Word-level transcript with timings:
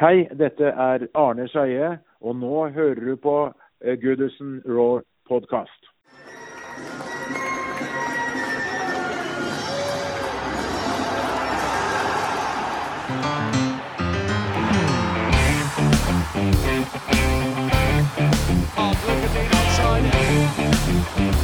Hei, 0.00 0.28
dette 0.32 0.64
er 0.64 1.02
Arne 1.14 1.44
Skeie, 1.52 1.98
og 2.24 2.36
nå 2.40 2.68
hører 2.72 2.94
du 3.04 3.16
på 3.20 3.52
eh, 3.84 3.98
Goodison 4.00 4.62
Raw 4.64 5.02
Podcast. 5.28 5.90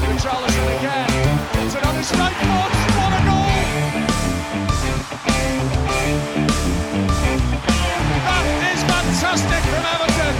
Richarlison 0.08 0.68
again. 0.78 1.08
It's 1.60 1.74
another 1.74 2.02
strike 2.02 2.32
forward. 2.40 2.72
What 2.96 3.12
a 3.12 4.00
goal! 4.00 4.05
Fantastic 9.36 9.70
from 9.70 9.84
Everton. 9.94 10.34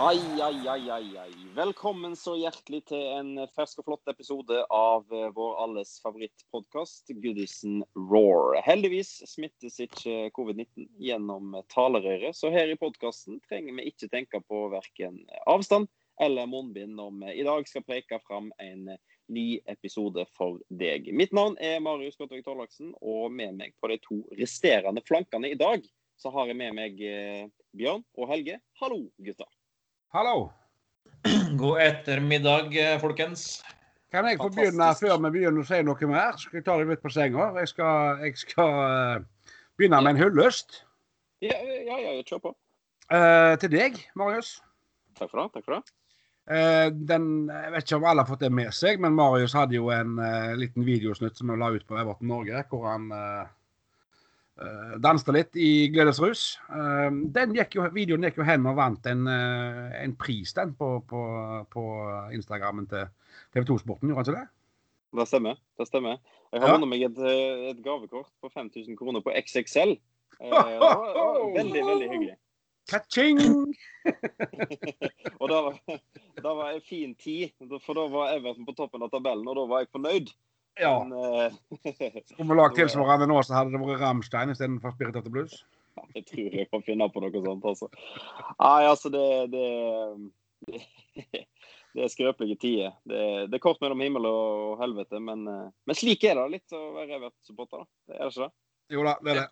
Ai, 0.00 0.42
ai, 0.42 0.68
ai, 0.68 0.90
ai, 0.90 1.18
ai. 1.18 1.30
Velkommen 1.54 2.16
så 2.16 2.34
hjertelig 2.38 2.80
til 2.88 3.02
en 3.14 3.42
fersk 3.54 3.82
og 3.82 3.90
flott 3.90 4.10
episode 4.10 4.62
av 4.72 5.04
eh, 5.12 5.28
vår 5.36 5.58
alles 5.60 5.98
favorittpodkast, 6.02 7.12
Goodison 7.20 7.82
Roar. 7.94 8.56
Heldigvis 8.64 9.20
smittes 9.28 9.76
ikke 9.84 10.32
covid-19 10.34 10.88
gjennom 11.04 11.54
talerøret, 11.74 12.34
så 12.34 12.50
her 12.54 12.72
i 12.72 12.78
podkasten 12.80 13.42
trenger 13.46 13.76
vi 13.76 13.90
ikke 13.92 14.10
tenke 14.10 14.40
på 14.48 14.66
verken 14.72 15.20
avstand 15.50 15.90
eller 16.20 16.48
munnbind 16.50 16.94
når 16.98 17.14
vi 17.20 17.32
i 17.40 17.46
dag 17.46 17.68
skal 17.68 17.84
preke 17.86 18.18
fram 18.26 18.50
en 18.60 18.90
ny 19.30 19.46
episode 19.70 20.24
for 20.36 20.58
deg. 20.74 21.08
Mitt 21.14 21.32
navn 21.36 21.56
er 21.62 21.80
Marius 21.82 22.18
Gottvik 22.18 22.44
Tollaksen, 22.44 22.92
og 23.00 23.30
med 23.32 23.56
meg 23.60 23.74
på 23.80 23.90
de 23.92 23.98
to 24.02 24.20
resterende 24.40 25.02
flankene 25.06 25.52
i 25.52 25.58
dag, 25.58 25.84
så 26.20 26.32
har 26.34 26.50
jeg 26.50 26.58
med 26.58 26.74
meg 26.76 26.98
eh, 27.06 27.44
Bjørn 27.78 28.02
og 28.18 28.28
Helge. 28.32 28.58
Hallo, 28.82 29.04
gutter. 29.22 29.48
Hallo. 30.12 30.48
God 31.60 31.80
ettermiddag, 31.84 32.74
eh, 32.76 32.96
folkens. 33.00 33.60
Kan 34.10 34.26
jeg 34.26 34.40
få 34.40 34.48
begynne 34.50 34.88
før 34.98 35.20
vi 35.22 35.30
begynner 35.36 35.62
å 35.62 35.68
si 35.68 35.78
noe 35.86 36.10
mer? 36.10 36.34
Skal 36.42 36.58
jeg 36.58 36.66
ta 36.66 36.74
deg 36.80 36.90
litt 36.90 37.02
på 37.04 37.12
senga? 37.14 37.52
Jeg 37.62 37.70
skal, 37.70 38.24
jeg 38.26 38.34
skal 38.42 38.74
eh, 38.82 39.54
begynne 39.78 40.02
med 40.02 40.16
en 40.16 40.22
hyllest 40.24 40.80
Ja, 41.40 41.54
ja, 41.62 41.96
ja, 42.02 42.16
kjør 42.26 42.42
på. 42.50 42.52
eh, 43.14 43.54
til 43.62 43.72
deg, 43.72 44.02
Marius. 44.18 44.56
Takk 45.16 45.30
for 45.30 45.44
det. 45.44 45.46
takk 45.54 45.68
for 45.68 45.78
det. 45.78 45.94
Eh, 46.50 46.88
den, 46.90 47.24
jeg 47.46 47.72
vet 47.72 47.86
ikke 47.86 48.00
om 48.00 48.08
alle 48.10 48.24
har 48.24 48.30
fått 48.30 48.42
det 48.42 48.50
med 48.52 48.74
seg, 48.74 48.98
men 49.02 49.14
Marius 49.14 49.54
hadde 49.54 49.76
jo 49.76 49.92
en 49.94 50.16
uh, 50.18 50.56
liten 50.58 50.82
videosnutt 50.86 51.38
som 51.38 51.52
han 51.52 51.62
la 51.62 51.70
ut 51.70 51.86
på 51.86 51.98
Everton 52.00 52.30
Norge, 52.32 52.64
hvor 52.72 52.88
han 52.90 53.06
uh, 53.14 53.46
danste 55.00 55.32
litt 55.32 55.56
i 55.56 55.88
gledesrus. 55.92 56.58
Eh, 56.68 57.08
den 57.32 57.54
gikk 57.56 57.76
jo, 57.78 57.86
videoen 57.94 58.26
gikk 58.26 58.40
jo 58.40 58.46
hen 58.48 58.66
og 58.68 58.76
vant 58.80 59.06
en, 59.08 59.26
eh, 59.30 59.94
en 60.02 60.14
pris 60.20 60.52
den 60.56 60.74
på, 60.76 60.98
på, 61.08 61.22
på 61.72 61.84
Instagrammen 62.36 62.88
til 62.90 63.08
TV 63.54 63.64
2-sporten, 63.70 64.10
gjorde 64.10 64.20
han 64.20 64.28
ikke 64.28 64.40
det? 64.40 64.48
Det 65.20 65.26
stemmer. 65.26 65.56
det 65.78 65.88
stemmer. 65.88 66.20
Jeg 66.52 66.62
har 66.62 66.68
Ja. 66.68 66.76
vunnet 66.76 66.90
meg 66.90 67.02
et, 67.08 67.18
eh, 67.18 67.70
et 67.70 67.82
gavekort 67.82 68.30
på 68.42 68.50
5000 68.52 68.98
kroner 68.98 69.24
på 69.24 69.32
XXL. 69.32 69.96
Eh, 70.40 70.50
det 70.50 70.78
var, 70.82 71.06
det 71.08 71.24
var 71.24 71.54
veldig, 71.56 71.84
veldig 71.88 72.10
hyggelig. 72.10 72.36
Ka-ching! 72.90 73.40
Og 75.40 75.48
da 75.50 75.58
var, 75.66 75.80
da 76.42 76.54
var 76.54 76.72
jeg 76.74 76.86
fin 76.88 77.12
tid, 77.14 77.52
for 77.84 77.96
da 77.98 78.06
var 78.10 78.32
Everton 78.34 78.66
på 78.66 78.74
toppen 78.76 79.04
av 79.04 79.12
tabellen, 79.12 79.46
og 79.48 79.56
da 79.56 79.66
var 79.70 79.84
jeg 79.84 79.92
fornøyd. 79.94 80.32
Ja. 80.80 81.04
Men, 81.04 81.12
eh, 81.18 82.22
Skulle 82.32 82.48
vi 82.48 82.58
lagd 82.58 82.76
tilsvarende 82.78 83.28
nå, 83.30 83.38
så 83.44 83.56
hadde 83.58 83.74
det 83.74 83.80
vært 83.82 84.02
Ramstein 84.02 84.52
istedenfor 84.54 84.94
Spirit 84.96 85.18
of 85.20 85.26
the 85.26 85.32
Blues. 85.32 85.62
jeg 86.14 86.26
tror 86.26 86.58
jeg 86.60 86.68
kan 86.70 86.84
finne 86.86 87.08
på 87.12 87.22
noe 87.22 87.44
sånt, 87.44 87.64
altså. 87.72 87.90
Nei, 88.60 88.82
altså, 88.88 89.12
det, 89.12 89.24
det, 89.52 89.64
det, 90.68 90.82
det 91.94 92.04
er 92.06 92.12
skrøpelige 92.12 92.60
tider. 92.62 92.94
Det, 93.04 93.24
det 93.50 93.58
er 93.58 93.64
kort 93.64 93.82
mellom 93.84 94.02
himmel 94.04 94.28
og 94.30 94.78
helvete, 94.82 95.20
men, 95.22 95.46
eh, 95.50 95.66
men 95.86 95.98
slik 95.98 96.24
er 96.28 96.38
det 96.40 96.48
litt 96.58 96.76
å 96.76 96.84
være 96.98 97.18
Everton-supporter, 97.18 97.84
da. 97.84 97.90
Det 98.08 98.16
er 98.18 98.24
det 98.24 98.32
ikke 98.34 98.46
det? 98.48 98.54
Jo 98.90 99.06
da, 99.06 99.18
det 99.22 99.34
er 99.34 99.44
det. 99.44 99.50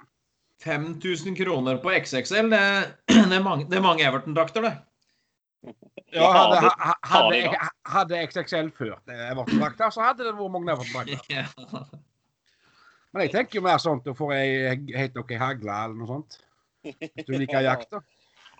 5000 0.64 1.36
kroner 1.38 1.78
på 1.82 1.92
XXL, 1.94 2.50
det, 2.50 2.62
det 3.30 3.38
er 3.38 3.44
mange, 3.44 3.68
det 3.70 3.78
er 3.78 3.84
mange 3.84 4.06
Everton-drakter, 4.06 4.66
det. 4.66 4.74
Ja, 6.14 6.28
hadde, 6.32 6.70
hadde, 7.04 7.38
hadde 7.86 8.20
XXL 8.26 8.70
ført 8.74 9.10
Everton-drakter, 9.12 9.90
så 9.94 10.06
hadde 10.06 10.26
det 10.26 10.34
vært 10.34 10.54
mange 10.54 10.74
Everton-drakter. 10.74 11.50
Men 13.12 13.24
jeg 13.24 13.32
tenker 13.32 13.58
jo 13.58 13.64
mer 13.64 13.80
sånn 13.80 14.02
at 14.02 14.06
du 14.06 14.14
får 14.16 14.34
ei 14.36 14.76
helt 14.94 15.16
nok 15.16 15.32
ei 15.32 15.40
hagle 15.40 15.74
eller 15.84 15.96
noe 15.98 16.10
sånt. 16.10 16.38
Hvis 16.84 17.26
du 17.26 17.34
liker 17.34 17.64
jakt, 17.64 17.90
da. 17.94 18.02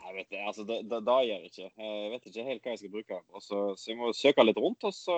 Jeg 0.09 0.17
vet 0.17 0.31
det, 0.33 0.39
altså, 0.41 0.63
det, 0.65 0.77
det, 0.89 0.99
det 1.05 1.15
gjør 1.27 1.43
jeg 1.43 1.51
ikke. 1.51 1.67
Jeg 1.85 2.11
vet 2.15 2.29
ikke 2.31 2.45
helt 2.47 2.63
hva 2.65 2.73
jeg 2.73 2.79
skal 2.81 2.93
bruke 2.95 3.17
den. 3.19 3.41
Så, 3.45 3.59
så 3.77 3.91
jeg 3.91 3.97
må 3.99 4.13
søke 4.17 4.47
litt 4.47 4.57
rundt, 4.57 4.87
og 4.89 4.95
så 4.97 5.17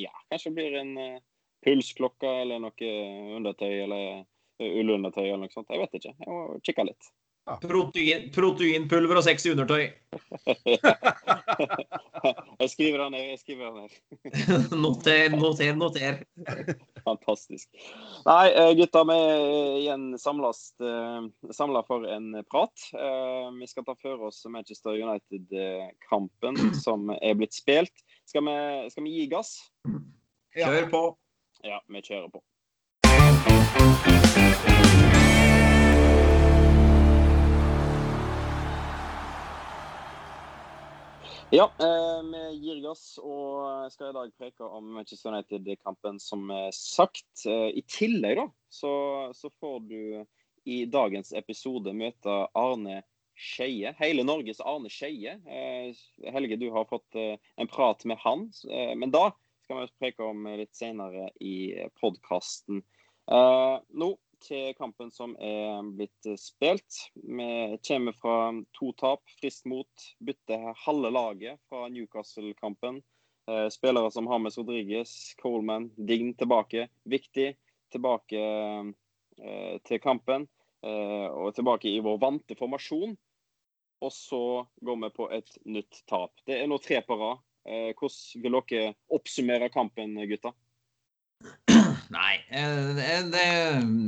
ja, 0.00 0.12
kanskje 0.32 0.48
det 0.48 0.56
blir 0.56 0.76
en 0.80 0.92
uh, 0.96 1.18
pulsklokke 1.66 2.30
eller 2.46 2.62
noe 2.64 2.92
undertøy 3.36 3.74
eller 3.74 4.22
uh, 4.22 4.24
ullundertøy 4.60 5.24
eller 5.26 5.46
noe 5.46 5.54
sånt. 5.54 5.70
Jeg 5.72 5.84
vet 5.84 6.00
ikke. 6.00 6.16
Jeg 6.16 6.32
må 6.32 6.58
kikke 6.64 6.90
litt. 6.90 7.04
Protein, 7.46 8.24
proteinpulver 8.34 9.20
og 9.20 9.22
sexy 9.22 9.52
undertøy. 9.52 9.84
jeg 12.58 12.70
skriver 12.72 12.98
det 13.04 13.10
ned. 13.14 13.28
Jeg 13.30 13.38
skriver 13.44 13.70
det 13.70 13.84
ned. 13.84 13.92
Noter, 14.82 15.30
noter, 15.36 15.70
noter. 15.78 16.18
Fantastisk. 17.06 17.70
Nei, 18.26 18.50
eh, 18.50 18.72
gutta, 18.80 19.04
vi 19.06 19.14
er 19.14 19.78
igjen 19.78 20.18
samla 20.18 20.50
for 21.86 22.02
en 22.10 22.26
prat. 22.50 22.74
Eh, 22.98 23.46
Vi 23.60 23.66
skal 23.70 23.86
ta 23.86 23.94
for 24.02 24.26
oss 24.26 24.42
Manchester 24.50 24.98
United-kampen 24.98 26.54
som 26.84 27.14
er 27.20 27.38
blitt 27.38 27.54
spilt. 27.54 27.94
Skal 28.26 28.42
vi, 28.42 28.90
skal 28.90 29.06
vi 29.06 29.14
gi 29.20 29.30
gass? 29.30 29.70
Kjør 30.56 30.90
på. 30.90 31.16
Ja, 31.62 31.78
vi 31.86 32.02
kjører 32.02 32.26
på. 32.34 32.42
Ja, 41.50 41.72
eh, 41.78 42.22
vi 42.22 42.58
gir 42.58 42.80
gass 42.82 43.20
og 43.22 43.86
skal 43.94 44.10
i 44.10 44.14
dag 44.16 44.32
preke 44.34 44.66
om 44.66 44.88
Manchester 44.96 45.30
United-kampen, 45.30 46.18
som 46.20 46.50
sagt. 46.74 47.46
Eh, 47.46 47.70
I 47.78 47.84
tillegg 47.86 48.40
da, 48.40 48.44
så, 48.68 48.90
så 49.32 49.48
får 49.60 49.78
du 49.86 50.00
i 50.66 50.80
dagens 50.90 51.30
episode 51.38 51.94
møte 51.94 52.34
Arne 52.50 52.98
Skeie. 53.38 53.94
Hele 54.00 54.26
Norges 54.26 54.58
Arne 54.58 54.90
Skeie. 54.90 55.36
Eh, 55.46 55.94
Helge, 56.34 56.58
du 56.58 56.66
har 56.74 56.90
fått 56.90 57.14
en 57.14 57.70
prat 57.70 58.02
med 58.10 58.18
han, 58.26 58.48
men 58.98 59.14
da 59.14 59.30
skal 59.64 59.84
vi 59.84 60.00
preke 60.02 60.26
om 60.26 60.44
litt 60.58 60.74
senere 60.74 61.30
i 61.40 61.70
podkasten. 62.02 62.82
Nå 63.30 64.12
til 64.46 64.72
kampen 64.78 65.10
som 65.12 65.34
er 65.42 65.82
blitt 65.98 66.28
spilt. 66.40 67.00
Vi 67.14 67.76
kommer 67.86 68.16
fra 68.16 68.38
to 68.78 68.92
tap, 69.00 69.24
frist 69.40 69.66
mot. 69.68 70.06
Bytter 70.22 70.72
halve 70.86 71.10
laget 71.12 71.60
fra 71.68 71.88
Newcastle-kampen. 71.92 73.02
Eh, 73.50 73.68
spillere 73.68 74.10
som 74.10 74.26
Hames 74.26 74.58
Rodriguez, 74.58 75.34
Coleman, 75.42 75.90
Dign 75.96 76.34
tilbake. 76.34 76.88
Viktig 77.04 77.52
tilbake 77.92 78.42
eh, 78.42 79.78
til 79.86 80.02
kampen. 80.02 80.48
Eh, 80.86 81.28
og 81.30 81.54
tilbake 81.54 81.90
i 81.90 82.02
vår 82.04 82.18
vante 82.22 82.58
formasjon. 82.58 83.16
Og 84.04 84.12
så 84.12 84.66
går 84.84 85.02
vi 85.02 85.12
på 85.16 85.28
et 85.32 85.58
nytt 85.64 86.02
tap. 86.10 86.34
Det 86.46 86.60
er 86.60 86.70
nå 86.70 86.78
tre 86.82 87.00
på 87.06 87.16
rad. 87.18 87.42
Eh, 87.66 87.90
hvordan 87.98 88.42
vil 88.44 88.60
dere 88.70 88.94
oppsummere 89.14 89.70
kampen, 89.74 90.14
gutta? 90.30 90.52
Nei, 92.14 92.36
eh, 92.54 92.88
det, 92.94 93.06
det, 93.32 93.46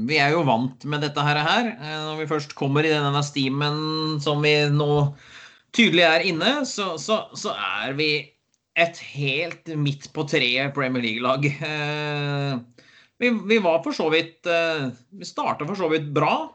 vi 0.06 0.18
er 0.22 0.30
jo 0.36 0.44
vant 0.46 0.84
med 0.86 1.02
dette 1.02 1.22
her. 1.24 1.72
Eh, 1.74 1.98
Når 2.06 2.20
vi 2.20 2.28
først 2.30 2.54
kommer 2.58 2.86
i 2.86 2.92
denne 2.94 3.22
stimen 3.26 4.20
som 4.22 4.44
vi 4.44 4.54
nå 4.70 4.90
tydelig 5.74 6.04
er 6.06 6.26
inne, 6.30 6.52
så, 6.68 6.92
så, 7.02 7.24
så 7.36 7.56
er 7.82 7.96
vi 7.98 8.10
et 8.78 9.00
helt 9.16 9.66
midt 9.74 10.06
på 10.14 10.22
treet 10.30 10.70
Premier 10.76 11.02
League-lag. 11.02 11.48
Eh, 11.50 12.84
Vi, 13.18 13.32
vi 13.50 13.56
var 13.58 13.80
for 13.82 13.90
så 13.90 14.04
vidt 14.14 14.46
eh, 14.46 14.84
Vi 15.18 15.26
starta 15.26 15.66
for 15.66 15.74
så 15.74 15.88
vidt 15.90 16.06
bra. 16.14 16.52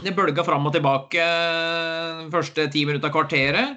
Det 0.00 0.14
bølga 0.16 0.40
fram 0.46 0.64
og 0.64 0.72
tilbake 0.72 1.20
eh, 1.20 2.22
første 2.32 2.64
ti 2.72 2.86
minutter 2.88 3.10
av 3.10 3.16
kvarteret. 3.18 3.76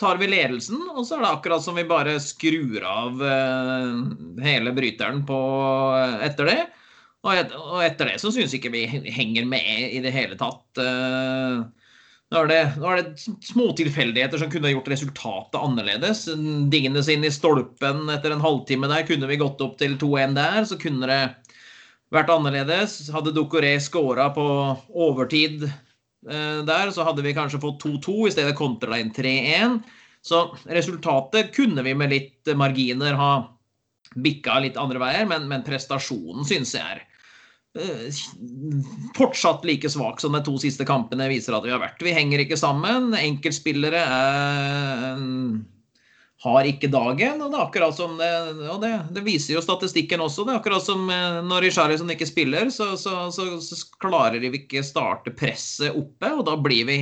Tar 0.00 0.18
vi 0.20 0.28
ledelsen, 0.30 0.80
og 0.94 1.04
så 1.06 1.18
er 1.18 1.24
det 1.24 1.30
akkurat 1.34 1.64
som 1.64 1.76
vi 1.78 1.84
bare 1.88 2.16
skrur 2.22 2.84
av 2.88 3.20
eh, 3.22 3.92
hele 4.46 4.72
bryteren 4.76 5.22
på 5.28 5.38
etter 6.24 6.50
det. 6.50 6.58
Og, 7.24 7.30
et, 7.32 7.54
og 7.56 7.80
etter 7.84 8.10
det 8.10 8.18
så 8.20 8.32
syns 8.34 8.52
ikke 8.56 8.72
vi 8.74 8.84
henger 8.88 9.46
med 9.48 9.94
i 9.94 10.02
det 10.04 10.12
hele 10.14 10.36
tatt. 10.40 10.66
Eh, 10.82 11.62
Nå 12.32 12.40
er, 12.40 12.48
det, 12.50 12.60
nå 12.82 12.88
er 12.90 12.98
det 12.98 13.20
små 13.46 13.68
tilfeldigheter 13.78 14.40
som 14.40 14.48
kunne 14.50 14.72
gjort 14.72 14.88
resultatet 14.90 15.60
annerledes. 15.60 16.24
Dignes 16.72 17.06
inn 17.12 17.22
i 17.22 17.30
stolpen 17.30 18.08
etter 18.10 18.34
en 18.34 18.42
halvtime 18.42 18.88
der. 18.90 19.04
Kunne 19.06 19.28
vi 19.30 19.38
gått 19.38 19.62
opp 19.62 19.76
til 19.78 19.94
2-1 20.00 20.34
der, 20.34 20.64
så 20.66 20.78
kunne 20.80 21.06
det 21.06 21.20
vært 22.14 22.32
annerledes. 22.34 22.96
Hadde 23.14 23.34
Dokoré 23.36 23.76
skåra 23.82 24.30
på 24.34 24.46
overtid 24.90 25.68
eh, 25.68 25.76
der, 26.24 26.90
så 26.94 27.04
hadde 27.04 27.24
vi 27.24 27.34
kanskje 27.36 27.60
fått 27.60 27.82
2-2 27.84 28.14
i 28.28 28.32
stedet 28.32 28.56
kontra 28.58 28.96
inn 29.00 29.12
3-1. 29.12 29.80
Så 30.24 30.46
resultatet 30.72 31.52
kunne 31.52 31.82
vi 31.84 31.92
med 31.94 32.12
litt 32.14 32.54
marginer 32.56 33.18
ha 33.18 33.32
bikka 34.14 34.60
litt 34.62 34.78
andre 34.80 35.02
veier, 35.02 35.26
men, 35.28 35.48
men 35.50 35.64
prestasjonen 35.66 36.46
syns 36.48 36.74
jeg 36.76 36.84
er 36.84 37.02
eh, 37.80 38.22
fortsatt 39.18 39.66
like 39.68 39.90
svak 39.90 40.22
som 40.22 40.36
de 40.36 40.42
to 40.46 40.54
siste 40.62 40.86
kampene 40.88 41.28
viser 41.32 41.56
at 41.56 41.66
vi 41.66 41.74
har 41.74 41.82
vært. 41.82 42.02
Vi 42.04 42.14
henger 42.14 42.44
ikke 42.44 42.58
sammen. 42.60 43.12
Enkeltspillere 43.18 44.04
er, 44.04 45.24
har 46.44 46.68
ikke 46.68 46.90
dagen. 46.92 47.40
og 47.40 47.50
Det 47.50 47.58
er 47.58 47.64
akkurat 47.64 47.96
som 47.96 48.18
det, 48.20 48.30
og 48.68 48.80
det, 48.82 48.92
det, 49.16 49.24
viser 49.24 49.56
jo 49.56 49.64
statistikken 49.64 50.20
også. 50.20 50.44
Det 50.44 50.52
er 50.52 50.60
akkurat 50.60 50.84
som 50.84 51.08
eh, 51.12 51.40
når 51.46 51.64
Richarlison 51.64 52.12
ikke 52.12 52.28
spiller, 52.28 52.68
så, 52.74 52.92
så, 53.00 53.28
så, 53.32 53.48
så 53.64 53.78
klarer 54.02 54.42
vi 54.42 54.52
ikke 54.60 54.84
starte 54.84 55.32
presset 55.32 55.96
oppe. 55.96 56.32
og 56.34 56.44
Da 56.48 56.58
blir 56.60 56.90
vi 56.90 56.98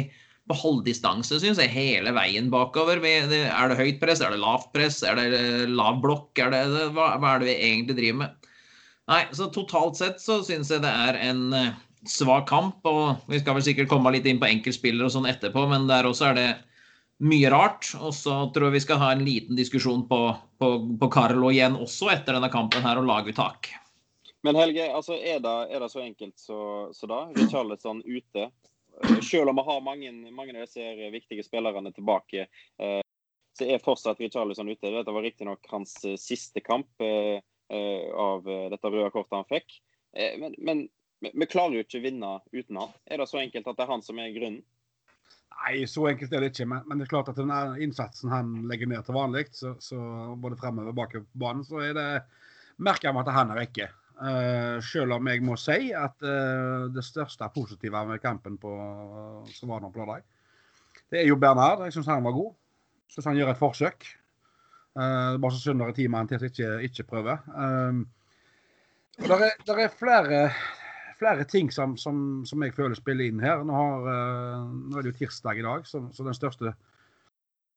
på 0.50 0.58
halvdistanse, 0.58 1.40
syns 1.42 1.60
jeg, 1.62 1.74
hele 1.74 2.14
veien 2.14 2.50
bakover. 2.52 3.02
Er 3.02 3.28
det 3.30 3.78
høyt 3.78 4.00
press, 4.02 4.22
er 4.22 4.34
det 4.34 4.42
lavt 4.42 4.70
press, 4.74 5.02
er 5.06 5.18
det 5.18 5.28
eh, 5.38 5.66
lav 5.70 6.00
blokk? 6.04 6.30
Er 6.38 6.54
det, 6.54 6.64
hva, 6.94 7.14
hva, 7.18 7.34
er 7.34 7.42
det 7.42 7.50
vi 7.50 7.58
egentlig 7.58 7.98
driver 7.98 8.20
med? 8.24 8.50
Nei, 9.10 9.22
så 9.34 9.50
totalt 9.50 9.98
sett 9.98 10.22
så 10.22 10.38
syns 10.46 10.70
jeg 10.70 10.84
det 10.84 10.90
er 10.90 11.18
en 11.18 11.48
uh, 11.50 11.72
svak 12.06 12.46
kamp. 12.50 12.78
Og 12.86 13.24
vi 13.30 13.42
skal 13.42 13.58
vel 13.58 13.66
sikkert 13.66 13.90
komme 13.90 14.14
litt 14.14 14.28
inn 14.30 14.38
på 14.42 14.50
enkeltspillere 14.50 15.10
og 15.10 15.16
sånn 15.16 15.30
etterpå, 15.30 15.66
men 15.70 15.90
der 15.90 16.06
også 16.06 16.30
er 16.30 16.38
det 16.38 16.50
mye 17.22 17.52
rart. 17.52 17.92
Og 18.00 18.14
så 18.16 18.34
tror 18.54 18.68
jeg 18.68 18.78
vi 18.78 18.84
skal 18.86 19.00
ha 19.02 19.12
en 19.14 19.24
liten 19.26 19.58
diskusjon 19.58 20.06
på, 20.10 20.20
på, 20.58 20.72
på 21.00 21.12
Carlo 21.12 21.52
igjen 21.52 21.78
også 21.78 22.10
etter 22.14 22.38
denne 22.38 22.50
kampen 22.52 22.84
her, 22.84 23.00
og 23.00 23.08
laguttak. 23.08 23.72
Men 24.42 24.58
Helge, 24.58 24.88
altså 24.90 25.14
er, 25.14 25.38
det, 25.42 25.56
er 25.70 25.84
det 25.84 25.90
så 25.92 26.02
enkelt 26.02 26.34
så, 26.40 26.60
så 26.96 27.06
da? 27.06 27.24
Richarlison 27.36 28.02
ute 28.02 28.50
selv 29.22 29.48
om 29.48 29.56
vi 29.56 29.62
har 29.62 29.80
mange, 29.80 30.12
mange 30.30 30.54
av 30.54 30.66
disse 30.66 31.10
viktige 31.10 31.44
spillerne 31.44 31.92
tilbake, 31.92 32.46
eh, 32.78 33.00
så 33.58 33.68
er 33.68 33.82
fortsatt 33.82 34.20
Richarlison 34.20 34.68
ute. 34.68 34.90
Dette 34.90 35.14
var 35.14 35.22
riktignok 35.22 35.66
hans 35.70 35.96
eh, 36.04 36.18
siste 36.20 36.60
kamp 36.60 36.88
eh, 37.02 37.40
av 37.72 38.44
dette 38.44 38.88
røde 38.92 39.10
kortet 39.14 39.38
han 39.38 39.48
fikk. 39.48 39.78
Men, 40.12 40.52
men 40.60 40.82
vi 41.24 41.46
klarer 41.48 41.78
jo 41.78 41.84
ikke 41.86 42.02
å 42.02 42.04
vinne 42.04 42.32
uten 42.52 42.76
han. 42.76 42.90
Er 43.08 43.22
det 43.22 43.26
så 43.30 43.38
enkelt 43.40 43.70
at 43.70 43.78
det 43.78 43.86
er 43.86 43.92
han 43.94 44.04
som 44.04 44.18
er 44.20 44.34
grunnen? 44.34 44.60
Nei, 45.52 45.86
så 45.86 46.08
enkelt 46.10 46.32
er 46.34 46.44
det 46.44 46.52
ikke. 46.52 46.66
Men, 46.70 46.98
det 46.98 47.06
er 47.06 47.12
klart 47.12 47.30
at 47.32 47.38
den 47.38 47.52
innsatsen 47.84 48.32
han 48.32 48.54
legger 48.70 48.90
ned 48.90 49.04
til 49.06 49.16
vanlig, 49.16 49.46
så, 49.54 49.74
så 49.82 49.98
både 50.40 50.58
fremover 50.60 50.92
og 50.92 50.98
bakover 50.98 51.26
banen, 51.38 51.66
så 51.66 51.82
er 51.84 51.96
det 51.98 52.06
merker 52.82 53.14
man 53.14 53.26
at 53.26 53.36
han 53.36 53.52
er 53.52 53.60
vekke. 53.62 53.88
Uh, 54.22 54.78
selv 54.84 55.16
om 55.16 55.28
jeg 55.30 55.42
må 55.42 55.56
si 55.58 55.90
at 55.96 56.14
uh, 56.22 56.88
det 56.94 57.02
største 57.04 57.48
positive 57.54 58.04
med 58.06 58.22
kampen 58.22 58.58
på, 58.60 58.72
som 59.54 59.72
var 59.72 59.82
nå 59.82 59.90
på 59.90 60.02
lørdag, 60.02 60.26
det 61.12 61.22
er 61.22 61.30
jo 61.30 61.38
Bernard. 61.40 61.84
Jeg 61.86 61.96
syns 61.96 62.10
han 62.10 62.24
var 62.24 62.36
god. 62.36 62.52
Syns 63.12 63.28
han 63.28 63.38
gjør 63.38 63.52
et 63.52 63.60
forsøk. 63.60 64.06
Uh, 64.92 65.38
bare 65.40 65.52
så 65.54 65.62
synd 65.62 65.80
det 65.80 65.88
er 65.88 65.96
ti 65.96 66.08
mann 66.12 66.28
til 66.28 66.40
som 66.40 66.52
ikke, 66.52 66.74
ikke 66.88 67.08
prøver. 67.08 67.42
Uh, 67.48 68.04
det 69.22 69.36
er, 69.36 69.58
der 69.68 69.82
er 69.84 69.92
flere, 69.98 70.38
flere 71.22 71.46
ting 71.48 71.70
som, 71.74 71.96
som, 71.96 72.16
som, 72.48 72.64
jeg 72.66 72.74
føler 72.76 72.98
spiller 72.98 73.30
inn 73.30 73.42
her. 73.42 73.62
Nå, 73.66 73.76
har, 73.76 74.08
nå, 74.68 74.98
er 74.98 75.06
det 75.06 75.14
jo 75.14 75.20
tirsdag 75.22 75.62
i 75.62 75.66
dag, 75.66 75.86
så, 75.88 76.04
så 76.12 76.26
den 76.26 76.36
største 76.38 76.74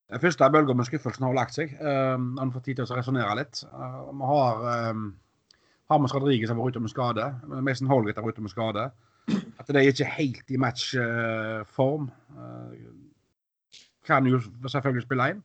den 0.06 0.22
første 0.22 0.46
bølga 0.54 0.74
med 0.78 0.86
skuffelsen 0.86 1.24
har 1.26 1.32
lagt 1.34 1.56
seg. 1.56 1.72
Uh, 1.80 2.14
han 2.38 2.52
får 2.54 2.62
tid 2.62 2.78
til 2.78 2.86
å 2.86 2.98
resonnere 3.00 3.38
litt. 3.40 3.64
vi 3.66 4.28
har 4.30 4.60
Hamas 5.90 6.14
Rodriguez 6.14 6.50
har 6.50 6.58
vært 6.58 6.76
ute 6.76 6.82
med 6.82 6.92
skade. 6.92 7.26
Mason 7.62 7.90
Holgate 7.90 8.18
har 8.18 8.26
vært 8.26 8.38
ute 8.38 8.46
med 8.46 8.54
skade. 8.54 8.86
At 9.58 9.70
de 9.70 9.82
er 9.82 10.14
helt 10.16 10.50
i 10.50 10.60
matchform. 10.62 12.08
Uh, 12.34 12.94
kan 14.06 14.26
jo 14.26 14.38
selvfølgelig 14.66 15.06
spille 15.06 15.30
inn. 15.34 15.42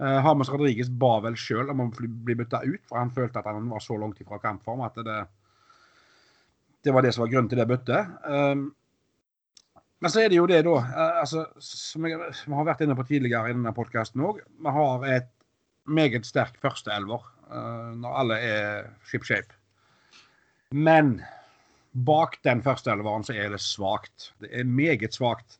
Uh, 0.00 0.18
Hamas 0.24 0.48
Rodriguez 0.52 0.88
ba 0.88 1.18
vel 1.24 1.36
sjøl 1.36 1.72
om 1.72 1.84
å 1.84 1.90
bli 1.92 2.36
bytta 2.36 2.62
ut, 2.64 2.80
for 2.88 3.00
han 3.00 3.12
følte 3.12 3.40
at 3.40 3.48
han 3.48 3.68
var 3.68 3.84
så 3.84 3.98
langt 4.00 4.20
ifra 4.22 4.40
kampform 4.40 4.84
at 4.86 4.96
det, 5.04 5.18
det 6.84 6.94
var 6.94 7.04
det 7.04 7.12
som 7.14 7.24
var 7.24 7.32
grunnen 7.32 7.50
til 7.50 7.60
det 7.60 7.68
byttet. 7.70 8.14
Um, 8.24 8.70
men 10.00 10.12
så 10.12 10.22
er 10.22 10.32
det 10.32 10.38
jo 10.38 10.48
det, 10.48 10.62
da, 10.64 10.76
uh, 10.80 11.20
altså, 11.22 11.44
som 11.60 12.06
vi 12.06 12.14
har 12.14 12.68
vært 12.68 12.84
inne 12.84 12.96
på 12.96 13.06
tidligere 13.08 13.50
i 13.50 13.56
denne 13.56 13.74
podkasten 13.76 14.24
òg, 14.24 14.40
vi 14.40 14.74
har 14.76 15.06
et 15.10 15.30
meget 15.90 16.28
sterk 16.28 16.56
førsteelver 16.62 17.24
uh, 17.50 17.92
når 17.98 18.18
alle 18.22 18.40
er 18.46 18.90
ship 19.08 19.26
shape. 19.28 19.56
Men 20.70 21.18
bak 21.92 22.38
den 22.46 22.62
første 22.62 22.92
elveren 22.92 23.24
så 23.26 23.34
er 23.34 23.50
det 23.52 23.62
svakt. 23.62 24.30
Det 24.40 24.52
er 24.54 24.68
meget 24.68 25.16
svakt. 25.16 25.58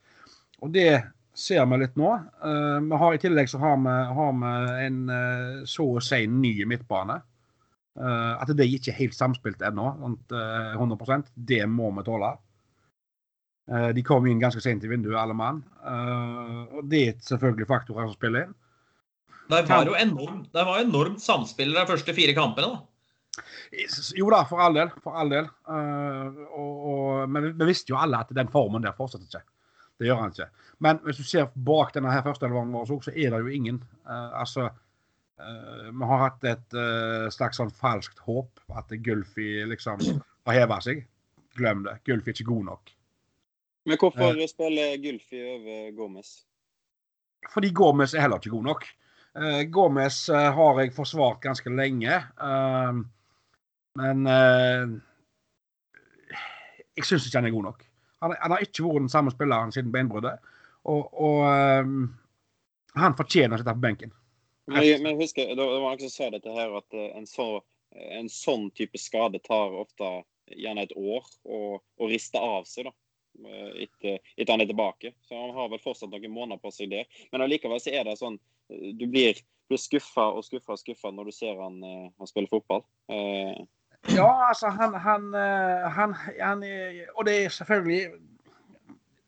Og 0.62 0.70
det 0.74 1.02
ser 1.36 1.64
vi 1.66 1.80
litt 1.80 1.96
nå. 1.98 2.12
Uh, 2.44 2.78
vi 2.86 3.00
har 3.02 3.16
I 3.16 3.22
tillegg 3.22 3.50
så 3.50 3.60
har 3.62 3.80
vi, 3.80 3.96
har 4.16 4.38
vi 4.40 4.54
en 4.86 5.00
uh, 5.10 5.66
så 5.68 5.88
å 5.96 6.04
si 6.04 6.24
ny 6.30 6.54
midtbane. 6.68 7.20
Uh, 7.98 8.38
at 8.38 8.52
det 8.54 8.68
ikke 8.70 8.92
er 8.92 9.00
helt 9.00 9.16
samspilt 9.16 9.62
ennå, 9.66 9.88
100% 10.30 11.32
det 11.34 11.64
må 11.68 11.90
vi 11.96 12.06
tåle. 12.06 12.36
de 13.94 14.02
kom 14.02 14.24
inn 14.26 14.40
ganske 14.42 14.62
sent 14.62 14.82
i 14.82 14.88
vinduet, 14.90 15.18
alle 15.18 15.34
mann. 15.34 15.60
og 16.74 16.88
Det 16.90 17.02
er 17.06 17.18
selvfølgelig 17.22 17.68
faktorer 17.70 18.08
som 18.08 18.16
spiller 18.16 18.46
inn. 18.46 18.54
Det 19.50 19.60
var 19.68 19.86
jo 19.86 19.94
enormt, 19.98 20.48
det 20.54 20.64
var 20.66 20.80
enormt 20.80 21.22
samspill 21.22 21.74
de 21.74 21.84
første 21.86 22.14
fire 22.14 22.34
kampene. 22.34 22.66
da. 22.66 22.90
Jo 24.18 24.30
da, 24.32 24.42
for 24.48 24.62
all 24.62 24.74
del. 24.74 24.90
For 25.04 25.16
all 25.18 25.30
del. 25.30 25.48
Og, 25.70 26.84
og, 26.90 27.30
men 27.30 27.50
vi, 27.50 27.70
visste 27.70 27.92
jo 27.94 27.98
alle 28.00 28.22
at 28.24 28.30
den 28.34 28.50
formen 28.50 28.82
der 28.82 28.96
fortsetter 28.96 29.26
ikke. 29.26 29.46
Det 30.00 30.08
gjør 30.08 30.22
han 30.22 30.34
ikke. 30.34 30.48
Men 30.80 31.00
hvis 31.04 31.20
du 31.20 31.26
ser 31.28 31.50
bak 31.54 31.92
denne 31.94 32.12
her 32.12 32.24
første 32.24 32.48
elveren 32.48 32.72
vår, 32.72 32.88
så 33.04 33.12
er 33.12 33.34
det 33.34 33.42
jo 33.42 33.52
ingen. 33.52 33.82
Altså 34.08 34.70
Vi 35.90 36.08
har 36.10 36.20
hatt 36.20 36.44
et 36.48 36.74
slags 37.34 37.60
sånn 37.60 37.72
falskt 37.74 38.18
håp 38.26 38.60
at 38.76 38.92
Gulfi 39.04 39.62
liksom 39.70 40.02
har 40.46 40.56
heva 40.56 40.80
seg. 40.84 41.04
Glem 41.58 41.84
det. 41.86 41.96
Gulfi 42.06 42.30
er 42.30 42.36
ikke 42.36 42.50
god 42.50 42.66
nok. 42.68 42.92
Men 43.88 44.00
hvorfor 44.00 44.36
uh, 44.36 44.46
spiller 44.50 44.98
Gulfi 45.00 45.40
over 45.54 45.86
Gomez? 45.96 46.34
Fordi 47.50 47.70
Gomez 47.74 48.12
er 48.14 48.26
heller 48.26 48.42
ikke 48.42 48.52
god 48.52 48.68
nok. 48.68 48.84
Uh, 49.32 49.62
Gomez 49.72 50.20
uh, 50.28 50.50
har 50.54 50.82
jeg 50.82 50.94
forsvart 50.94 51.40
ganske 51.46 51.72
lenge. 51.72 52.20
Uh, 52.36 53.00
men 53.98 54.26
eh, 54.30 54.92
jeg 56.98 57.08
syns 57.08 57.26
ikke 57.26 57.40
han 57.40 57.50
er 57.50 57.56
god 57.56 57.68
nok. 57.70 57.84
Han, 58.20 58.34
han, 58.36 58.54
har 58.54 58.64
ikke 58.64 58.84
vært 58.84 59.06
den 59.06 59.12
samme 59.12 59.32
spilleren 59.34 59.74
siden 59.74 59.92
beinbruddet. 59.94 60.38
Og, 60.90 61.08
og 61.20 61.44
eh, 61.48 61.92
han 63.00 63.18
fortjener 63.18 63.56
å 63.56 63.62
sitte 63.62 63.76
på 63.76 63.86
benken. 63.86 64.14
Men 64.70 65.02
men 65.02 65.20
husk, 65.20 65.36
Det 65.36 65.58
var 65.58 65.78
noen 65.82 66.02
som 66.02 66.12
sa 66.12 66.30
dette 66.30 66.54
her, 66.54 66.74
at 66.78 66.96
eh, 66.96 67.12
en, 67.18 67.26
så, 67.28 67.48
en 68.18 68.28
sånn 68.32 68.68
type 68.76 68.98
skade 69.00 69.42
tar 69.46 69.74
ofte 69.82 70.10
gjerne 70.50 70.86
et 70.86 70.96
år 70.98 71.26
å, 71.46 71.78
riste 72.10 72.38
av 72.38 72.66
seg. 72.70 72.90
da 72.90 72.94
eh, 73.46 73.86
etter, 73.86 74.20
at 74.40 74.52
han 74.52 74.64
er 74.64 74.70
tilbake. 74.70 75.14
Så 75.26 75.38
han 75.38 75.54
har 75.56 75.70
vel 75.72 75.82
fortsatt 75.82 76.12
noen 76.12 76.34
måneder 76.34 76.62
på 76.62 76.72
seg 76.74 76.92
der. 76.94 77.10
Men 77.32 77.46
allikevel 77.46 77.82
så 77.82 77.94
er 77.94 78.06
det 78.08 78.18
sånn 78.20 78.38
eh, 78.70 78.94
Du 78.98 79.06
blir, 79.10 79.38
blir 79.70 79.80
skuffa 79.80 80.30
og 80.34 80.46
skuffa 80.46 80.76
og 80.76 80.82
skuffa 80.82 81.12
når 81.14 81.30
du 81.30 81.36
ser 81.36 81.60
han, 81.60 81.82
han 81.84 82.30
spiller 82.30 82.50
fotball. 82.50 82.86
Eh, 83.12 83.60
ja, 84.08 84.48
altså 84.48 84.70
han, 84.72 84.94
han, 84.94 85.34
eh, 85.34 85.88
han, 85.92 86.14
han, 86.40 86.64
Og 87.14 87.26
det 87.26 87.36
er 87.44 87.48
selvfølgelig 87.48 88.04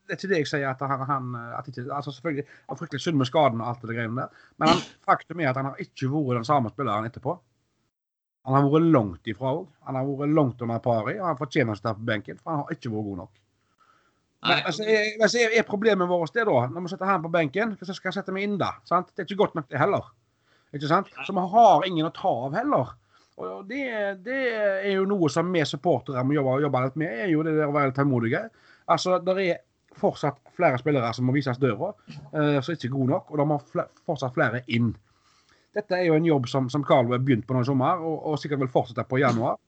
Det 0.03 0.17
er 0.17 0.19
ikke 0.19 0.33
det 0.33 0.41
jeg 0.41 0.51
sier 0.51 0.69
at 0.73 0.81
han, 0.83 1.03
han 1.07 1.35
at 1.57 1.69
ikke, 1.71 1.85
altså 1.95 2.11
selvfølgelig, 2.15 2.45
han 2.69 2.79
fryktelig 2.81 3.05
synd 3.05 3.21
med 3.21 3.29
skaden 3.29 3.61
og 3.63 3.69
alt 3.71 3.85
det 3.87 3.95
greiene 3.97 4.25
der. 4.25 4.49
Men 4.59 4.73
han, 4.73 4.83
faktum 5.09 5.43
er 5.43 5.53
at 5.53 5.61
han 5.61 5.71
har 5.71 5.83
ikke 5.83 6.11
vært 6.11 6.41
den 6.41 6.49
samme 6.49 6.73
spilleren 6.75 7.09
etterpå. 7.09 7.37
Han 8.49 8.59
har 8.59 8.67
vært 8.67 8.91
langt 8.91 9.31
ifra 9.31 9.53
òg. 9.55 9.69
Han 9.87 9.99
har 9.99 10.09
vært 10.09 10.35
langt 10.35 10.65
under 10.65 10.83
pari, 10.83 11.15
og 11.21 11.29
han 11.29 11.39
fortjener 11.39 11.77
å 11.77 11.79
stå 11.79 11.95
på 11.95 12.09
benken, 12.09 12.41
for 12.43 12.51
han 12.51 12.65
har 12.65 12.75
ikke 12.75 12.91
vært 12.91 13.09
god 13.11 13.23
nok. 13.23 13.39
Men, 14.43 14.65
altså, 14.67 14.83
er, 14.83 15.13
altså, 15.23 15.39
er, 15.39 15.53
er, 15.61 15.67
problemet 15.67 16.11
vårt 16.11 16.35
det, 16.35 16.43
da, 16.49 16.65
når 16.67 16.83
vi 16.83 16.91
setter 16.91 17.07
han 17.07 17.23
på 17.23 17.31
benken, 17.31 17.77
så 17.79 17.95
skal 17.95 18.11
jeg 18.11 18.17
sette 18.17 18.35
meg 18.35 18.49
inn 18.49 18.57
da? 18.59 18.73
Sant? 18.89 19.13
Det 19.15 19.23
er 19.23 19.29
ikke 19.29 19.45
godt 19.45 19.55
nok, 19.55 19.69
det 19.71 19.79
heller. 19.79 20.09
Ikke 20.75 20.91
sant? 20.91 21.13
Så 21.23 21.35
vi 21.37 21.45
har 21.53 21.87
ingen 21.87 22.09
å 22.09 22.15
ta 22.17 22.33
av 22.49 22.57
heller. 22.59 22.91
Og 23.43 23.69
det, 23.69 23.85
det, 24.27 24.41
er 24.83 24.91
jo 24.97 25.07
noe 25.09 25.31
som 25.33 25.49
vi 25.55 25.63
supportere 25.67 26.25
må 26.27 26.35
jobbe, 26.37 26.59
jobbe 26.65 26.83
litt 26.85 26.99
med, 27.01 27.21
er 27.25 27.31
jo 27.31 27.45
det 27.47 27.55
der 27.57 27.71
å 27.71 27.77
være 27.77 27.95
tålmodige. 27.97 28.43
Altså, 28.91 29.21
det 29.23 29.37
er 29.39 29.63
fortsatt 30.01 30.39
flere 30.57 30.79
spillere 30.81 31.13
som 31.17 31.27
må 31.29 31.35
vises 31.37 31.61
døra, 31.63 31.93
uh, 32.35 32.59
som 32.61 32.75
ikke 32.75 32.89
er 32.91 32.95
gode 32.95 33.11
nok, 33.15 33.33
og 33.33 33.41
det 33.41 33.49
må 33.49 33.59
fl 33.73 33.85
fortsatt 34.09 34.37
flere 34.37 34.63
inn. 34.73 34.93
Dette 35.73 35.97
er 35.97 36.11
jo 36.11 36.19
en 36.19 36.29
jobb 36.29 36.49
som, 36.53 36.69
som 36.73 36.85
Carlo 36.85 37.15
har 37.15 37.23
begynt 37.25 37.47
på 37.49 37.57
nå 37.57 37.65
i 37.65 37.69
sommer, 37.69 38.01
og, 38.05 38.17
og, 38.29 38.39
sikkert 38.41 38.61
vil 38.65 38.73
fortsette 38.73 39.07
på 39.09 39.21
i 39.21 39.25
januar. 39.25 39.61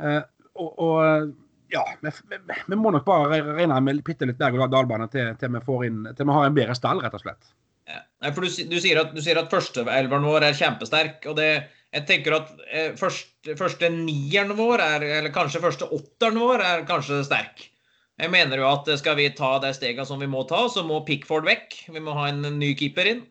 Uh, 0.00 0.20
og, 0.56 0.72
og, 0.84 1.30
ja, 1.72 1.84
vi, 2.00 2.12
vi, 2.30 2.58
vi 2.66 2.78
må 2.78 2.92
nok 2.94 3.06
bare 3.06 3.40
regne 3.44 3.78
med 3.82 4.02
bitte 4.06 4.28
litt 4.28 4.40
berg-og-dal-bane 4.40 5.08
til, 5.12 5.32
til, 5.40 5.54
vi 5.56 5.62
får 5.66 5.86
inn, 5.88 6.02
til 6.16 6.28
vi 6.28 6.36
har 6.36 6.48
en 6.48 6.58
bedre 6.58 6.76
stall, 6.78 7.00
rett 7.04 7.16
og 7.16 7.24
slett. 7.24 7.54
Ja. 7.86 8.02
For 8.34 8.42
du, 8.42 8.50
du 8.70 8.76
sier 8.82 9.00
at, 9.02 9.14
du 9.14 9.22
sier 9.22 9.38
at 9.40 9.50
førsteelveren 9.52 10.26
vår 10.26 10.48
er 10.48 10.58
kjempesterk. 10.58 11.20
og 11.30 11.36
det, 11.38 11.50
Jeg 11.94 12.06
tenker 12.08 12.38
at 12.40 12.52
eh, 12.66 12.92
første, 12.98 13.56
første 13.58 13.90
nieren 13.92 14.54
vår, 14.58 14.82
er, 14.82 15.08
eller 15.20 15.34
kanskje 15.34 15.62
første 15.62 15.88
åtteren 15.94 16.40
vår, 16.42 16.64
er 16.64 16.86
kanskje 16.88 17.22
sterk. 17.26 17.68
Jeg 18.16 18.32
mener 18.32 18.60
jo 18.62 18.68
at 18.70 18.88
skal 18.96 19.18
vi 19.18 19.28
ta 19.36 19.56
de 19.60 19.72
stegene 19.76 20.06
som 20.08 20.20
vi 20.22 20.28
må 20.30 20.46
ta, 20.48 20.62
så 20.72 20.84
må 20.86 21.02
Pickford 21.04 21.44
vekk. 21.48 21.74
Vi 21.92 22.00
må 22.00 22.14
ha 22.16 22.30
en 22.30 22.44
ny 22.56 22.72
keeper 22.78 23.10
inn. 23.10 23.24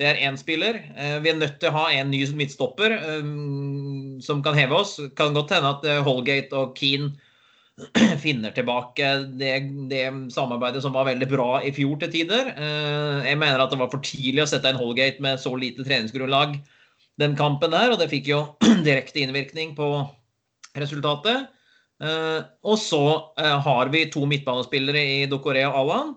Det 0.00 0.06
er 0.08 0.20
én 0.24 0.38
spiller. 0.40 0.78
Eh, 0.96 1.18
Vi 1.20 1.28
er 1.28 1.36
nødt 1.36 1.58
til 1.60 1.68
å 1.68 1.76
ha 1.76 1.88
en 1.92 2.08
ny 2.12 2.22
midtstopper 2.38 2.94
eh, 2.96 3.26
som 4.24 4.40
kan 4.42 4.56
heve 4.56 4.78
oss. 4.78 4.96
Kan 5.18 5.36
godt 5.36 5.52
hende 5.52 5.74
at 5.74 5.84
eh, 5.84 6.00
Holgate 6.06 6.56
og 6.56 6.72
Keane 6.78 7.12
finner 8.24 8.54
tilbake 8.56 9.10
det, 9.40 9.52
det 9.92 10.06
samarbeidet 10.32 10.80
som 10.84 10.96
var 10.96 11.08
veldig 11.10 11.28
bra 11.28 11.60
i 11.64 11.72
fjor 11.76 12.00
til 12.00 12.12
tider. 12.12 12.50
Jeg 13.24 13.38
mener 13.40 13.60
at 13.62 13.72
det 13.72 13.78
var 13.80 13.88
for 13.92 14.04
tidlig 14.04 14.44
å 14.44 14.50
sette 14.50 14.68
inn 14.68 14.80
Holgate 14.80 15.24
med 15.24 15.40
så 15.40 15.54
lite 15.56 15.86
treningsgrunnlag 15.86 16.58
den 17.20 17.36
kampen 17.36 17.72
der, 17.72 17.92
og 17.92 18.00
det 18.00 18.10
fikk 18.12 18.28
jo 18.32 18.42
direkte 18.88 19.22
innvirkning 19.22 19.72
på 19.76 19.88
resultatet. 20.80 21.48
Eh, 22.00 22.40
Og 22.64 22.78
så 22.80 23.00
eh, 23.38 23.56
har 23.60 23.90
vi 23.92 24.06
to 24.12 24.24
midtbanespillere 24.28 25.02
i 25.04 25.26
Dokoré 25.30 25.66
og 25.68 25.76
Allan. 25.82 26.14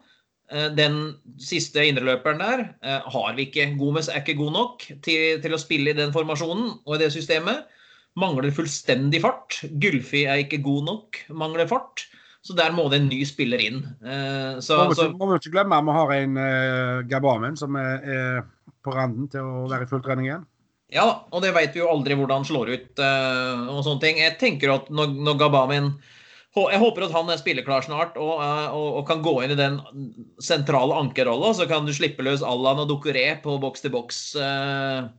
Eh, 0.52 0.70
Den 0.78 0.98
siste 1.42 1.84
indreløperen 1.88 2.40
der 2.40 2.63
har 2.84 3.36
vi 3.36 3.48
ikke. 3.50 3.78
Gomez 3.80 4.08
er 4.10 4.22
ikke 4.22 4.38
god 4.40 4.52
nok 4.56 4.88
til, 5.04 5.40
til 5.44 5.54
å 5.54 5.60
spille 5.62 5.92
i 5.92 5.98
den 5.98 6.13
formasjonen 6.16 6.78
og 6.86 6.96
i 6.96 7.02
det 7.04 7.12
systemet. 7.16 7.66
Mangler 8.16 8.52
fullstendig 8.54 9.24
fart. 9.24 9.62
Gylfi 9.82 10.25
er 10.30 10.44
ikke 10.44 10.62
god 10.63 10.84
nok, 10.86 11.18
mangler 11.34 11.68
fart. 11.68 12.06
Så 12.44 12.54
der 12.56 12.74
må 12.75 12.90
det 12.92 13.00
en 13.00 13.08
ny 13.10 13.24
spiller 13.25 13.58
inn. 13.63 13.78
Så, 14.62 14.75
Må 14.75 14.90
vi 14.92 14.96
så 15.00 15.06
ikke- 15.08 15.18
må 15.18 15.36
ikke 15.40 15.52
glemme 15.54 15.78
at 15.80 15.86
vi 15.88 15.94
har 15.96 16.12
en 16.12 16.38
uh, 16.38 17.02
Gabamen 17.08 17.56
som 17.58 17.75
er, 17.80 18.04
er 18.04 18.42
på 18.84 18.92
randen 18.94 19.30
til 19.32 19.40
å 19.48 19.63
være 19.72 19.88
i 19.88 19.90
full 19.90 20.02
trening 20.04 20.28
igjen. 20.28 20.44
Ja, 20.94 21.06
og 21.34 21.44
det 21.44 21.54
vet 21.56 21.76
vi 21.76 21.82
jo 21.82 21.92
aldri 21.92 22.18
hvordan 22.18 22.46
slår 22.48 22.74
ut 22.74 23.02
uh, 23.02 23.70
og 23.74 23.84
sånne 23.86 24.04
ting. 24.04 24.20
Jeg 24.22 24.38
tenker 24.42 24.76
at 24.76 24.92
når, 24.94 25.16
når 25.26 25.40
Gabamin 25.42 25.94
Jeg 26.54 26.82
håper 26.84 27.08
at 27.08 27.16
han 27.16 27.32
er 27.34 27.40
spilleklar 27.42 27.82
snart 27.82 28.18
og, 28.22 28.36
eh, 28.38 28.68
og, 28.78 29.00
og 29.00 29.08
kan 29.10 29.24
gå 29.26 29.32
inn 29.42 29.56
i 29.56 29.58
den 29.58 29.80
sentrale 30.38 31.00
ankerrolla. 31.02 31.50
Så 31.58 31.66
kan 31.66 31.88
du 31.88 31.94
slippe 31.98 32.22
løs 32.22 32.46
Allan 32.46 32.84
og 32.84 32.92
Dokoré 32.92 33.26
på 33.42 33.56
boks-til-boks 33.64 34.20
uh, 34.38 35.10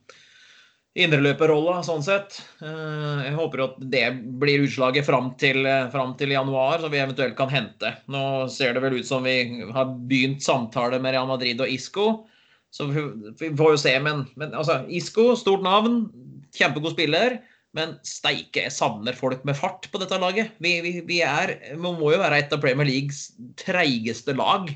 indreløperrolla, 0.95 1.81
sånn 1.83 2.05
sett. 2.07 2.39
Eh, 2.63 3.23
jeg 3.27 3.35
håper 3.35 3.65
at 3.67 3.79
det 3.91 4.05
blir 4.41 4.63
utslaget 4.65 5.07
fram 5.07 5.33
til, 5.41 5.67
eh, 5.67 5.89
fram 5.91 6.15
til 6.19 6.31
januar, 6.31 6.79
så 6.79 6.91
vi 6.91 7.03
eventuelt 7.03 7.37
kan 7.37 7.51
hente. 7.51 7.97
Nå 8.07 8.49
ser 8.49 8.75
det 8.75 8.83
vel 8.83 9.01
ut 9.01 9.07
som 9.07 9.27
vi 9.27 9.67
har 9.75 9.91
begynt 10.07 10.43
samtale 10.43 11.01
med 11.01 11.13
Real 11.13 11.27
Madrid 11.27 11.61
og 11.61 11.69
Isco. 11.69 12.27
Så 12.75 12.89
vi 12.91 13.51
får 13.55 13.75
jo 13.77 13.81
se, 13.85 13.93
men, 14.03 14.25
men 14.41 14.55
altså, 14.59 14.81
Isco, 14.91 15.31
stort 15.39 15.63
navn, 15.63 16.09
kjempegod 16.57 16.97
spiller. 16.97 17.39
Men 17.75 17.97
steike, 18.07 18.67
jeg 18.67 18.75
savner 18.75 19.17
folk 19.19 19.43
med 19.47 19.59
fart 19.59 19.89
på 19.91 19.99
dette 20.03 20.19
laget. 20.23 20.55
Vi, 20.63 20.77
vi, 20.83 20.93
vi, 21.07 21.21
er, 21.27 21.57
vi 21.73 21.79
må 21.83 22.13
jo 22.13 22.21
være 22.23 22.39
et 22.43 22.53
av 22.55 22.61
Premier 22.63 22.87
Leagues 22.87 23.29
treigeste 23.59 24.35
lag 24.39 24.71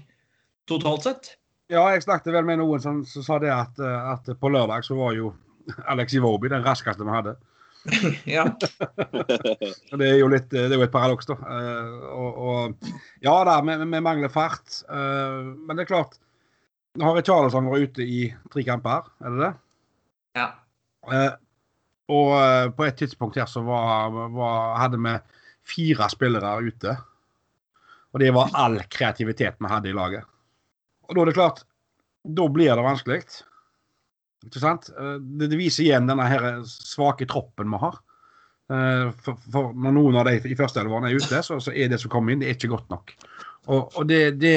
totalt 0.70 1.06
sett. 1.06 1.30
Ja, 1.70 1.84
jeg 1.92 2.02
snakket 2.06 2.34
vel 2.34 2.46
med 2.48 2.58
noen 2.62 2.82
som, 2.82 3.02
som 3.06 3.24
sa 3.26 3.38
det 3.42 3.52
at, 3.54 3.78
at 3.82 4.30
på 4.40 4.50
lørdag 4.50 4.86
så 4.86 4.96
var 4.98 5.14
jo 5.14 5.30
Alex 5.90 6.16
Iwobi 6.16 6.50
den 6.50 6.64
raskeste 6.66 7.06
vi 7.06 7.14
hadde. 7.14 7.36
Ja. 8.28 8.44
Det 9.98 10.06
er 10.06 10.16
jo 10.18 10.26
litt, 10.28 10.48
det 10.50 10.66
er 10.66 10.74
jo 10.74 10.84
et 10.84 10.92
paradoks, 10.92 11.28
da. 11.30 11.36
Eh, 11.38 11.92
og, 12.10 12.40
og, 12.50 12.88
ja 13.24 13.36
da, 13.46 13.60
vi, 13.64 13.76
vi 13.84 14.00
mangler 14.04 14.32
fart. 14.32 14.82
eh, 14.90 15.38
men 15.62 15.78
det 15.78 15.86
er 15.86 15.92
klart 15.92 16.18
har 17.04 17.20
Charlesson 17.22 17.68
vært 17.70 17.92
ute 17.92 18.04
i 18.06 18.22
tre 18.52 18.64
kamper, 18.66 19.06
er 19.24 19.34
det 19.34 19.44
det? 19.44 19.52
ja. 20.38 20.48
Eh, 21.08 21.34
og 22.08 22.30
eh, 22.38 22.70
på 22.72 22.84
et 22.86 22.96
tidspunkt 23.00 23.36
her 23.36 23.48
så 23.48 23.60
var, 23.66 24.12
var, 24.32 24.78
hadde 24.80 24.98
vi 25.04 25.12
fire 25.68 26.08
spillere 26.08 26.54
ute. 26.64 26.94
Og 28.12 28.22
det 28.22 28.30
var 28.32 28.54
all 28.56 28.78
kreativitet 28.88 29.58
vi 29.60 29.68
hadde 29.68 29.90
i 29.90 29.96
laget. 29.96 30.24
Og 31.08 31.16
da 31.16 31.22
er 31.22 31.30
det 31.30 31.36
klart 31.36 31.62
Da 32.24 32.46
blir 32.52 32.72
det 32.76 32.84
vanskelig. 32.84 33.22
Ikke 34.48 34.60
sant? 34.62 34.88
Eh, 34.96 35.16
Det, 35.20 35.50
det 35.52 35.60
viser 35.60 35.84
igjen 35.84 36.08
denne 36.08 36.26
her 36.28 36.48
svake 36.68 37.28
troppen 37.28 37.70
vi 37.72 37.80
har. 37.84 38.00
Eh, 38.72 39.08
For, 39.24 39.36
for 39.52 39.76
når 39.76 39.96
noen 39.96 40.16
av 40.20 40.28
de 40.28 40.38
i 40.48 40.56
førsteelverne 40.58 41.12
er 41.12 41.20
ute, 41.20 41.42
så, 41.44 41.60
så 41.60 41.72
er 41.72 41.88
det 41.92 42.00
som 42.00 42.12
kommer 42.12 42.32
inn, 42.32 42.40
det 42.40 42.50
er 42.50 42.56
ikke 42.58 42.72
godt 42.72 42.88
nok. 42.92 43.14
Og, 43.68 43.92
og 44.00 44.08
det, 44.08 44.38
det 44.40 44.56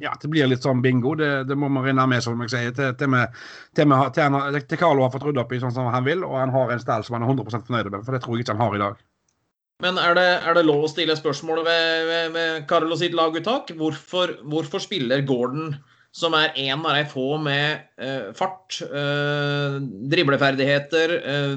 ja, 0.00 0.14
det 0.22 0.30
blir 0.32 0.48
litt 0.48 0.64
sånn 0.64 0.82
bingo. 0.84 1.14
Det, 1.18 1.30
det 1.48 1.56
må 1.58 1.68
man 1.72 1.84
regne 1.86 2.06
med, 2.08 2.22
som 2.24 2.40
jeg 2.44 2.52
sier. 2.52 2.74
Til, 2.76 2.94
til, 3.00 3.10
med, 3.12 3.36
til, 3.76 3.88
med, 3.90 4.14
til, 4.16 4.26
han 4.26 4.58
til 4.62 4.80
Carlo 4.80 5.04
har 5.04 5.12
fått 5.14 5.26
rydda 5.28 5.44
opp 5.44 5.54
i 5.56 5.60
sånn 5.62 5.74
som 5.76 5.90
han 5.92 6.06
vil, 6.06 6.24
og 6.26 6.38
han 6.40 6.54
har 6.54 6.72
en 6.72 6.82
stall 6.82 7.06
som 7.06 7.18
han 7.18 7.26
er 7.26 7.32
100% 7.34 7.68
fornøyd 7.68 7.90
med. 7.92 8.04
For 8.06 8.16
det 8.16 8.22
tror 8.24 8.36
jeg 8.36 8.46
ikke 8.46 8.56
han 8.56 8.64
har 8.64 8.76
i 8.78 8.82
dag. 8.84 9.00
Men 9.80 9.96
er 10.00 10.16
det, 10.16 10.28
er 10.44 10.56
det 10.56 10.66
lov 10.68 10.84
å 10.84 10.90
stille 10.92 11.16
spørsmål 11.16 11.62
ved, 11.64 11.86
ved, 12.08 12.34
ved 12.36 12.66
Carlo 12.68 12.98
sitt 13.00 13.16
laguttak? 13.16 13.72
Hvorfor, 13.80 14.36
hvorfor 14.52 14.82
spiller 14.84 15.24
Gordon, 15.28 15.72
som 16.12 16.34
er 16.36 16.52
en 16.68 16.84
av 16.84 16.96
de 16.98 17.04
få 17.08 17.28
med 17.40 18.00
eh, 18.02 18.32
fart, 18.36 18.80
eh, 18.84 19.78
dribleferdigheter, 20.12 21.14
eh, 21.20 21.54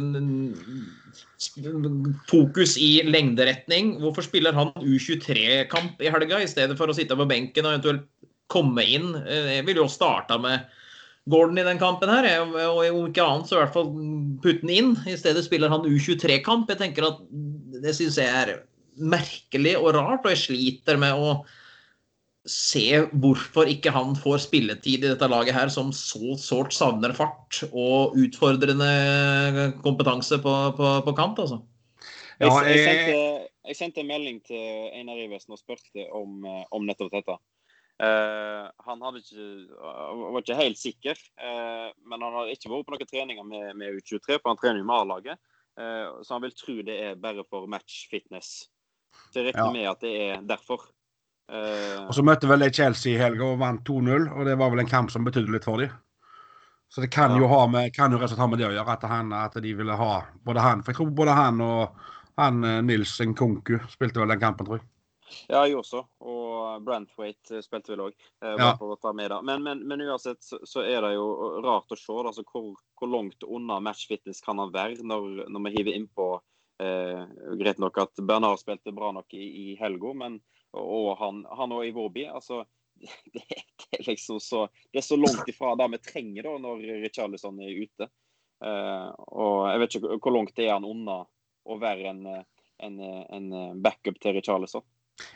fokus 2.29 2.75
i 2.81 3.01
lengderetning, 3.07 3.97
hvorfor 4.01 4.25
spiller 4.25 4.55
han 4.57 4.71
U23-kamp 4.79 6.01
i 6.03 6.11
helga 6.13 6.41
i 6.43 6.49
stedet 6.49 6.77
for 6.79 6.91
å 6.91 6.95
sitte 6.95 7.17
på 7.19 7.27
benken 7.29 7.67
og 7.67 7.75
eventuelt 7.75 8.07
komme 8.53 8.85
inn? 8.85 9.13
Eh, 9.23 9.57
Jeg 9.59 9.67
ville 9.67 9.83
jo 9.83 9.91
starta 9.91 10.39
med 10.41 10.67
Gordon 11.31 11.61
i 11.61 11.63
den 11.63 11.79
kampen 11.79 12.11
her, 12.11 12.27
og 12.43 12.81
om 12.83 13.07
ikke 13.07 13.23
annet 13.23 13.47
så 13.47 13.55
i 13.55 13.61
hvert 13.61 13.75
fall 13.77 13.91
putte 14.43 14.65
den 14.65 14.73
inn. 14.75 14.93
I 15.07 15.15
stedet 15.15 15.45
spiller 15.45 15.71
han 15.71 15.85
U23-kamp. 15.87 16.67
Jeg 16.67 16.81
tenker 16.81 17.07
at 17.07 17.21
Det 17.83 17.93
syns 17.95 18.19
jeg 18.19 18.27
er 18.27 18.57
merkelig 18.99 19.77
og 19.79 19.93
rart, 19.95 20.25
og 20.25 20.33
jeg 20.33 20.41
sliter 20.43 20.99
med 20.99 21.15
å 21.15 21.37
se 22.45 23.07
hvorfor 23.23 23.69
ikke 23.71 23.91
han 23.95 24.15
får 24.19 24.41
spilletid 24.47 25.03
i 25.05 25.09
dette 25.13 25.27
laget 25.31 25.55
her, 25.55 25.69
som 25.71 25.91
så 25.95 26.35
sårt 26.41 26.73
savner 26.75 27.13
fart 27.15 27.61
og 27.71 28.17
utfordrende 28.19 28.89
kompetanse 29.83 30.39
på, 30.43 30.53
på, 30.77 30.89
på 31.05 31.13
kant, 31.15 31.39
altså. 31.39 31.61
Jeg, 32.39 32.49
Ja, 32.49 32.59
jeg, 32.65 32.75
jeg- 32.75 32.85
sendte, 32.89 33.47
jeg 33.69 33.75
sendte 33.79 34.01
en 34.01 34.07
melding 34.11 34.39
til 34.43 34.89
Einar 34.91 35.19
Iversen 35.23 35.53
og 35.55 35.59
spurte 35.61 36.07
om, 36.11 36.43
eh, 36.45 36.63
om 36.71 36.83
nettopp 36.87 37.11
dette. 37.13 37.37
Uh, 38.03 38.65
han 38.87 39.03
hadde 39.05 39.19
ikke, 39.21 39.43
var 40.33 40.41
ikke 40.41 40.55
helt 40.57 40.79
sikker, 40.81 41.19
uh, 41.37 41.91
men 42.09 42.23
han 42.25 42.33
hadde 42.39 42.55
ikke 42.55 42.71
vært 42.71 42.87
på 42.89 42.95
noen 42.95 43.07
treninger 43.11 43.45
med, 43.45 43.67
med 43.79 43.99
U23, 44.01 44.39
for 44.41 44.49
han 44.49 44.57
trener 44.59 44.81
jo 44.81 44.87
med 44.89 44.97
A-laget. 44.97 45.37
uh, 45.79 46.19
så 46.25 46.33
han 46.35 46.41
vil 46.43 46.55
tro 46.57 46.75
det 46.83 46.95
er 47.05 47.15
bare 47.21 47.45
for 47.47 47.69
match 47.69 48.07
fitness. 48.11 48.65
Så 49.31 49.39
jeg 49.39 49.53
regner 49.53 49.69
Ja. 49.69 49.71
med 49.77 49.87
at 49.93 50.01
det 50.01 50.13
er 50.25 50.41
derfor. 50.41 50.89
Eh, 51.51 52.05
Og 52.07 52.13
så 52.15 52.23
møtte 52.23 52.47
vel 52.49 52.63
de 52.63 52.71
Chelsea 52.73 53.13
i 53.15 53.19
helga 53.21 53.45
og 53.51 53.59
vant 53.59 53.83
2-0, 53.87 54.29
og 54.31 54.45
det 54.47 54.57
var 54.57 54.71
vel 54.71 54.79
en 54.85 54.89
kamp 54.89 55.11
som 55.11 55.25
betydde 55.27 55.51
litt 55.51 55.67
for 55.67 55.77
dem. 55.83 55.91
Så 56.93 57.01
det 57.01 57.09
kan 57.11 57.31
Ja. 57.31 57.39
jo 57.41 57.47
ha 57.47 57.67
med, 57.67 57.93
kan 57.93 58.11
jo 58.11 58.17
rett 58.17 58.29
og 58.31 58.35
slett 58.35 58.39
ha 58.39 58.47
med 58.47 58.59
det 58.59 58.67
å 58.67 58.73
gjøre, 58.73 58.93
at, 58.93 59.03
han, 59.09 59.33
at 59.33 59.53
de 59.53 59.73
ville 59.73 59.95
ha 59.97 60.23
både 60.45 60.61
han 60.61 60.83
For 60.83 60.91
jeg 60.93 60.97
tror 60.97 61.09
både 61.17 61.33
han 61.33 61.61
og 61.61 61.95
han 62.37 62.63
eh, 62.63 62.81
Nils 62.81 63.19
Nkunku 63.19 63.79
spilte 63.89 64.19
vel 64.21 64.29
den 64.29 64.39
kampen, 64.39 64.65
tror 64.65 64.77
jeg. 64.79 64.87
Ja, 65.49 65.63
jeg 65.65 65.75
også. 65.79 66.03
Og 66.21 66.83
Brantwaite 66.85 67.61
spilte 67.63 67.93
vel 67.95 68.03
òg. 68.05 68.13
Ja. 68.43 68.75
Men, 69.41 69.63
men, 69.63 69.87
men 69.87 70.01
uansett 70.05 70.43
så, 70.43 70.59
så 70.63 70.83
er 70.85 71.01
det 71.01 71.15
jo 71.15 71.61
rart 71.63 71.89
å 71.89 71.97
se 71.97 72.13
altså, 72.13 72.43
hvor, 72.51 72.75
hvor 72.99 73.09
langt 73.09 73.41
unna 73.43 73.79
match 73.81 74.07
fitness 74.07 74.41
kan 74.45 74.59
han 74.61 74.71
være 74.73 75.01
når, 75.01 75.47
når 75.49 75.65
vi 75.65 75.73
hiver 75.77 75.97
innpå 75.97 76.27
eh, 76.83 77.23
Greit 77.57 77.81
nok 77.81 77.97
at 77.97 78.21
Bernard 78.21 78.61
spilte 78.61 78.93
bra 78.93 79.11
nok 79.11 79.33
i, 79.33 79.71
i 79.71 79.75
helga, 79.81 80.13
men 80.13 80.37
og 80.79 81.17
han, 81.19 81.43
han 81.49 81.75
og 81.75 81.85
Iwobi 81.87 82.25
altså, 82.27 82.63
det, 83.33 83.43
det 83.49 83.99
er 83.99 84.07
liksom 84.07 84.39
så 84.39 84.67
Det 84.91 85.01
er 85.01 85.05
så 85.05 85.17
langt 85.19 85.49
ifra 85.49 85.75
det 85.75 85.89
vi 85.95 86.01
trenger 86.03 86.49
da 86.49 86.57
når 86.61 86.83
Richarlison 87.03 87.59
er 87.61 87.83
ute. 87.83 88.09
Uh, 88.63 89.09
og 89.35 89.55
jeg 89.69 89.79
vet 89.81 89.95
ikke 89.97 90.17
hvor 90.23 90.35
langt 90.37 90.55
det 90.55 90.69
er 90.69 90.77
han 90.77 90.87
unna 90.87 91.23
å 91.63 91.77
være 91.79 92.11
en, 92.11 92.27
en, 92.83 92.99
en 93.03 93.81
backup 93.83 94.19
til 94.23 94.37
Richarlison. 94.37 94.83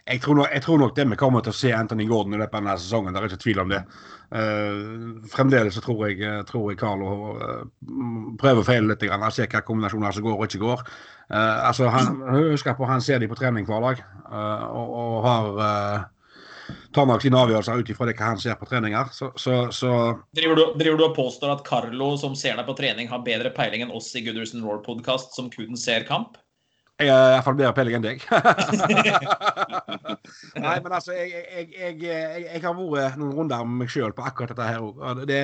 Jeg 0.07 0.21
tror, 0.23 0.39
nok, 0.39 0.47
jeg 0.51 0.63
tror 0.65 0.79
nok 0.81 0.95
det 0.97 1.05
vi 1.11 1.17
kommer 1.19 1.43
til 1.45 1.53
å 1.53 1.57
se 1.57 1.71
Anthony 1.75 2.07
Gordon 2.09 2.33
i 2.33 2.39
løpet 2.39 2.55
av 2.57 2.63
denne 2.63 2.77
sesongen. 2.81 3.13
Det 3.13 3.21
er 3.21 3.27
ikke 3.29 3.43
tvil 3.43 3.61
om 3.63 3.73
det. 3.73 3.81
Uh, 4.27 5.27
fremdeles 5.31 5.77
så 5.77 5.83
tror 5.85 6.01
jeg, 6.09 6.31
tror 6.49 6.71
jeg 6.71 6.79
Carlo 6.81 7.11
uh, 7.37 7.61
prøver 8.41 8.63
å 8.63 8.67
feile 8.67 8.89
litt. 8.89 9.05
Grann. 9.05 9.23
Se 9.31 9.45
hvilke 9.45 9.61
kombinasjoner 9.67 10.17
som 10.17 10.25
går 10.25 10.41
og 10.41 10.47
ikke 10.49 10.63
går. 10.65 10.83
Uh, 11.27 11.67
altså 11.67 11.89
han, 11.91 12.21
husker 12.51 12.77
på 12.77 12.87
han 12.87 13.03
ser 13.03 13.19
de 13.19 13.27
på 13.27 13.35
trening 13.35 13.67
hver 13.67 13.83
dag, 13.83 14.03
eh, 14.31 14.67
og, 14.71 14.93
og 15.01 15.25
har 15.25 15.57
eh, 15.65 16.05
tar 16.95 17.07
nok 17.09 17.23
sine 17.23 17.39
avgjørelser 17.41 17.81
ut 17.81 17.91
ifra 17.91 18.07
det 18.07 18.15
han 18.19 18.39
ser 18.39 18.55
på 18.59 18.67
treninger. 18.69 19.11
Så, 19.11 19.31
så, 19.35 19.59
så 19.75 19.91
Driver 20.37 20.59
du, 20.59 20.63
driver 20.79 20.99
du 20.99 21.05
og 21.09 21.17
påstår 21.17 21.53
at 21.57 21.65
Carlo, 21.67 22.13
som 22.19 22.35
ser 22.35 22.55
deg 22.59 22.67
på 22.67 22.77
trening, 22.79 23.11
har 23.11 23.25
bedre 23.27 23.51
peiling 23.55 23.85
enn 23.85 23.95
oss 23.95 24.13
i 24.15 24.23
Goodderson 24.25 24.63
Roar-podkast, 24.63 25.35
som 25.35 25.51
kun 25.53 25.75
ser 25.79 26.07
kamp? 26.07 26.39
Jeg 26.97 27.11
er 27.13 27.35
iallfall 27.35 27.53
bedre 27.59 27.75
peiling 27.77 27.99
enn 27.99 28.05
deg. 28.07 28.23
Nei, 30.63 30.77
men 30.81 30.93
altså, 30.97 31.13
jeg, 31.13 31.27
jeg, 31.29 31.65
jeg, 32.01 32.03
jeg, 32.47 32.61
har 32.63 32.73
vært 32.77 33.19
noen 33.21 33.35
runder 33.37 33.61
med 33.67 33.83
meg 33.83 33.91
sjøl 33.93 34.15
på 34.17 34.23
akkurat 34.25 34.49
dette 34.55 34.65
her 34.65 34.81
òg. 34.81 35.21
Det 35.29 35.43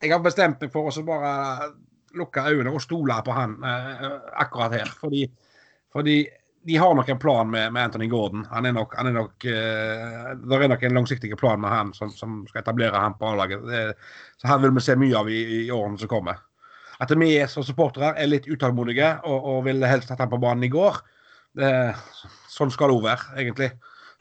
Jeg 0.00 0.12
har 0.14 0.22
bestemt 0.24 0.64
meg 0.64 0.72
for 0.72 0.88
å 0.88 1.04
bare 1.04 1.68
lukke 2.16 2.40
øynene 2.46 2.72
og 2.72 2.80
stole 2.80 3.12
på 3.26 3.32
han 3.36 3.52
eh, 3.68 4.08
akkurat 4.46 4.72
her. 4.78 4.88
Fordi, 4.96 5.28
fordi 5.92 6.16
de 6.64 6.80
har 6.80 6.96
nok 6.96 7.08
en 7.12 7.20
plan 7.20 7.44
med, 7.50 7.68
med 7.74 7.84
Anthony 7.90 8.08
Gordon. 8.08 8.48
Han 8.48 8.64
er 8.64 8.72
nok, 8.78 8.96
han 8.96 9.12
er 9.12 9.16
nok 9.18 9.44
eh, 9.44 10.32
Det 10.40 10.56
er 10.56 10.72
nok 10.72 10.88
en 10.88 10.96
langsiktig 11.02 11.36
plan 11.36 11.60
med 11.60 11.68
han 11.74 11.92
som, 11.92 12.08
som 12.16 12.48
skal 12.48 12.64
etablere 12.64 12.96
han 12.96 13.20
på 13.20 13.28
A-laget. 13.34 13.60
Så 14.40 14.48
han 14.48 14.64
vil 14.64 14.72
vi 14.72 14.80
se 14.88 14.96
mye 14.96 15.20
av 15.20 15.28
i, 15.28 15.66
i 15.66 15.68
årene 15.68 16.00
som 16.00 16.08
kommer. 16.16 16.40
At 17.02 17.10
vi 17.18 17.32
som 17.50 17.66
supportere 17.66 18.12
er 18.20 18.30
litt 18.30 18.46
utålmodige 18.50 19.16
og, 19.24 19.50
og 19.50 19.64
ville 19.68 19.90
helst 19.90 20.12
hatt 20.12 20.22
han 20.22 20.32
på 20.32 20.40
banen 20.42 20.66
i 20.66 20.72
går. 20.72 21.00
Det, 21.54 21.72
sånn 22.50 22.72
skal 22.74 22.90
det 22.90 22.98
òg 22.98 23.04
være, 23.06 23.28
egentlig. 23.42 23.70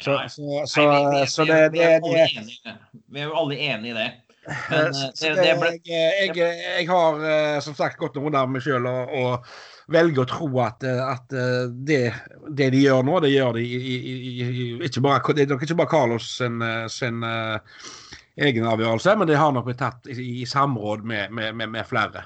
Så, 0.01 0.18
så, 0.30 0.63
så, 0.70 0.84
så 1.30 1.46
det, 1.48 1.60
vi 1.74 1.82
det, 1.82 2.00
det 2.03 2.27
det. 2.65 2.77
Vi 3.13 3.22
er 3.22 3.30
jo 3.30 3.38
alle 3.39 3.58
enige 3.58 3.94
i 3.94 3.98
det. 3.98 4.10
Eh, 4.44 4.63
Men, 4.74 4.98
eh, 5.00 5.44
jeg, 5.48 6.34
jeg, 6.36 6.58
jeg 6.80 6.88
har 6.89 7.22
eh, 7.24 7.60
som 7.63 7.77
sagt 7.77 8.01
gått 8.01 8.18
noen 8.18 8.27
runder 8.34 8.50
med 8.50 8.58
meg 8.58 8.65
sjøl 8.65 8.89
og, 8.89 9.13
og 9.15 9.53
velger 9.92 10.24
å 10.24 10.30
tro 10.30 10.50
at, 10.63 10.84
eh, 10.88 11.01
at 11.03 11.36
eh, 11.36 11.65
det, 11.88 12.01
det 12.50 12.70
de 12.75 12.84
gjør 12.84 13.03
nå, 13.08 13.20
det 13.24 13.34
gjør 13.34 13.58
de 13.58 13.63
i, 13.63 13.80
i, 13.80 13.98
i, 14.34 14.68
ikke 14.88 15.03
bare, 15.03 15.36
Det 15.36 15.46
er 15.46 15.53
nok 15.53 15.65
ikke 15.65 15.80
bare 15.80 15.94
Carlos 15.94 16.30
sin, 16.38 16.62
eh, 16.63 16.86
sin 16.92 17.24
uh, 17.24 17.58
egen 18.36 18.68
avgjørelse, 18.68 19.18
men 19.20 19.30
det 19.30 19.39
har 19.39 19.53
nok 19.56 19.68
blitt 19.70 19.82
tatt 19.84 20.08
i, 20.12 20.18
i 20.44 20.48
samråd 20.50 21.06
med, 21.08 21.34
med, 21.36 21.56
med, 21.60 21.74
med 21.75 21.88
flere. 21.89 22.25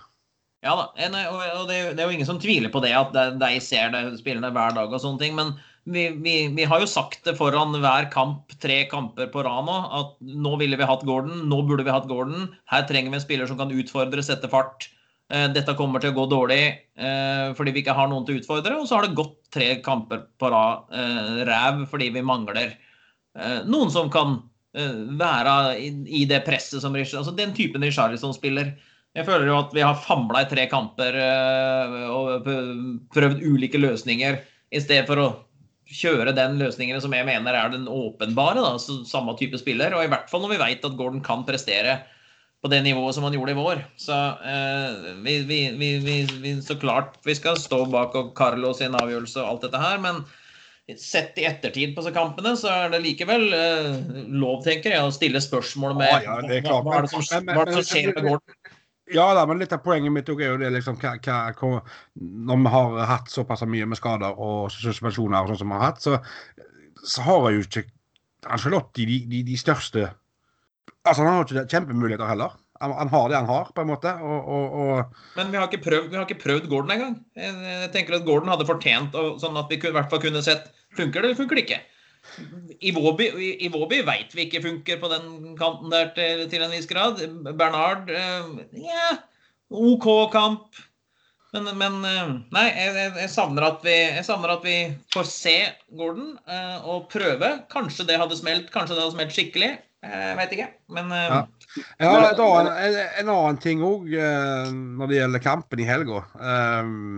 Ja 0.67 0.75
da, 0.75 0.85
og, 1.31 1.41
og 1.61 1.69
det, 1.69 1.79
er 1.95 2.03
jo- 2.03 2.11
ingen 2.11 2.27
som 2.27 2.39
tviler 2.43 2.71
på 2.73 2.81
det, 2.83 2.91
at 2.97 3.15
de, 3.39 3.51
ser 3.63 3.93
det, 3.93 4.03
spillerne 4.19 4.51
hver 4.55 4.75
dag 4.75 4.91
og 4.91 4.99
sånne 5.03 5.21
ting. 5.21 5.37
Men 5.37 5.53
vi, 5.87 6.09
vi, 6.19 6.35
vi 6.51 6.65
har 6.67 6.81
jo 6.83 6.89
sagt 6.91 7.23
det 7.23 7.37
foran 7.39 7.71
hver 7.79 8.09
kamp, 8.11 8.51
tre 8.59 8.81
kamper 8.91 9.29
på 9.31 9.45
rad 9.47 9.67
nå, 9.69 9.77
at 10.01 10.17
nå 10.19 10.57
ville 10.59 10.79
vi 10.79 10.89
hatt 10.89 11.05
Gordon, 11.07 11.45
nå 11.47 11.61
burde 11.69 11.85
vi 11.87 11.93
hatt 11.95 12.09
Gordon. 12.11 12.49
Her 12.71 12.83
trenger 12.89 13.13
vi 13.13 13.19
en 13.21 13.23
spiller 13.23 13.47
som 13.47 13.59
kan 13.59 13.71
utfordre, 13.71 14.25
sette 14.25 14.49
fart. 14.51 14.89
Eh, 15.31 15.47
Dette 15.55 15.75
kommer 15.79 16.03
til 16.03 16.11
å 16.11 16.17
gå 16.17 16.25
dårlig 16.31 16.59
eh, 16.67 17.53
fordi 17.55 17.73
vi 17.75 17.81
ikke 17.83 17.95
har 17.95 18.11
noen 18.11 18.27
til 18.27 18.35
å 18.37 18.41
utfordre. 18.41 18.75
Og 18.79 18.89
så 18.89 18.97
har 18.97 19.07
det 19.07 19.17
gått 19.17 19.39
tre 19.55 19.69
kamper 19.85 20.25
på 20.39 20.51
rad 20.51 20.91
eh, 20.91 21.41
ræv 21.47 21.85
fordi 21.91 22.11
vi 22.15 22.25
mangler 22.25 22.75
eh, 22.75 23.63
noen 23.67 23.91
som 23.93 24.11
kan 24.11 24.37
eh, 24.75 25.01
være 25.19 25.55
i, 25.79 26.25
det 26.27 26.43
presset 26.47 26.83
som 26.83 26.95
altså 26.99 27.35
den 27.35 27.55
typen 27.55 27.83
Richarlison 27.87 28.35
spiller. 28.35 28.75
Jeg 29.17 29.25
føler 29.25 29.49
jo 29.49 29.57
at 29.57 29.71
vi 29.73 29.81
har 29.81 29.97
famla 30.05 30.43
i 30.45 30.49
tre 30.51 30.67
kamper 30.69 31.15
eh, 31.17 31.95
og 32.13 32.45
prøvd 33.15 33.41
ulike 33.47 33.79
løsninger, 33.81 34.37
i 34.69 34.81
stedet 34.83 35.07
for 35.09 35.21
å 35.23 35.27
kjøre 35.87 36.33
den 36.35 36.57
løsningen 36.59 36.99
som 37.01 37.13
jeg 37.15 37.25
mener 37.25 37.55
er 37.55 37.71
den 37.73 37.87
åpenbare. 37.89 38.61
Da, 38.61 38.75
samme 39.07 39.33
type 39.39 39.57
spiller. 39.61 39.95
Og 39.95 40.03
i 40.05 40.11
hvert 40.11 40.29
fall 40.29 40.43
når 40.43 40.53
vi 40.53 40.61
vet 40.61 40.85
at 40.85 40.97
Gordon 40.99 41.23
kan 41.25 41.45
prestere 41.47 42.01
på 42.61 42.69
det 42.73 42.81
nivået 42.83 43.15
som 43.15 43.23
han 43.25 43.35
gjorde 43.37 43.53
i 43.53 43.57
vår. 43.57 43.81
Så 44.01 44.17
eh, 44.51 45.13
vi, 45.23 45.37
vi, 45.47 45.59
vi, 45.79 45.91
vi, 46.43 46.53
så 46.65 46.75
klart 46.81 47.15
vi 47.25 47.37
skal 47.37 47.57
stå 47.61 47.85
bak 47.93 48.17
og 48.19 48.33
Carlo 48.37 48.73
sin 48.77 48.97
avgjørelse 48.97 49.39
og 49.41 49.49
alt 49.53 49.65
dette 49.67 49.81
her, 49.81 50.01
men 50.03 50.21
sett 50.95 51.35
i 51.35 51.43
ettertid 51.43 51.95
på 51.97 52.03
kampene, 52.15 52.53
så 52.55 52.69
er 52.71 52.93
det 52.93 53.01
likevel 53.03 53.49
eh, 53.55 53.97
lov, 54.31 54.61
tenker 54.63 54.93
jeg, 54.95 55.03
å 55.03 55.11
stille 55.11 55.41
spørsmål 55.43 55.97
med 55.99 56.13
ah, 56.15 56.21
ja, 56.23 56.37
det 56.47 56.61
hva, 56.63 56.77
hva 56.85 57.01
er 57.01 57.07
det 57.07 57.11
som, 57.11 57.25
men- 57.27 57.49
men- 57.49 57.57
hva 57.57 57.65
er 57.65 57.71
det 57.71 57.75
som 57.75 57.87
skjer 57.89 58.13
med 58.13 58.29
Gordon. 58.29 58.56
Ja 59.13 59.27
da, 59.35 59.45
men 59.47 59.61
litt 59.61 59.71
av 59.75 59.83
poenget 59.85 60.11
mitt 60.11 60.29
er 60.33 60.49
jo 60.49 60.59
det 60.59 60.69
liksom 60.75 60.97
hva, 60.99 61.13
hva, 61.23 61.69
Når 62.19 62.63
vi 62.63 62.71
har 62.73 62.97
hatt 63.11 63.31
såpass 63.31 63.63
mye 63.69 63.87
med 63.87 63.99
skader 63.99 64.35
og 64.35 64.71
suspensjoner 64.73 65.43
og 65.43 65.53
sånn 65.53 65.61
som 65.61 65.71
vi 65.71 65.79
har 65.79 65.85
hatt, 65.85 66.03
så, 66.03 66.17
så 67.07 67.27
har 67.27 67.47
jeg 67.47 67.59
jo 67.59 67.67
ikke 67.67 67.85
Angelotti 68.47 69.07
de, 69.07 69.17
de, 69.27 69.43
de 69.47 69.57
største 69.59 70.05
Altså, 71.07 71.23
han 71.23 71.29
har 71.31 71.39
jo 71.39 71.45
ikke 71.47 71.71
kjempemuligheter 71.71 72.27
heller. 72.27 72.55
Han, 72.81 72.93
han 72.93 73.09
har 73.09 73.29
det 73.31 73.37
han 73.37 73.49
har, 73.49 73.69
på 73.73 73.83
en 73.83 73.89
måte. 73.89 74.11
Og, 74.21 74.49
og, 74.53 74.73
og 74.81 75.37
Men 75.37 75.53
vi 75.53 75.59
har 75.59 75.69
ikke 75.69 75.85
prøvd, 75.85 76.15
har 76.15 76.25
ikke 76.27 76.43
prøvd 76.43 76.67
Gordon 76.67 76.93
engang. 76.97 77.13
Jeg, 77.37 77.91
tenker 77.93 78.17
at 78.17 78.25
Gordon 78.27 78.51
hadde 78.51 78.67
fortjent 78.67 79.15
sånn 79.41 79.59
at 79.59 79.71
vi 79.71 79.79
i 79.79 79.93
hvert 79.95 80.11
fall 80.11 80.21
kunne 80.23 80.43
sett 80.45 80.67
funker 80.97 81.21
det 81.23 81.29
eller 81.29 81.39
funker 81.39 81.57
det 81.57 81.63
ikke. 81.63 81.79
Iwobi, 82.85 83.29
Iwobi 83.65 84.01
veit 84.05 84.35
vi 84.35 84.45
ikke 84.45 84.61
funker 84.65 84.99
på 85.01 85.09
den 85.11 85.55
kanten 85.57 85.93
der 85.93 86.11
til, 86.17 86.43
til 86.51 86.65
en 86.65 86.73
viss 86.73 86.89
grad. 86.89 87.21
Bernard 87.57 88.11
eh, 88.13 88.51
ja, 88.83 89.15
OK 89.73 90.07
kamp. 90.33 90.83
Men, 91.55 91.71
men 91.79 91.99
eh, 92.05 92.31
nei, 92.53 92.67
jeg, 92.75 93.09
jeg, 93.17 93.31
savner 93.33 93.69
at 93.71 93.83
vi, 93.85 93.95
jeg 93.95 94.25
savner 94.27 94.57
at 94.57 94.65
vi 94.67 94.77
får 95.15 95.29
se 95.31 95.57
Gordon 95.97 96.35
eh, 96.45 96.85
og 96.85 97.07
prøve. 97.13 97.53
Kanskje 97.73 98.05
det 98.09 98.19
hadde 98.21 98.37
smelt, 98.37 98.71
kanskje 98.73 98.97
det 98.97 99.05
hadde 99.05 99.17
smelt 99.17 99.35
skikkelig. 99.35 99.75
Jeg 100.07 100.35
veit 100.37 100.51
ikke. 100.53 100.71
Men 100.93 101.09
Ja. 101.11 101.45
Ja, 101.99 102.31
da, 102.33 102.45
en, 102.61 102.67
en, 102.71 102.95
en 103.19 103.29
annen 103.29 103.57
ting 103.61 103.81
òg 103.85 104.07
når 104.09 105.09
det 105.09 105.17
gjelder 105.17 105.41
kampen 105.43 105.81
i 105.83 105.85
helga, 105.85 106.23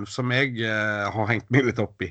som 0.10 0.34
jeg 0.36 0.58
har 0.66 1.30
hengt 1.30 1.48
meg 1.54 1.70
litt 1.70 1.80
opp 1.80 2.04
i. 2.04 2.10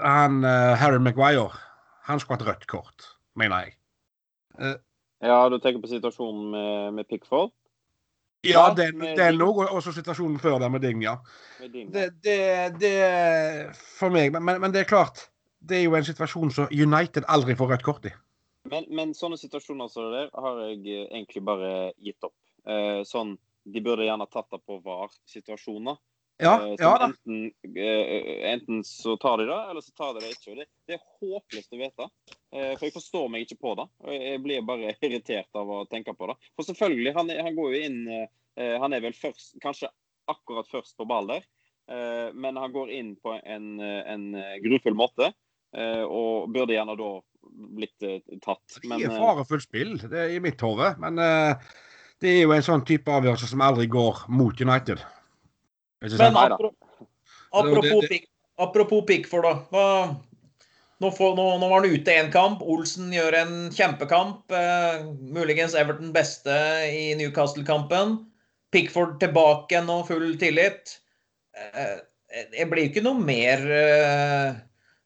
Han 0.00 0.44
eh, 0.44 0.74
Harry 0.80 1.00
Maguire, 1.02 1.50
han 2.08 2.20
skulle 2.20 2.38
hatt 2.38 2.48
rødt 2.48 2.66
kort, 2.70 3.08
mener 3.38 3.66
jeg. 3.66 3.76
Ja, 5.20 5.40
du 5.48 5.58
tenker 5.60 5.82
på 5.82 5.90
situasjonen 5.90 6.50
med, 6.52 6.94
med 6.96 7.08
Pickford? 7.08 7.52
Ja, 8.44 8.70
Ja, 8.70 8.74
den, 8.74 9.42
òg, 9.42 9.58
og 9.60 9.74
også 9.76 9.92
situasjonen 9.92 10.38
før 10.40 10.58
der 10.62 10.70
med 10.72 10.80
Ding, 10.80 11.02
ja. 11.04 11.18
Med 11.60 11.74
din? 11.74 11.90
Det, 11.92 12.06
det, 12.24 12.80
det 12.80 12.94
For 13.76 14.08
meg, 14.08 14.32
men, 14.32 14.60
men 14.62 14.72
det 14.72 14.80
er 14.80 14.88
klart. 14.88 15.26
Det 15.60 15.76
er 15.76 15.84
jo 15.84 15.96
en 15.96 16.06
situasjon 16.06 16.52
som 16.56 16.70
United 16.72 17.28
aldri 17.28 17.56
får 17.56 17.74
rødt 17.74 17.84
kort 17.84 18.08
i. 18.08 18.14
Men, 18.70 18.86
men 18.88 19.12
sånne 19.16 19.36
situasjoner 19.40 19.90
som 19.92 20.08
det 20.08 20.22
der 20.22 20.30
har 20.40 20.62
jeg 20.64 20.80
eh, 20.88 21.06
egentlig 21.12 21.44
bare 21.44 21.70
gitt 22.00 22.24
opp. 22.24 22.36
Eh, 22.64 23.02
sånn, 23.08 23.36
De 23.68 23.80
burde 23.84 24.06
gjerne 24.08 24.24
tatt 24.32 24.48
det 24.52 24.62
på 24.64 24.78
VAR-situasjoner. 24.84 26.00
Ja, 26.40 26.54
Eh, 26.64 26.74
ja 26.78 26.98
da. 26.98 27.04
enten, 27.10 27.52
eh, 27.76 28.52
enten 28.52 28.84
så 28.84 29.16
tar 29.16 29.38
de 29.38 29.46
det, 29.46 29.58
eller 29.70 29.80
så 29.80 29.92
tar 29.92 30.14
de 30.14 30.20
det 30.24 30.32
ikke. 30.34 30.52
Og 30.52 30.60
det, 30.60 30.66
det 30.88 30.96
er 30.96 31.02
håpløst 31.20 31.76
å 31.76 31.80
vite. 31.80 32.08
Eh, 32.52 32.72
for 32.76 32.86
jeg 32.86 32.94
forstår 32.96 33.28
meg 33.32 33.44
ikke 33.46 33.60
på 33.60 33.74
det. 33.78 33.86
Jeg 34.16 34.42
blir 34.44 34.64
bare 34.66 34.94
irritert 35.02 35.60
av 35.60 35.70
å 35.70 35.84
tenke 35.90 36.14
på 36.16 36.30
det. 36.30 36.36
For 36.56 36.68
selvfølgelig, 36.68 37.14
han, 37.16 37.30
han 37.30 37.58
går 37.58 37.74
jo 37.76 37.82
inn 37.88 38.00
Han 38.60 38.92
er 38.92 39.00
vel 39.00 39.14
først, 39.16 39.54
kanskje 39.62 39.88
akkurat 40.28 40.66
først 40.68 40.96
på 40.98 41.06
ball 41.08 41.30
der. 41.30 41.44
Men 42.34 42.58
han 42.60 42.72
går 42.74 42.90
inn 42.92 43.14
på 43.16 43.32
en, 43.38 43.78
en 43.80 44.24
grufull 44.60 44.94
måte. 44.98 45.30
og 45.72 46.50
burde 46.52 46.74
gjerne 46.74 46.96
da 46.98 47.08
blitt 47.78 48.04
tatt. 48.42 48.80
Det 48.82 49.06
er 49.06 49.14
farefullt 49.16 49.64
spill 49.64 49.94
det 50.02 50.18
er 50.18 50.34
i 50.34 50.42
mitt 50.42 50.60
hode, 50.60 50.90
men 51.00 51.16
det 52.20 52.34
er 52.34 52.42
jo 52.42 52.52
en 52.52 52.66
sånn 52.66 52.84
type 52.84 53.08
avgjørelse 53.08 53.48
som 53.54 53.62
aldri 53.64 53.86
går 53.86 54.26
mot 54.28 54.60
United. 54.60 55.00
Ikke 56.00 56.16
Men 56.18 56.36
apropos, 57.52 58.08
Pick, 58.08 58.26
apropos 58.58 59.04
Pickford, 59.08 59.44
da. 59.44 59.54
Hva, 59.72 59.86
nå, 61.00 61.10
får, 61.16 61.34
nå, 61.36 61.46
nå 61.60 61.68
var 61.68 61.82
han 61.82 61.96
ute 61.96 62.14
én 62.16 62.30
kamp. 62.32 62.62
Olsen 62.62 63.12
gjør 63.12 63.36
en 63.42 63.54
kjempekamp. 63.74 64.46
Eh, 64.54 65.04
muligens 65.36 65.76
Everton 65.76 66.14
beste 66.16 66.56
i 66.88 67.10
Newcastle-kampen. 67.20 68.18
Pickford 68.72 69.18
tilbake 69.20 69.82
nå, 69.84 70.00
full 70.08 70.34
tillit. 70.40 70.96
Eh, 71.56 71.96
jeg 72.30 72.68
blir 72.70 72.86
ikke 72.86 73.02
noe 73.04 73.18
mer 73.18 73.64
eh, 73.74 74.58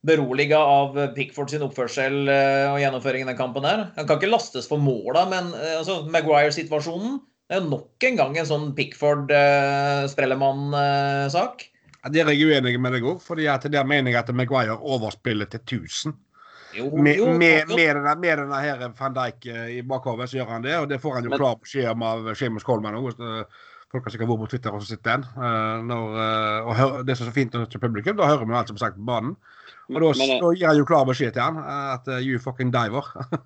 beroliga 0.05 0.59
av 0.61 0.99
Pickford 1.17 1.51
sin 1.51 1.65
oppførsel 1.65 2.29
eh, 2.29 2.67
og 2.69 2.81
gjennomføring 2.83 3.25
i 3.25 3.31
den 3.31 3.39
kampen 3.39 3.67
her. 3.67 3.87
Han 3.97 4.09
kan 4.09 4.21
ikke 4.21 4.33
lastes 4.33 4.69
for 4.71 4.83
måla, 4.83 5.25
men 5.31 5.51
eh, 5.57 5.79
altså, 5.79 6.03
Maguire-situasjonen 6.13 7.23
det 7.51 7.57
er 7.59 7.65
nok 7.69 8.05
en 8.09 8.17
gang 8.17 8.37
en 8.41 8.47
sånn 8.49 8.71
Pickford-Sprellemann-sak. 8.77 11.65
Ja, 12.05 12.11
Der 12.13 12.25
er 12.29 12.33
jeg 12.37 12.45
uenig 12.51 12.77
med 12.81 12.93
deg 12.93 13.03
òg, 13.09 13.21
at 13.49 13.63
der 13.73 13.85
mener 13.89 14.11
jeg 14.13 14.21
at 14.21 14.35
Maguire 14.35 14.77
overspiller 14.77 15.47
til 15.49 15.61
1000. 15.61 16.13
Jo, 16.75 16.89
Med, 16.97 17.17
jo, 17.17 17.27
med, 17.39 17.69
jo. 17.71 17.77
med, 17.77 17.95
denne, 17.95 18.15
med 18.19 18.39
denne 18.39 18.59
her 18.61 18.89
van 18.99 19.15
Dijk 19.15 19.47
eh, 19.47 19.69
i 19.79 19.83
bakhodet, 19.87 20.27
så 20.29 20.37
gjør 20.41 20.51
han 20.57 20.63
det. 20.65 20.75
Og 20.81 20.89
det 20.91 20.99
får 21.01 21.15
han 21.15 21.25
jo 21.25 21.31
Men- 21.31 21.39
klar 21.39 21.55
beskjed 21.63 21.87
om 21.93 22.03
av 22.03 22.35
Seamus 22.35 22.65
Coleman 22.67 22.95
òg. 22.99 23.15
Folk 23.95 24.05
har 24.05 24.11
sikkert 24.11 24.27
vært 24.29 24.41
på 24.43 24.49
Twitter 24.51 24.75
og 24.75 24.83
sett 24.83 25.05
den. 25.07 25.23
Eh, 25.23 25.79
når, 25.87 26.05
eh, 26.19 26.61
og 26.67 26.75
det 27.07 27.15
som 27.17 27.27
er 27.27 27.31
så 27.31 27.35
fint 27.35 27.53
til 27.53 27.81
publikum, 27.81 28.17
da 28.17 28.27
hører 28.27 28.45
vi 28.45 28.55
alt 28.59 28.67
som 28.69 28.77
er 28.77 28.81
sagt 28.89 28.97
på 28.99 29.05
banen. 29.07 29.37
Og 29.89 30.01
da, 30.03 30.07
eh, 30.11 30.15
gir 30.59 30.67
han 30.67 30.77
jo 30.81 30.85
klar 30.85 31.05
beskjed 31.07 31.33
til 31.37 31.43
han 31.43 31.57
eh, 31.63 31.95
at 31.95 32.09
eh, 32.09 32.19
you 32.27 32.39
fucking 32.43 32.71
diver. 32.75 33.03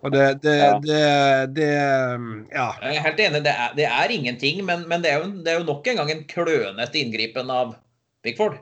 og 0.00 0.14
det, 0.14 0.24
det, 0.44 0.56
Ja. 0.56 0.72
det, 0.84 1.02
det 1.56 1.68
Ja. 2.52 2.66
Jeg 2.82 2.96
er 2.96 3.04
helt 3.04 3.20
enig, 3.26 3.42
det 3.44 3.52
er, 3.52 3.76
det 3.76 3.86
er 3.86 4.14
ingenting, 4.16 4.64
men, 4.64 4.88
men 4.88 5.04
det, 5.04 5.12
er 5.12 5.22
jo, 5.22 5.30
det 5.44 5.52
er 5.52 5.60
jo 5.60 5.68
nok 5.68 5.86
en 5.86 6.02
gang 6.02 6.10
en 6.12 6.26
klønete 6.30 7.00
inngripen 7.00 7.52
av 7.52 7.76
Pickford. 8.24 8.58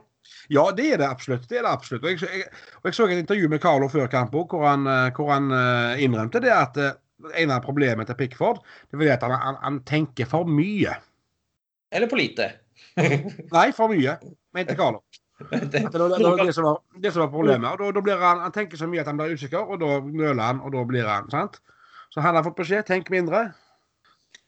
Ja, 0.52 0.70
det 0.72 0.92
er 0.92 1.00
det 1.00 1.08
absolutt. 1.08 1.48
Det 1.48 1.58
er 1.60 1.66
det 1.66 1.72
absolutt. 1.72 2.04
Og 2.04 2.10
jeg, 2.10 2.22
jeg, 2.24 2.48
og 2.80 2.88
jeg 2.88 2.96
så 2.96 3.06
et 3.08 3.20
intervju 3.22 3.48
med 3.52 3.60
Carlo 3.62 3.88
før 3.92 4.08
kamp 4.12 4.34
hvor 4.34 4.64
han, 4.66 4.86
eh, 4.88 5.10
hvor 5.16 5.32
han 5.32 5.50
eh, 5.52 6.02
innrømte 6.04 6.40
det 6.44 6.52
at 6.52 6.80
eh, 6.80 6.96
en 7.42 7.52
av 7.52 7.64
problemene 7.64 8.06
til 8.06 8.16
Pickford 8.18 8.60
det 8.92 9.08
er 9.08 9.16
at 9.16 9.24
han, 9.26 9.34
han, 9.42 9.58
han 9.62 9.80
tenker 9.88 10.28
for 10.30 10.48
mye. 10.48 10.94
Eller 11.92 12.10
for 12.10 12.20
lite? 12.20 12.52
Nei, 13.56 13.70
for 13.76 13.90
mye, 13.92 14.18
mente 14.54 14.76
Carlo. 14.78 15.02
Det- 15.38 15.70
Det 15.70 15.98
var 15.98 16.08
det, 16.18 16.24
var 16.24 16.44
det, 16.46 16.52
som 16.54 16.64
var, 16.64 16.80
det 16.98 17.12
som 17.14 17.22
var 17.22 17.30
problemet. 17.30 17.70
Og 17.72 17.78
da, 17.78 17.90
da 17.92 18.00
blir 18.02 18.18
han, 18.18 18.40
han 18.42 18.52
tenker 18.52 18.76
så 18.80 18.88
mye 18.90 19.00
at 19.04 19.06
han 19.06 19.16
blir 19.20 19.34
usikker, 19.38 19.62
og 19.70 19.78
da 19.80 20.00
nøler 20.02 20.42
han, 20.42 20.60
og 20.66 20.72
da 20.74 20.84
blir 20.84 21.06
han. 21.06 21.30
sant? 21.30 21.60
Så 22.10 22.20
han 22.24 22.34
har 22.34 22.42
fått 22.46 22.56
beskjed 22.58 22.86
tenk 22.88 23.10
mindre. 23.14 23.44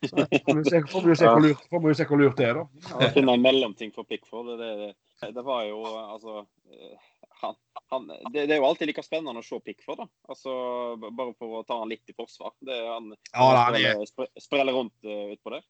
Så 0.03 0.16
får 0.16 0.57
vi 0.57 0.64
se- 0.64 0.83
får 0.88 1.07
vi 1.07 1.14
se 1.20 1.29
hvor 1.29 1.42
lurt, 1.44 1.62
får 1.70 1.83
vi 1.87 1.94
se 1.94 2.05
hvor 2.09 2.18
lurt 2.18 2.37
det 2.40 2.46
er, 2.48 2.55
da. 2.59 2.64
Å 2.96 3.11
finne 3.14 3.35
en 3.37 3.42
mellomting 3.44 3.92
for 3.94 4.05
Pickford, 4.09 4.48
det, 4.59 4.70
det, 5.20 5.33
det 5.37 5.42
var 5.44 5.66
jo 5.68 5.83
altså 5.85 6.38
eh, 6.72 6.94
han, 7.42 7.55
han, 7.92 8.07
det, 8.33 8.46
det 8.48 8.55
er 8.57 8.62
jo 8.62 8.66
alltid 8.70 8.88
like 8.88 9.05
spennende 9.05 9.42
å 9.42 9.44
se 9.44 9.61
Pickford, 9.61 10.00
da. 10.00 10.07
Altså, 10.33 10.50
bare 11.12 11.35
for 11.37 11.61
å 11.61 11.66
ta 11.68 11.79
han 11.83 11.92
litt 11.92 12.09
i 12.09 12.16
forsvar. 12.16 12.55
Det, 12.64 12.79
han 12.88 13.12
Ja, 13.12 13.44
da, 13.53 13.66
han 13.68 13.76
det 13.76 13.85
er- 13.85 13.92
spreller, 13.92 14.11
spre- 14.14 14.44
spreller 14.48 14.72
rundt 14.81 14.96
uh, 15.05 15.29
utpå 15.37 15.53
der. 15.55 15.62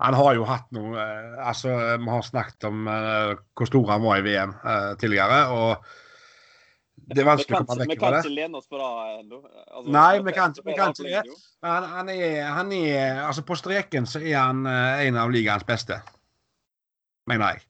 Han 0.00 0.14
har 0.16 0.34
jo 0.38 0.44
hatt 0.48 0.68
noe 0.72 0.96
eh, 0.96 1.40
Altså, 1.46 1.72
vi 2.00 2.08
har 2.12 2.22
snakket 2.24 2.64
om 2.70 2.86
eh, 2.88 3.34
hvor 3.58 3.68
stor 3.68 3.90
han 3.92 4.04
var 4.04 4.20
i 4.20 4.24
VM 4.24 4.54
eh, 4.64 4.92
tidligere, 5.00 5.40
og 5.52 5.90
det 7.10 7.22
er 7.22 7.26
vanskelig 7.26 7.56
kan, 7.56 7.64
å 7.64 7.68
komme 7.72 7.84
vekk 7.88 8.00
fra 8.02 8.10
det. 8.14 8.18
ikke 8.22 8.34
lene 8.36 8.58
oss 8.60 8.68
på 8.70 8.78
det 8.78 8.88
ennå. 9.18 9.38
Altså, 9.72 9.92
Nei, 9.94 10.18
vi 10.22 10.32
kan- 10.36 10.54
vi 10.64 10.74
kan 10.76 10.92
ikke 10.94 11.08
det. 11.24 11.38
Han, 11.64 11.86
han, 11.96 12.08
er, 12.12 12.42
han 12.54 12.72
er 12.76 13.22
Altså, 13.24 13.42
på 13.42 13.56
streken 13.58 14.06
så 14.06 14.20
er 14.20 14.36
han 14.38 14.60
eh, 14.68 15.06
en 15.08 15.16
av 15.18 15.32
ligaens 15.32 15.64
beste. 15.66 15.96
Mener 17.26 17.54
jeg. 17.56 17.64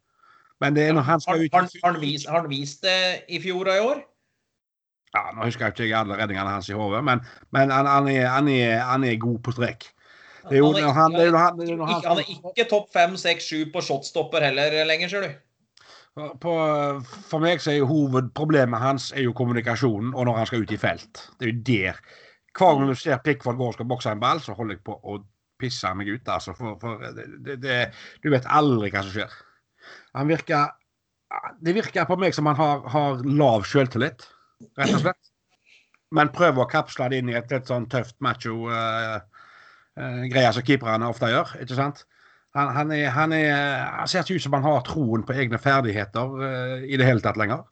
Men 0.60 0.74
det 0.76 0.88
er 0.88 0.92
når 0.92 1.06
han 1.08 1.16
Har, 1.16 1.24
skal 1.24 1.44
ut 1.46 1.54
har, 1.54 1.68
har, 1.84 1.92
han 1.92 2.00
vist, 2.02 2.28
vist 2.50 2.82
det 2.84 2.98
i 3.32 3.40
fjor 3.40 3.70
og 3.70 3.78
i 3.78 3.84
år? 3.86 4.02
Ja, 5.14 5.22
Nå 5.34 5.46
husker 5.48 5.70
jeg 5.70 5.88
ikke 5.88 6.02
alle 6.04 6.18
redningene 6.20 6.52
hans 6.52 6.68
i 6.70 6.76
hodet, 6.76 7.00
men, 7.04 7.22
men 7.50 7.70
han, 7.74 7.86
han, 7.88 8.08
er, 8.12 8.26
han, 8.30 8.48
er, 8.52 8.76
han 8.86 9.04
er 9.08 9.16
god 9.18 9.38
på 9.46 9.54
strek. 9.56 9.88
Det 10.48 10.56
er 10.56 10.62
jo 10.62 10.72
Han 10.72 10.82
når 10.82 10.96
han, 10.96 11.14
det 11.14 11.26
er 11.26 11.30
når 11.32 11.42
han, 11.42 11.58
det 11.58 11.68
er 11.68 11.76
når 11.76 11.92
ikke, 11.94 12.08
han 12.08 12.18
er 12.22 12.32
ikke 12.52 12.68
topp 12.70 12.90
fem, 12.94 13.16
seks, 13.20 13.48
sju 13.50 13.66
på 13.72 13.82
shotstopper 13.84 14.46
heller 14.48 14.78
lenger, 14.88 15.12
ser 15.12 15.26
du. 15.26 15.34
på, 16.40 16.54
For 17.30 17.42
meg 17.42 17.60
så 17.62 17.74
er 17.74 17.80
jo 17.80 17.90
hovedproblemet 17.90 18.82
hans 18.82 19.10
er 19.12 19.26
jo 19.26 19.36
kommunikasjonen 19.36 20.14
og 20.14 20.26
når 20.26 20.40
han 20.40 20.50
skal 20.50 20.64
ut 20.64 20.72
i 20.74 20.80
felt. 20.80 21.26
Det 21.38 21.48
er 21.48 21.52
jo 21.52 21.62
der. 21.68 22.00
Hver 22.56 22.78
gang 22.78 22.90
du 22.90 22.98
ser 22.98 23.20
Pickford 23.24 23.60
gå 23.60 23.68
og 23.68 23.76
skal 23.76 23.88
bokse 23.90 24.10
en 24.10 24.22
ball, 24.22 24.40
så 24.42 24.56
holder 24.56 24.78
jeg 24.78 24.84
på 24.88 24.96
å 24.96 25.20
pisse 25.60 25.92
meg 25.94 26.08
ut. 26.08 26.28
altså. 26.28 26.54
For, 26.56 26.76
for 26.80 27.04
det, 27.14 27.28
det, 27.46 27.56
det, 27.62 27.78
du 28.24 28.30
vet 28.32 28.48
aldri 28.48 28.90
hva 28.90 29.04
som 29.04 29.14
skjer. 29.14 29.40
Han 30.18 30.30
virker 30.30 30.76
Det 31.62 31.74
virker 31.76 32.08
på 32.08 32.16
meg 32.18 32.34
som 32.34 32.48
han 32.50 32.56
har, 32.58 32.80
har 32.90 33.20
lav 33.22 33.62
selvtillit, 33.70 34.24
rett 34.78 34.94
og 34.96 35.04
slett. 35.04 35.28
Men 36.10 36.32
prøver 36.34 36.64
å 36.64 36.70
kapsle 36.70 37.06
det 37.12 37.20
inn 37.20 37.30
i 37.30 37.36
et 37.38 37.52
litt 37.54 37.68
sånn 37.70 37.86
tøft 37.92 38.16
macho 38.24 38.64
uh, 38.66 39.20
greie 39.96 40.52
som 40.54 40.64
keeperne 40.66 41.08
ofte 41.10 41.30
gjør. 41.32 41.56
ikke 41.62 41.78
sant? 41.78 42.04
Han, 42.56 42.70
han, 42.74 42.92
er, 42.94 43.10
han, 43.14 43.32
er, 43.32 43.84
han 43.94 44.08
ser 44.10 44.24
ikke 44.24 44.40
ut 44.40 44.44
som 44.44 44.56
han 44.56 44.66
har 44.66 44.80
troen 44.86 45.22
på 45.26 45.36
egne 45.38 45.58
ferdigheter 45.62 46.32
uh, 46.40 46.78
i 46.82 46.98
det 46.98 47.06
hele 47.06 47.22
tatt 47.22 47.38
lenger. 47.38 47.62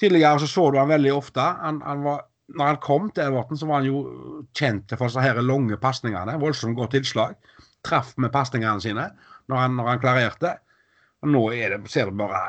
Tidligere 0.00 0.42
så, 0.42 0.48
så 0.50 0.66
du 0.70 0.76
han 0.80 0.92
veldig 0.92 1.14
ofte. 1.14 1.40
Var, 1.40 2.26
når 2.56 2.70
han 2.72 2.80
kom 2.84 3.08
til 3.14 3.30
Everton, 3.30 3.60
så 3.60 3.68
var 3.68 3.80
han 3.80 3.88
jo 3.88 4.02
kjent 4.56 4.92
for 4.96 5.06
disse 5.06 5.24
her 5.24 5.40
lange 5.44 5.78
pasningene. 5.80 6.36
Voldsomt 6.42 6.76
godt 6.76 6.96
tilslag. 6.98 7.36
Traff 7.86 8.12
med 8.20 8.32
pasningene 8.34 8.82
sine 8.84 9.08
når 9.48 9.62
han, 9.64 9.78
når 9.78 10.02
klarerte. 10.02 10.54
Og 11.24 11.32
nå 11.32 11.42
det, 11.52 11.80
ser 11.92 12.10
det 12.10 12.18
bare 12.20 12.42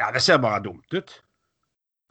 Ja, 0.00 0.10
det 0.14 0.22
ser 0.22 0.40
bare 0.42 0.62
dumt 0.62 0.94
ut. 0.94 1.12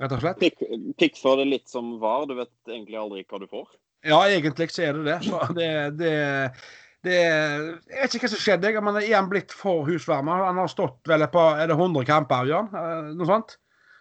Rett 0.01 0.15
og 0.15 0.23
slett. 0.23 0.39
Pick, 0.41 0.59
Pickford 0.99 1.43
er 1.43 1.49
litt 1.49 1.69
som 1.71 1.97
var. 2.01 2.27
Du 2.27 2.35
vet 2.37 2.51
egentlig 2.67 2.99
aldri 2.99 3.23
hva 3.27 3.39
du 3.39 3.47
får. 3.51 3.67
Ja, 4.03 4.19
egentlig 4.27 4.69
så 4.73 4.83
er 4.87 4.97
det 4.97 5.03
det. 5.07 5.17
Så 5.25 5.39
det, 5.55 5.71
det, 5.99 6.13
det 7.07 7.17
Jeg 7.17 7.99
vet 8.01 8.15
ikke 8.15 8.27
hva 8.27 8.31
som 8.33 8.41
skjedde. 8.43 8.71
Men 8.83 8.99
er 9.01 9.15
han 9.15 9.29
blitt 9.31 9.53
for 9.55 9.87
husvarmer? 9.87 10.47
Han 10.49 10.59
har 10.59 10.71
stått 10.71 10.99
vel 11.09 11.25
på 11.31 11.43
Er 11.55 11.69
det 11.71 11.77
100 11.77 12.07
kamper, 12.09 12.49
Jørn? 12.49 12.71
Eh, 12.71 13.13
Noe 13.15 13.29
sånt? 13.29 13.55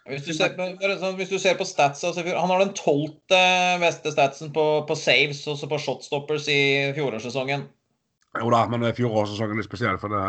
Hvis 0.09 0.25
du 0.27 0.33
ser, 0.35 0.57
sånn, 0.99 1.15
hvis 1.15 1.29
du 1.31 1.37
ser 1.39 1.55
på 1.55 1.63
statsa 1.63 2.09
altså, 2.09 2.25
Han 2.27 2.51
har 2.51 2.59
den 2.59 2.73
tolvte 2.75 3.39
beste 3.79 4.11
statsen 4.11 4.51
på, 4.55 4.65
på 4.89 4.97
saves 4.99 5.45
og 5.47 5.55
så 5.61 5.69
på 5.71 5.79
shotstoppers 5.79 6.49
i 6.51 6.59
fjorårssesongen. 6.97 7.63
Jo 8.41 8.51
da, 8.51 8.65
men 8.67 8.83
fjorårssesongen 8.97 9.55
er 9.55 9.61
litt 9.61 9.69
spesiell. 9.69 9.95
For 10.01 10.11
det 10.11 10.19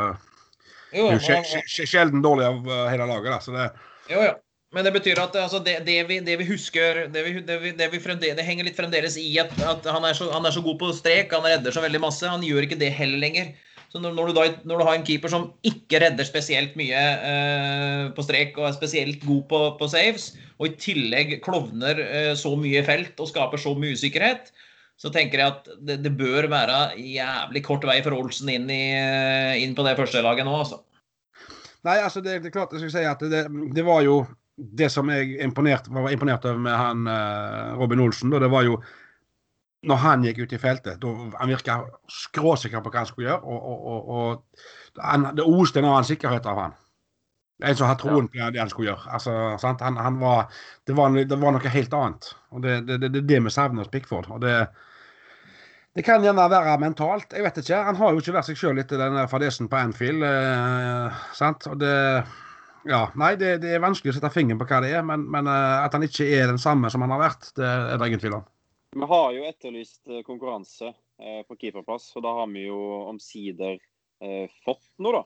er 0.95 1.19
jo 1.19 1.89
sjelden 1.91 2.23
dårlig 2.23 2.47
av 2.47 2.71
eh, 2.71 2.87
hele 2.93 3.11
laget. 3.11 3.33
da, 3.33 3.41
så 3.43 3.57
det 3.57 3.67
Jo, 4.13 4.23
jo. 4.23 4.35
Men 4.75 4.87
det 4.87 4.95
betyr 4.97 5.21
at 5.23 5.37
altså, 5.39 5.61
det, 5.63 5.77
det, 5.87 6.01
vi, 6.09 6.19
det 6.25 6.35
vi 6.41 6.47
husker 6.49 7.05
Det, 7.13 7.23
vi, 7.23 7.35
det, 7.47 7.59
vi, 7.63 7.71
det, 7.77 8.47
henger 8.47 8.67
litt 8.67 8.79
fremdeles 8.79 9.19
i 9.21 9.29
at, 9.39 9.53
at 9.63 9.87
han, 9.87 10.07
er 10.09 10.17
så, 10.19 10.31
han 10.35 10.47
er 10.47 10.55
så 10.55 10.65
god 10.65 10.81
på 10.81 10.91
strek, 10.97 11.31
han 11.35 11.47
redder 11.47 11.75
så 11.75 11.85
veldig 11.85 12.03
masse. 12.03 12.27
Han 12.27 12.43
gjør 12.43 12.67
ikke 12.67 12.81
det 12.81 12.91
heller 12.97 13.23
lenger. 13.23 13.53
Så 13.95 14.01
når, 14.03 14.17
når, 14.17 14.27
du 14.27 14.35
da, 14.35 14.45
når 14.67 14.81
du 14.81 14.85
har 14.89 14.97
en 14.99 15.07
keeper 15.07 15.31
som 15.31 15.45
ikke 15.63 16.01
redder 16.03 16.27
spesielt 16.27 16.75
mye 16.75 16.99
eh, 16.99 18.09
på 18.17 18.25
strek 18.27 18.57
og 18.59 18.67
er 18.67 18.75
spesielt 18.75 19.23
god 19.23 19.45
på, 19.53 19.61
på 19.79 19.89
saves, 19.93 20.33
og 20.59 20.67
i 20.67 20.75
tillegg 20.83 21.37
klovner 21.45 22.01
eh, 22.03 22.33
så 22.39 22.57
mye 22.59 22.81
i 22.81 22.87
felt 22.87 23.23
og 23.23 23.31
skaper 23.31 23.63
så 23.63 23.77
mye 23.79 23.95
usikkerhet, 23.95 24.51
så 24.99 25.13
tenker 25.15 25.39
jeg 25.39 25.55
at 25.55 25.71
det, 25.79 26.01
det 26.03 26.11
bør 26.19 26.51
være 26.51 26.81
jævlig 26.99 27.63
kort 27.67 27.87
vei 27.87 28.01
for 28.03 28.19
Olsen 28.19 28.51
inn, 28.51 28.67
i, 28.67 28.83
eh, 28.99 29.63
inn 29.63 29.79
på 29.79 29.87
det 29.87 29.95
første 30.01 30.23
laget 30.27 30.49
nå, 30.49 30.59
altså. 30.59 30.83
Nei, 31.87 32.01
altså, 32.01 32.19
det, 32.25 32.41
det 32.43 32.51
er 32.51 32.57
klart 32.57 32.75
jeg 32.75 32.83
skal 32.83 32.97
si 32.97 33.07
at 33.07 33.23
det, 33.31 33.47
det 33.79 33.87
var 33.87 34.03
jo 34.03 34.25
Det 34.55 34.87
som 34.93 35.09
jeg 35.11 35.41
imponert, 35.43 35.89
var 35.91 36.13
imponert 36.15 36.45
over 36.47 36.61
med 36.63 36.77
han 36.79 37.09
eh, 37.11 37.73
Robin 37.79 38.05
Olsen, 38.05 38.31
da, 38.31 38.39
det 38.43 38.53
var 38.53 38.67
jo 38.69 38.79
når 39.85 40.01
han 40.01 40.25
gikk 40.25 40.45
ut 40.45 40.55
i 40.57 40.61
feltet, 40.61 41.01
da 41.03 41.11
han 41.41 41.51
virka 41.51 41.81
skråsikker 42.11 42.81
på 42.81 42.93
hva 42.93 43.03
han 43.03 43.11
skulle 43.11 43.29
gjøre. 43.29 43.43
Og, 43.45 43.67
og, 43.75 44.09
og, 44.15 44.65
han, 45.03 45.29
det 45.37 45.45
oste 45.45 45.83
en 45.83 45.91
annen 45.91 46.09
sikkerhet 46.09 46.49
av 46.49 46.61
han. 46.63 46.79
En 47.65 47.77
som 47.79 47.87
har 47.87 47.99
troen 48.01 48.27
på 48.31 48.49
det 48.51 48.61
han 48.61 48.71
skulle 48.73 48.91
gjøre. 48.91 49.13
Altså? 49.15 49.35
Han, 49.63 50.01
han 50.01 50.17
var, 50.23 50.49
det, 50.89 50.97
var, 50.99 51.15
det 51.15 51.39
var 51.39 51.55
noe 51.55 51.75
helt 51.77 51.95
annet. 51.95 52.33
Og 52.51 52.65
Det 52.65 52.73
er 52.79 52.89
det, 52.89 52.99
det, 53.05 53.23
det, 53.29 53.43
vi 53.45 53.53
savner 53.53 53.85
hos 53.85 53.93
Pickford. 53.93 54.27
Og 54.35 54.41
det, 54.43 54.57
det 55.95 56.05
kan 56.07 56.25
gjerne 56.25 56.49
være 56.51 56.79
mentalt. 56.83 57.37
Jeg 57.37 57.47
vet 57.47 57.61
ikke. 57.63 57.85
Han 57.91 58.01
har 58.01 58.15
jo 58.15 58.25
ikke 58.25 58.35
vært 58.39 58.51
seg 58.51 58.59
sjøl 58.59 58.83
etter 58.83 59.01
den 59.01 59.21
der 59.21 59.31
fadesen 59.31 59.71
på 59.71 59.79
Anfield. 59.79 60.27
Eh, 60.27 61.23
sant? 61.39 61.69
Og 61.71 61.79
det 61.83 61.95
ja, 62.89 63.05
nei, 63.21 63.35
det, 63.41 63.57
det, 63.63 63.75
er 63.75 63.83
vanskelig 63.85 64.13
å 64.13 64.17
sette 64.19 64.33
fingeren 64.35 64.61
på 64.61 64.67
hva 64.69 64.81
det 64.85 64.93
er, 64.95 65.05
men, 65.07 65.25
men 65.31 65.49
uh, 65.51 65.85
at 65.85 65.95
han 65.97 66.05
ikke 66.07 66.27
er 66.37 66.51
den 66.53 66.61
samme 66.61 66.91
som 66.93 67.05
han 67.05 67.15
har 67.15 67.23
vært, 67.23 67.51
det 67.59 67.67
er 67.67 68.01
det 68.01 68.11
ingen 68.11 68.23
tvil 68.23 68.39
om. 68.41 68.49
Vi 68.95 69.07
har 69.11 69.33
jo 69.35 69.47
etterlyst 69.49 70.07
eh, 70.07 70.23
konkurranse 70.23 70.93
eh, 71.19 71.41
på 71.49 71.57
keeperplass, 71.59 72.13
og 72.15 72.23
da 72.23 72.31
har 72.37 72.47
vi 72.53 72.69
jo 72.69 72.79
omsider 73.09 73.81
eh, 74.23 74.53
fått 74.63 74.87
noe, 75.03 75.17
da. 75.17 75.25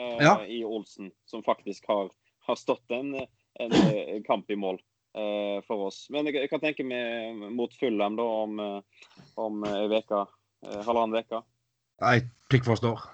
Eh, 0.00 0.22
Ja. 0.24 0.34
I 0.48 0.62
Olsen, 0.64 1.10
som 1.28 1.44
faktisk 1.44 1.88
har, 1.92 2.08
har 2.48 2.56
stått 2.56 2.96
en, 2.96 3.12
en, 3.60 3.76
kamp 4.24 4.50
i 4.50 4.56
mål 4.56 4.80
eh, 5.12 5.60
for 5.66 5.90
oss. 5.90 6.06
Men 6.08 6.32
jeg, 6.32 6.48
kan 6.48 6.64
tenke 6.64 6.86
meg 6.86 7.36
mot 7.52 7.74
Fulham 7.76 8.16
da 8.16 8.28
om, 8.46 8.60
eh, 8.64 9.06
om. 9.36 9.64
Eh, 9.68 10.80
halvannen 10.86 11.20
uke. 11.20 11.42
Nei, 12.00 12.20
Pickford 12.48 12.80
står. 12.80 13.04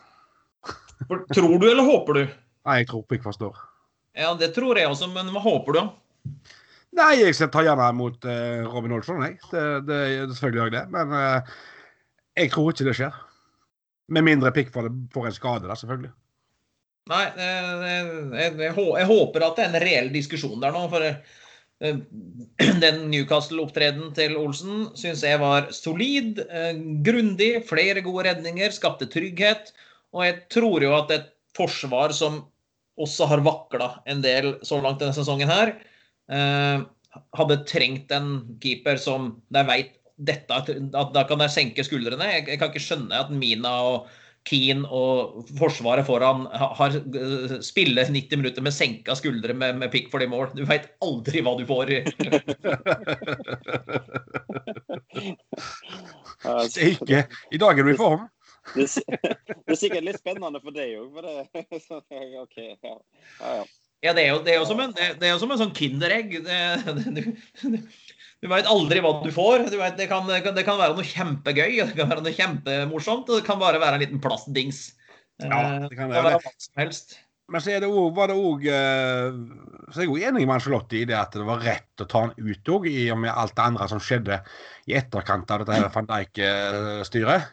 Tror 1.35 1.59
du 1.59 1.67
eller 1.71 1.87
håper 1.87 2.21
du? 2.21 2.23
Nei, 2.67 2.79
jeg 2.83 2.93
tror 2.93 3.03
Pickford 3.11 3.35
står. 3.35 3.59
Ja, 4.17 4.33
det 4.39 4.55
tror 4.57 4.79
jeg 4.81 4.89
også, 4.89 5.11
men 5.13 5.29
hva 5.35 5.43
håper 5.45 5.77
du? 5.77 5.81
Nei, 6.97 7.13
jeg 7.21 7.37
skal 7.37 7.51
ta 7.53 7.63
gjerne 7.67 7.89
mot 7.97 8.25
uh, 8.25 8.65
Robin 8.73 8.95
Olsson, 8.97 9.21
jeg. 9.27 9.37
Det, 9.51 9.65
det, 9.89 9.99
selvfølgelig 10.33 10.63
gjør 10.63 10.71
jeg 10.71 10.77
det. 10.77 10.85
Men 10.95 11.13
uh, 11.13 11.57
jeg 12.41 12.53
tror 12.55 12.73
ikke 12.73 12.87
det 12.89 12.95
skjer. 12.97 13.19
Med 14.17 14.25
mindre 14.25 14.53
Pickford 14.55 14.89
får 15.13 15.29
en 15.29 15.37
skade, 15.37 15.69
da, 15.69 15.77
selvfølgelig. 15.77 16.15
Nei, 17.07 17.25
eh, 17.39 17.67
jeg, 17.87 18.07
jeg, 18.35 18.73
jeg, 18.75 19.07
håper 19.07 19.45
at 19.47 19.59
det 19.59 19.63
er 19.63 19.69
en 19.69 19.83
reell 19.83 20.09
diskusjon 20.15 20.63
der 20.63 20.73
nå. 20.75 20.87
For 20.91 21.05
den 22.85 23.01
Newcastle-opptredenen 23.13 24.15
til 24.17 24.35
Olsen 24.41 24.89
syns 24.99 25.23
jeg 25.27 25.39
var 25.43 25.69
solid, 25.75 26.41
grundig, 27.07 27.51
flere 27.69 28.03
gode 28.07 28.27
redninger, 28.31 28.75
skapte 28.75 29.11
trygghet. 29.11 29.71
Og 30.17 30.25
jeg 30.27 30.39
tror 30.55 30.87
jo 30.87 30.97
at 30.97 31.15
et 31.15 31.29
forsvar 31.59 32.15
som 32.17 32.45
også 32.97 33.29
har 33.31 33.45
vakla 33.45 33.91
en 34.09 34.23
del 34.25 34.55
så 34.67 34.81
langt 34.83 35.01
denne 35.03 35.17
sesongen 35.17 35.51
her, 35.51 35.75
eh, 36.33 36.85
hadde 37.37 37.65
trengt 37.69 38.13
en 38.13 38.59
keeper 38.61 39.01
som 39.01 39.35
de 39.53 39.65
veit 39.69 39.93
dette 40.17 40.49
at 40.49 40.71
Da 41.13 41.25
kan 41.29 41.39
de 41.43 41.49
senke 41.53 41.85
skuldrene. 41.85 42.25
Jeg, 42.33 42.49
jeg 42.49 42.59
kan 42.61 42.71
ikke 42.73 42.81
skjønne 42.81 43.19
at 43.21 43.29
Mina 43.33 43.73
og 43.85 44.09
Keane 44.47 44.87
og 44.95 45.43
forsvaret 45.59 46.07
foran 46.07 46.47
har 46.55 46.95
eh, 46.95 47.57
spiller 47.67 48.07
90 48.07 48.37
minutter 48.39 48.63
med 48.63 48.73
senka 48.75 49.15
skuldre 49.19 49.53
med, 49.59 49.77
med 49.81 49.91
Pickford 49.93 50.23
i 50.23 50.31
mål. 50.31 50.47
Du 50.55 50.65
veit 50.69 50.87
aldri 51.05 51.43
hva 51.43 51.57
du 51.59 51.67
får. 51.69 51.87
Ikke 56.93 57.27
I 57.51 57.59
dag 57.59 57.79
er 57.79 57.83
du 57.83 57.91
i 57.93 57.99
form. 57.99 58.29
Det 58.75 58.87
det 59.07 59.75
er 59.75 59.79
sikkert 59.79 60.07
litt 60.09 60.21
spennende 60.21 60.61
for 60.63 60.75
deg 60.75 60.97
òg, 60.99 61.11
for 61.15 61.27
det 61.27 61.81
så, 61.85 62.01
OK. 62.43 62.57
Ja. 62.59 62.97
Ja, 63.41 63.57
ja. 63.61 63.67
Ja, 64.05 64.13
det 64.13 64.27
er 64.27 64.35
jo, 64.35 64.41
det 64.45 64.53
er 64.53 64.59
jo 64.61 64.67
som, 64.69 64.81
en, 64.83 64.93
det 64.93 65.25
er 65.25 65.33
jo 65.33 65.39
som 65.41 65.53
en 65.55 65.59
sånn 65.59 65.73
Kinderegg. 65.75 66.35
Det, 66.45 66.59
det, 66.99 67.23
du 67.63 67.79
du 68.45 68.51
veit 68.53 68.69
aldri 68.69 69.01
hva 69.03 69.15
du 69.25 69.31
får. 69.35 69.67
Du 69.73 69.79
vet, 69.81 69.97
det, 69.99 70.09
kan, 70.11 70.27
det, 70.29 70.65
kan, 70.67 70.79
være 70.79 70.97
noe 70.97 71.07
kjempegøy, 71.07 71.79
det 71.81 71.97
kan 71.97 72.11
være 72.11 72.25
noe 72.25 72.37
kjempemorsomt, 72.37 73.31
og 73.31 73.41
det 73.41 73.47
kan 73.47 73.61
bare 73.63 73.81
være 73.83 73.99
en 73.99 74.05
liten 74.05 74.23
plastdings. 74.23 74.91
Ja, 75.43 75.49
Eh, 75.53 75.89
det 75.91 75.97
kan 75.99 76.09
det 76.09 76.17
være. 76.17 76.29
være 76.31 76.45
hva 76.45 76.53
som 76.57 76.81
helst. 76.81 77.19
Men 77.53 77.63
så 77.63 77.75
er 77.75 77.83
det 77.85 77.89
også, 77.91 78.15
var 78.17 78.31
det 78.33 78.37
òg 78.41 78.63
Så 78.65 80.01
er 80.01 80.07
jeg 80.07 80.11
òg 80.11 80.23
enig 80.31 80.47
med 80.49 80.55
Angelotti 80.57 81.03
i 81.03 81.07
det 81.07 81.15
at 81.15 81.37
det 81.37 81.45
var 81.47 81.61
rett 81.63 82.03
å 82.03 82.07
ta 82.11 82.23
han 82.25 82.33
ut 82.35 82.71
òg, 82.73 82.89
i 82.91 83.05
og 83.15 83.21
med 83.23 83.31
alt 83.31 83.55
det 83.55 83.67
andre 83.67 83.87
som 83.93 84.01
skjedde 84.03 84.41
i 84.89 84.97
etterkant 84.99 85.53
av 85.55 85.63
dette 85.63 85.77
her 85.77 85.93
van 85.95 86.09
Dijk-styret. 86.11 87.53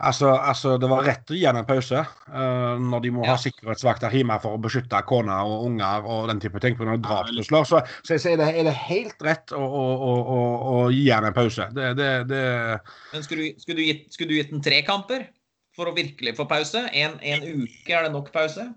Altså, 0.00 0.30
altså, 0.32 0.76
det 0.80 0.88
var 0.88 1.04
rett 1.04 1.30
å 1.32 1.36
gi 1.36 1.42
henne 1.44 1.60
en 1.60 1.68
pause 1.68 2.00
uh, 2.00 2.76
når 2.80 3.02
de 3.04 3.10
må 3.12 3.24
Ja. 3.26 3.34
ha 3.34 3.40
sikkerhetsvakter 3.40 4.14
hjemme 4.16 4.38
for 4.40 4.56
å 4.56 4.60
beskytte 4.62 5.00
kone 5.08 5.34
og 5.44 5.66
unger 5.66 6.06
og 6.08 6.30
den 6.30 6.40
type 6.40 6.62
ting 6.64 6.78
pga. 6.78 6.96
drapstrusler. 7.04 7.66
Så, 7.68 7.82
så, 8.00 8.16
så 8.16 8.32
er, 8.32 8.40
det, 8.40 8.48
er 8.62 8.68
det 8.70 8.76
helt 8.86 9.26
rett 9.26 9.52
å, 9.52 9.60
å, 9.60 9.84
å, 10.00 10.38
å, 10.72 10.78
gi 10.94 11.04
henne 11.10 11.32
en 11.32 11.36
pause. 11.36 11.68
Det, 11.76 11.92
det, 11.98 12.08
det 12.30 12.44
Men 13.12 13.26
skulle 13.26 13.50
du, 13.50 13.60
skulle, 13.60 13.76
du 13.82 13.90
gitt, 13.90 14.06
skulle 14.14 14.32
du 14.32 14.38
gitt 14.38 14.54
den 14.54 14.64
tre 14.64 14.80
kamper 14.86 15.28
for 15.76 15.90
å 15.90 15.96
virkelig 15.96 16.34
få 16.38 16.48
pause? 16.48 16.86
En, 16.96 17.18
en 17.20 17.44
uke, 17.44 17.92
er 17.92 18.08
det 18.08 18.14
nok 18.16 18.32
pause? 18.32 18.70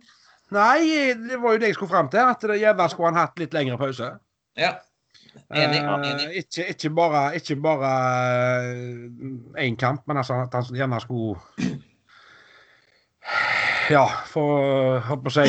Nei, 0.54 1.14
det 1.18 1.40
var 1.42 1.56
jo 1.56 1.62
det 1.64 1.72
jeg 1.72 1.80
skulle 1.80 1.94
fram 1.96 2.12
til. 2.12 2.28
At 2.36 2.44
det 2.44 2.60
gjerne 2.62 2.90
skulle 2.92 3.14
han 3.14 3.22
hatt 3.24 3.40
litt 3.42 3.56
lengre 3.56 3.80
pause. 3.80 4.12
Ja. 4.60 4.76
Enig. 5.54 5.80
Eh, 5.80 6.12
enig. 6.12 6.28
ikke, 6.44 6.68
ikke 6.74 6.90
bare 6.96 7.22
ikke 7.38 7.56
bare 7.62 7.92
én 9.62 9.78
kamp, 9.80 10.04
men 10.08 10.18
altså 10.22 10.42
at 10.46 10.54
han 10.54 10.78
gjerne 10.78 11.02
skulle 11.02 11.40
Ja, 13.92 14.04
få 14.30 14.44
holdt 15.04 15.24
på 15.26 15.32
å 15.32 15.36
si 15.36 15.48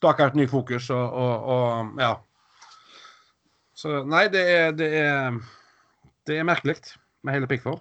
stake 0.00 0.26
ut 0.26 0.36
ny 0.38 0.46
fokus 0.50 0.90
og, 0.94 1.14
og, 1.22 1.48
og 1.54 2.02
ja. 2.02 2.14
Så 3.76 4.02
nei, 4.08 4.26
det 4.32 4.42
er 4.52 4.74
det 4.76 4.90
er, 5.00 5.40
det 6.28 6.38
er 6.38 6.46
merkelig 6.48 6.76
med 7.24 7.36
hele 7.36 7.48
Pickford. 7.50 7.80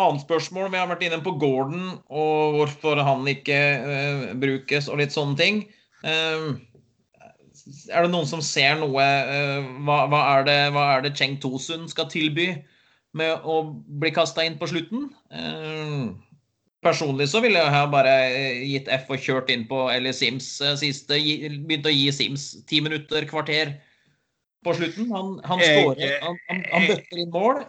Annet 0.00 0.24
spørsmål. 0.24 0.70
Vi 0.72 0.80
har 0.80 0.88
vært 0.88 1.04
inne 1.04 1.20
på 1.24 1.34
Gordon 1.40 1.98
og 2.08 2.56
hvorfor 2.56 3.00
han 3.04 3.26
ikke 3.28 3.58
uh, 3.84 4.26
brukes 4.40 4.88
og 4.88 5.00
litt 5.02 5.12
sånne 5.12 5.36
ting. 5.36 5.62
Eh, 6.02 6.46
er 7.90 8.04
det 8.04 8.12
noen 8.12 8.28
som 8.28 8.42
ser 8.44 8.76
noe 8.80 9.02
eh, 9.02 9.70
hva, 9.86 10.04
hva, 10.10 10.20
er 10.36 10.46
det, 10.48 10.58
hva 10.74 10.88
er 10.96 11.04
det 11.04 11.14
Cheng 11.18 11.38
Tosun 11.42 11.88
skal 11.90 12.10
tilby 12.12 12.50
med 13.18 13.44
å 13.44 13.62
bli 14.02 14.12
kasta 14.14 14.44
inn 14.46 14.58
på 14.60 14.68
slutten? 14.70 15.10
Eh, 15.30 16.08
personlig 16.82 17.28
så 17.30 17.42
ville 17.44 17.60
jeg 17.60 17.74
ha 17.74 17.84
bare 17.92 18.16
eh, 18.30 18.64
gitt 18.72 18.90
F 18.92 19.12
og 19.12 19.22
kjørt 19.22 19.52
inn 19.54 19.66
på 19.70 19.84
Ellie 19.92 20.16
Sims 20.16 20.54
siste. 20.80 21.20
Begynt 21.68 21.88
å 21.88 21.94
gi 21.94 22.08
Sims 22.14 22.50
ti 22.70 22.82
minutter, 22.84 23.28
kvarter 23.30 23.76
på 24.66 24.74
slutten. 24.78 25.10
Han, 25.14 25.38
han 25.46 25.62
skårer. 25.62 26.18
Han, 26.24 26.42
han, 26.50 26.66
han 26.72 26.90
bøtter 26.90 27.22
inn 27.22 27.32
mål. 27.34 27.64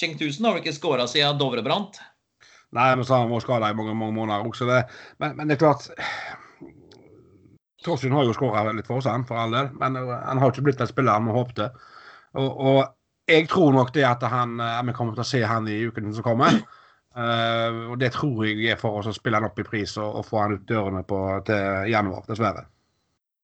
Cheng 0.00 0.16
Tusen 0.20 0.46
har 0.46 0.56
vel 0.56 0.64
ikke 0.64 0.76
skåra 0.76 1.04
siden 1.10 1.40
Dovrebrant? 1.40 2.00
Nei, 2.76 2.92
men 2.94 3.02
så 3.02 3.16
har 3.16 3.24
han 3.24 3.32
vært 3.32 3.44
skada 3.44 3.68
i 3.72 3.76
mange, 3.76 3.96
mange 3.98 4.14
måneder 4.14 4.46
også. 4.46 4.68
Det, 4.68 4.84
men, 5.22 5.34
men 5.36 5.50
det 5.50 5.56
er 5.56 5.64
klart 5.64 5.88
Torsund 7.84 8.14
har 8.14 8.26
jo 8.28 8.36
skåra 8.36 8.64
litt 8.72 8.88
for 8.88 9.00
oss, 9.00 9.08
han, 9.08 9.24
for 9.28 9.40
all 9.40 9.54
del. 9.56 9.70
Men 9.80 9.96
uh, 9.96 10.14
han 10.26 10.40
har 10.42 10.52
ikke 10.52 10.66
blitt 10.68 10.80
den 10.80 10.90
spilleren 10.90 11.28
vi 11.28 11.36
håpte. 11.36 11.70
Og, 12.38 12.50
og 12.50 12.80
jeg 13.30 13.48
tror 13.50 13.74
nok 13.76 13.92
det 13.94 14.04
at 14.08 14.24
han, 14.28 14.58
uh, 14.60 14.80
vi 14.86 14.96
kommer 14.96 15.16
til 15.16 15.24
å 15.24 15.30
se 15.30 15.42
han 15.46 15.68
i 15.70 15.80
ukene 15.88 16.12
som 16.16 16.26
kommer. 16.26 16.60
Uh, 17.16 17.90
og 17.90 18.00
det 18.02 18.12
tror 18.14 18.44
jeg 18.46 18.70
er 18.70 18.80
for 18.80 19.00
oss 19.00 19.10
å 19.10 19.14
spille 19.16 19.40
han 19.40 19.48
opp 19.48 19.58
i 19.58 19.66
pris 19.66 19.96
og, 19.98 20.20
og 20.20 20.26
få 20.28 20.44
han 20.44 20.58
ut 20.58 20.66
dørene 20.68 21.02
på, 21.08 21.20
til 21.48 21.90
januar, 21.90 22.26
dessverre. 22.28 22.66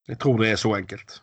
Jeg 0.07 0.20
tror 0.22 0.42
det 0.42 0.53
er 0.53 0.61
så 0.61 0.77
enkelt. 0.77 1.20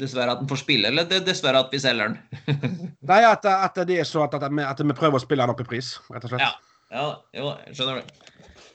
Dessverre 0.00 0.32
at 0.32 0.40
han 0.40 0.48
får 0.50 0.62
spille, 0.62 0.90
eller 0.90 1.06
dessverre 1.06 1.60
at 1.60 1.74
vi 1.74 1.78
selger 1.82 2.14
den? 2.14 2.46
Nei, 3.10 3.20
at, 3.28 3.44
at 3.46 3.76
det 3.86 4.00
er 4.00 4.08
så 4.08 4.24
at, 4.24 4.34
at, 4.40 4.48
vi, 4.50 4.64
at 4.64 4.80
vi 4.80 4.96
prøver 4.96 5.20
å 5.20 5.22
spille 5.22 5.44
han 5.44 5.52
opp 5.52 5.60
i 5.62 5.68
pris, 5.68 5.92
rett 6.10 6.24
og 6.24 6.32
slett. 6.32 6.46
Ja. 6.46 6.54
Ja, 6.94 7.06
jo, 7.34 7.50
skjønner 7.74 8.00
det. 8.00 8.33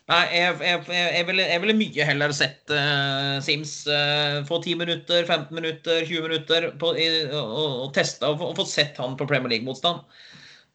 Nei, 0.10 0.24
jeg, 0.34 0.54
jeg, 0.66 0.80
jeg, 0.90 1.26
ville, 1.28 1.44
jeg 1.52 1.62
ville 1.62 1.76
mye 1.78 2.06
heller 2.10 2.32
sett 2.34 2.72
uh, 2.74 3.36
Sims 3.46 3.74
uh, 3.86 4.40
få 4.48 4.58
10 4.64 4.74
minutter, 4.80 5.22
15 5.28 5.54
minutter, 5.54 6.02
20 6.08 6.24
minutter 6.26 6.66
på, 6.82 6.96
i, 6.98 7.06
og, 7.30 7.52
og 7.86 7.92
testa 7.94 8.32
og, 8.32 8.40
få- 8.42 8.48
og 8.50 8.58
fått 8.58 8.72
sett 8.72 8.98
han 8.98 9.14
på 9.20 9.28
Premier 9.30 9.54
League-motstand. 9.54 10.02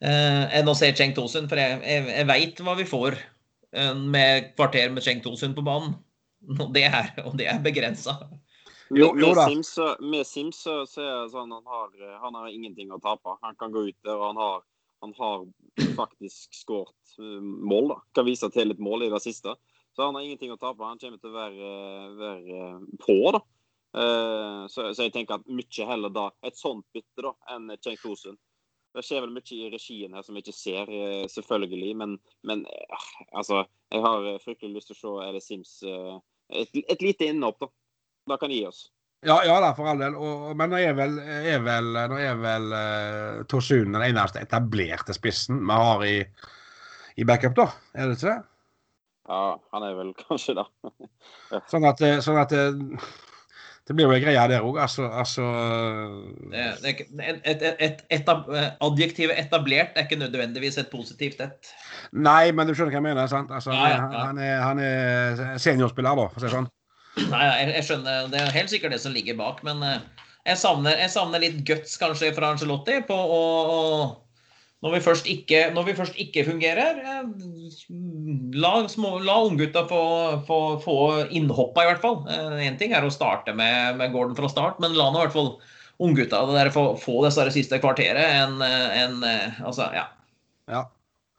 uh, 0.07 0.45
enn 0.55 0.71
å 0.71 0.77
se 0.79 0.93
Cheng 0.95 1.17
Tosun, 1.17 1.49
for 1.51 1.59
jeg, 1.59 1.81
jeg, 1.83 2.07
jeg 2.15 2.29
veit 2.31 2.63
hva 2.63 2.77
vi 2.79 2.87
får 2.87 3.19
med 3.99 4.53
kvarter 4.55 4.93
med 4.95 5.03
Cheng 5.03 5.19
Tosun 5.25 5.55
på 5.57 5.65
banen. 5.67 5.97
Og 6.61 6.69
det 6.77 6.85
er, 6.87 7.09
og 7.27 7.35
det 7.41 7.49
er 7.51 7.59
begrensa. 7.65 8.13
Jo, 8.95 9.09
Med, 9.17 9.25
jo 9.25 9.33
med. 9.35 9.41
Sims, 9.49 9.73
så- 9.75 9.97
med 9.99 10.27
Sims 10.31 10.61
så 10.63 10.77
er 10.85 11.25
det 11.25 11.33
sånn 11.33 11.51
han 11.51 11.67
har, 11.67 11.89
han 12.23 12.37
har 12.39 12.53
ingenting 12.55 12.93
å 12.95 13.01
tape. 13.03 13.35
Han 13.43 13.57
kan 13.59 13.75
gå 13.75 13.83
ut 13.89 13.97
der, 14.07 14.15
og 14.15 14.29
han 14.29 14.39
har, 14.39 14.63
han 15.05 15.15
har 15.19 15.47
faktisk 15.97 16.55
skåret 16.55 17.19
eh, 17.19 17.41
mål. 17.43 17.89
da. 17.89 18.01
Kan 18.15 18.27
vise 18.29 18.51
til 18.51 18.71
litt 18.71 18.81
mål 18.83 19.05
i 19.05 19.11
det 19.13 19.21
siste. 19.23 19.53
Så 19.95 20.07
han 20.07 20.17
har 20.17 20.25
ingenting 20.25 20.55
å 20.55 20.57
tape. 20.57 20.85
Han 20.85 20.99
kommer 20.99 21.21
til 21.21 21.31
å 21.31 21.37
være, 21.37 21.69
eh, 21.69 22.15
være 22.21 22.63
eh, 22.63 22.89
på, 23.05 23.19
da. 23.37 23.45
Så, 23.95 24.89
så 24.91 25.05
jeg 25.05 25.13
tenker 25.15 25.37
at 25.37 25.45
mye 25.47 25.85
heller 25.87 26.11
da 26.11 26.25
et 26.43 26.57
sånt 26.59 26.83
bytte 26.91 27.23
da, 27.23 27.31
enn 27.55 27.69
Cenk 27.79 28.01
Tosun. 28.03 28.35
Det 28.91 29.05
skjer 29.07 29.23
vel 29.23 29.37
mye 29.37 29.55
i 29.55 29.69
regien 29.71 30.17
her 30.17 30.25
som 30.27 30.35
vi 30.35 30.43
ikke 30.43 30.55
ser, 30.57 30.91
selvfølgelig. 31.31 31.93
Men, 32.01 32.17
men 32.43 32.65
altså, 33.31 33.61
jeg 33.95 34.03
har 34.03 34.27
fryktelig 34.43 34.81
lyst 34.81 34.91
til 34.91 34.97
å 34.97 34.99
se 34.99 35.29
Ele 35.29 35.43
Sims 35.45 35.77
et, 35.85 36.75
et 36.75 37.07
lite 37.07 37.31
innhopp, 37.31 37.63
da. 37.63 37.71
Da 38.35 38.41
kan 38.43 38.51
gi 38.51 38.65
oss. 38.67 38.89
Ja, 39.25 39.39
ja 39.47 39.59
da, 39.63 39.71
for 39.77 39.89
all 39.89 40.01
del. 40.01 40.17
Og, 40.21 40.51
men 40.59 40.73
nå 40.73 40.81
er 40.81 40.97
vel, 40.97 41.19
er 41.25 41.63
vel, 41.65 41.93
nå 42.13 42.19
er 42.21 42.41
vel 42.41 42.73
uh, 42.75 43.45
Torsun 43.51 43.95
den 43.95 44.09
eneste 44.11 44.43
etablerte 44.45 45.17
spissen 45.17 45.63
vi 45.65 45.79
har 45.81 46.05
i, 46.09 46.17
i 47.17 47.29
backup, 47.29 47.57
da? 47.57 47.71
Er 47.97 48.11
det 48.11 48.19
ikke 48.19 48.33
det? 48.35 48.41
Ja, 49.25 49.45
han 49.73 49.87
er 49.87 49.95
vel 49.97 50.11
kanskje 50.19 50.59
det. 50.59 50.67
Sånn 51.73 51.87
at, 51.89 52.03
eh, 52.05 52.19
sånn 52.21 52.37
at 52.37 52.53
eh, 52.53 52.75
det 53.89 53.95
blir 53.97 54.09
jo 54.09 54.13
en 54.17 54.21
greie 54.21 54.45
der 54.51 54.65
òg. 54.65 54.77
Altså, 54.85 55.07
altså 55.09 55.45
et, 56.53 56.85
et, 57.45 57.65
et, 57.73 58.05
etab, 58.13 58.51
adjektivet 58.85 59.41
etablert 59.41 59.97
er 59.97 60.05
ikke 60.07 60.21
nødvendigvis 60.21 60.77
et 60.81 60.93
positivt 60.93 61.41
et. 61.45 61.73
Nei, 62.13 62.53
men 62.53 62.69
du 62.69 62.75
skjønner 62.77 62.93
hva 62.93 63.01
jeg 63.01 63.09
mener? 63.09 63.29
sant? 63.33 63.53
Altså, 63.53 63.73
Ja, 63.73 63.91
ja, 63.95 63.99
ja. 64.05 64.25
Han, 64.29 64.41
er, 64.41 64.57
han 64.65 64.85
er 64.85 65.61
seniorspiller, 65.61 66.17
da, 66.17 66.29
for 66.33 66.41
å 66.41 66.45
si 66.45 66.49
det 66.49 66.57
sånn. 66.57 66.73
Nei, 67.17 67.45
jeg, 67.47 67.71
jeg 67.77 67.87
skjønner. 67.89 68.29
Det 68.33 68.41
er 68.41 68.57
helt 68.57 68.73
sikkert 68.73 68.95
det 68.95 69.01
som 69.05 69.15
ligger 69.15 69.39
bak, 69.39 69.63
men 69.67 69.83
eh, 69.87 70.03
jeg 70.49 70.61
savner, 70.61 70.99
jeg 70.99 71.13
savner 71.15 71.43
litt 71.43 71.63
guts 71.69 71.97
kanskje 72.01 72.33
fra 72.37 72.53
Angelotti 72.53 72.99
på 73.09 73.17
å, 73.17 73.43
å 73.75 73.81
når 74.85 74.99
vi, 74.99 75.01
først 75.01 75.29
ikke, 75.33 75.61
når 75.73 75.87
vi 75.87 75.95
først 75.97 76.19
ikke 76.21 76.43
fungerer, 76.45 76.99
eh, 77.01 77.29
la, 78.61 78.73
små, 78.91 79.15
la 79.25 79.39
unggutta 79.47 79.87
få, 79.89 80.03
få, 80.49 80.59
få 80.85 80.99
innhoppa, 81.31 81.87
i 81.87 81.89
hvert 81.89 82.03
fall. 82.03 82.19
Én 82.61 82.77
ting 82.81 82.93
er 82.93 83.07
å 83.07 83.15
starte 83.15 83.55
med, 83.57 83.97
med 84.01 84.13
Gordon 84.13 84.37
fra 84.37 84.51
start, 84.53 84.83
men 84.85 84.99
la 84.99 85.09
nå 85.09 85.23
i 85.23 85.25
hvert 85.25 85.39
fall 85.39 85.55
unggutta 86.05 86.43
få, 86.75 86.85
få 87.01 87.17
det 87.25 87.33
siste 87.55 87.79
kvarteret 87.81 88.43
en, 88.43 88.61
en 88.61 89.25
eh, 89.25 89.63
Altså, 89.65 89.89
ja. 89.95 90.09
Ja. 90.69 90.85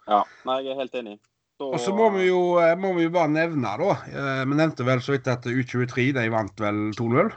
Ja, 0.05 0.21
nei, 0.45 0.59
jeg 0.63 0.75
er 0.75 0.81
helt 0.83 0.97
enig. 0.97 1.15
Så- 1.55 1.69
Og 1.71 1.79
så 1.79 1.93
må 1.95 2.09
vi 2.11 2.25
jo 2.27 2.57
eh, 2.59 2.73
må 2.75 2.89
vi 2.97 3.05
jo 3.05 3.11
bare 3.15 3.29
nevne, 3.31 3.69
da 3.79 3.91
eh, 4.11 4.43
Vi 4.45 4.55
nevnte 4.59 4.83
vel 4.83 4.99
så 4.99 5.13
vidt 5.15 5.27
at 5.31 5.45
U23 5.47 6.09
de 6.17 6.25
vant 6.33 6.59
vel 6.59 6.81
2-0 6.97 7.29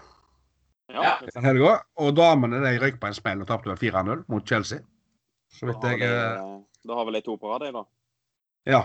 Ja, 0.90 1.18
helga. 1.44 1.74
Og 2.00 2.14
damene 2.16 2.58
de 2.64 2.78
røyk 2.80 2.96
på 2.98 3.06
en 3.10 3.14
smell 3.14 3.42
og 3.44 3.46
tapte 3.50 3.68
vel 3.68 3.76
4-0 3.78 4.24
mot 4.32 4.46
Chelsea. 4.48 4.78
Så 5.52 5.66
vidt 5.68 5.84
jeg 5.84 6.00
har 6.00 6.38
eh, 6.40 6.54
da 6.88 6.94
har 6.96 7.04
vel 7.04 7.18
de 7.18 7.20
to 7.26 7.36
på 7.36 7.50
rad, 7.52 7.60
de, 7.66 7.72
da. 7.76 7.82
Ja. 8.66 8.80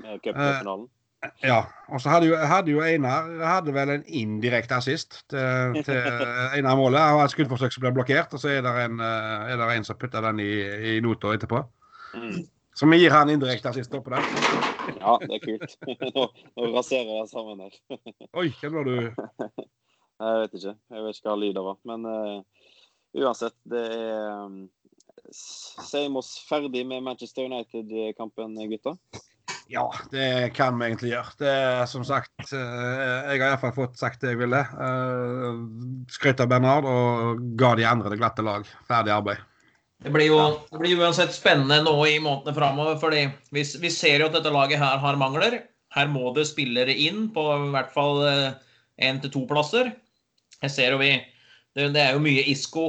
Med 0.00 0.18
cupfinalen. 0.24 0.88
Ja, 1.44 1.58
og 1.92 2.00
så 2.00 2.08
hadde 2.08 2.30
jo, 2.30 2.36
hadde 2.48 2.72
jo 2.72 2.80
Einar 2.80 3.26
hadde 3.44 3.74
vel 3.76 3.90
en 3.92 4.04
indirekte 4.08 4.78
assist 4.78 5.18
til, 5.28 5.76
til 5.84 6.00
Einar 6.56 6.78
målet. 6.80 6.96
Han 7.02 7.18
har 7.20 7.26
et 7.28 7.34
skuddforsøk 7.34 7.74
som 7.76 7.84
ble 7.84 7.92
blokkert, 7.98 8.32
og 8.32 8.40
så 8.40 8.48
er 8.54 8.62
det 8.64 8.72
en, 8.86 8.96
er 9.04 9.60
det 9.60 9.66
en 9.76 9.84
som 9.84 9.98
putter 10.00 10.24
den 10.24 10.40
i, 10.40 10.48
i 10.94 11.00
nota 11.04 11.34
etterpå. 11.36 11.60
Mm. 12.16 12.40
Så 12.74 12.86
vi 12.86 13.00
gir 13.00 13.10
han 13.10 13.30
indirekte 13.30 13.72
assist 13.72 13.92
på 13.92 14.12
den. 14.12 14.26
Ja, 15.00 15.16
det 15.22 15.38
er 15.38 15.42
kult. 15.44 15.76
nå, 16.16 16.26
nå 16.56 16.68
raserer 16.74 17.14
jeg 17.20 17.30
sammen 17.32 17.64
her. 17.64 17.78
Oi, 18.40 18.48
hvem 18.60 18.78
var 18.78 18.88
du? 18.88 18.96
Jeg 20.20 20.40
vet 20.42 20.54
ikke. 20.58 20.72
Jeg 20.92 21.04
vet 21.06 21.16
ikke 21.16 21.30
hva 21.30 21.34
lyden 21.40 21.64
var. 21.64 21.76
Men 21.88 22.02
uh, 22.04 22.66
uansett, 23.16 23.54
det 23.72 23.86
er 23.88 24.42
um, 24.44 24.58
Seimos 25.32 26.34
ferdig 26.44 26.82
med 26.88 27.06
Manchester 27.06 27.46
United-kampen, 27.48 28.58
gutta? 28.68 28.92
Ja, 29.70 29.86
det 30.10 30.52
kan 30.56 30.76
vi 30.76 30.88
egentlig 30.88 31.12
gjøre. 31.12 31.36
Det 31.38 31.50
er 31.54 31.84
som 31.86 32.02
sagt 32.06 32.52
eh, 32.56 32.58
Jeg 32.58 33.38
har 33.38 33.52
iallfall 33.52 33.74
fått 33.76 34.00
sagt 34.00 34.24
det 34.24 34.32
jeg 34.32 34.40
ville. 34.40 34.60
Uh, 34.74 35.62
Skrøt 36.10 36.42
av 36.42 36.50
Bernard 36.50 36.88
og 36.90 37.44
ga 37.60 37.76
de 37.78 37.86
andre 37.86 38.10
det 38.10 38.18
glatte 38.18 38.44
lag. 38.44 38.66
Ferdig 38.88 39.14
arbeid. 39.14 39.44
Det 40.00 40.12
blir 40.14 40.30
jo 40.30 40.38
det 40.70 40.80
blir 40.80 41.00
uansett 41.02 41.34
spennende 41.36 41.82
nå 41.84 41.94
i 42.08 42.16
månedene 42.22 42.56
framover. 42.56 42.96
fordi 43.00 43.26
vi, 43.52 43.64
vi 43.82 43.90
ser 43.92 44.22
jo 44.22 44.30
at 44.30 44.38
dette 44.38 44.52
laget 44.54 44.80
her 44.80 45.02
har 45.02 45.20
mangler. 45.20 45.60
Her 45.92 46.08
må 46.08 46.30
det 46.36 46.46
spillere 46.48 46.94
inn 46.94 47.28
på 47.34 47.44
i 47.56 47.70
hvert 47.74 47.92
fall 47.92 48.22
én 49.00 49.20
til 49.20 49.32
to 49.34 49.44
plasser. 49.50 49.92
Jeg 50.60 50.72
ser 50.72 50.94
jo 50.94 51.00
vi 51.02 51.12
det, 51.76 51.92
det 51.94 52.02
er 52.02 52.16
jo 52.16 52.24
mye 52.24 52.44
Isco 52.50 52.88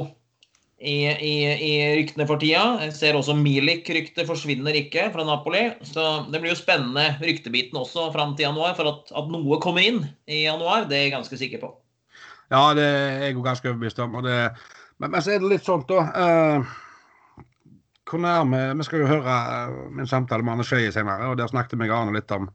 i, 0.82 1.06
i, 1.06 1.34
i 1.46 1.72
ryktene 2.00 2.26
for 2.26 2.42
tida. 2.42 2.62
Jeg 2.86 2.94
ser 2.96 3.18
også 3.18 3.36
Milik-ryktet 3.38 4.26
forsvinner 4.26 4.76
ikke 4.80 5.08
fra 5.14 5.26
Napoli. 5.26 5.68
Så 5.86 6.06
det 6.32 6.42
blir 6.42 6.52
jo 6.52 6.58
spennende 6.58 7.12
ryktebiten 7.22 7.78
også 7.78 8.08
fram 8.14 8.34
til 8.36 8.48
januar. 8.48 8.74
For 8.78 8.90
at, 8.90 9.12
at, 9.14 9.30
noe 9.32 9.60
kommer 9.62 9.86
inn 9.86 10.02
i 10.26 10.44
januar, 10.46 10.88
det 10.90 10.98
er 10.98 11.06
jeg 11.06 11.16
ganske 11.16 11.38
sikker 11.44 11.62
på. 11.62 11.74
Ja, 12.52 12.64
det 12.76 12.84
er 12.84 13.26
jeg 13.28 13.36
jo 13.36 13.44
ganske 13.46 13.70
overbevist 13.70 14.02
om. 14.02 14.18
Det, 14.26 14.38
men, 14.98 15.12
men, 15.12 15.20
så 15.22 15.36
er 15.36 15.44
det 15.44 15.52
litt 15.54 15.68
sånn, 15.68 15.86
da. 15.88 16.02
Uh, 16.10 16.74
hvor 18.12 18.20
nærme 18.20 18.58
Vi 18.76 18.84
skal 18.86 19.02
jo 19.02 19.08
høre 19.08 19.36
min 19.96 20.08
samtale 20.08 20.44
med 20.44 20.58
Arne 20.58 20.66
Skeie 20.68 20.92
senere, 20.92 21.30
og 21.32 21.38
der 21.40 21.48
snakket 21.50 21.80
vi 21.80 21.90
Arne 21.90 22.14
litt 22.14 22.30
om 22.36 22.50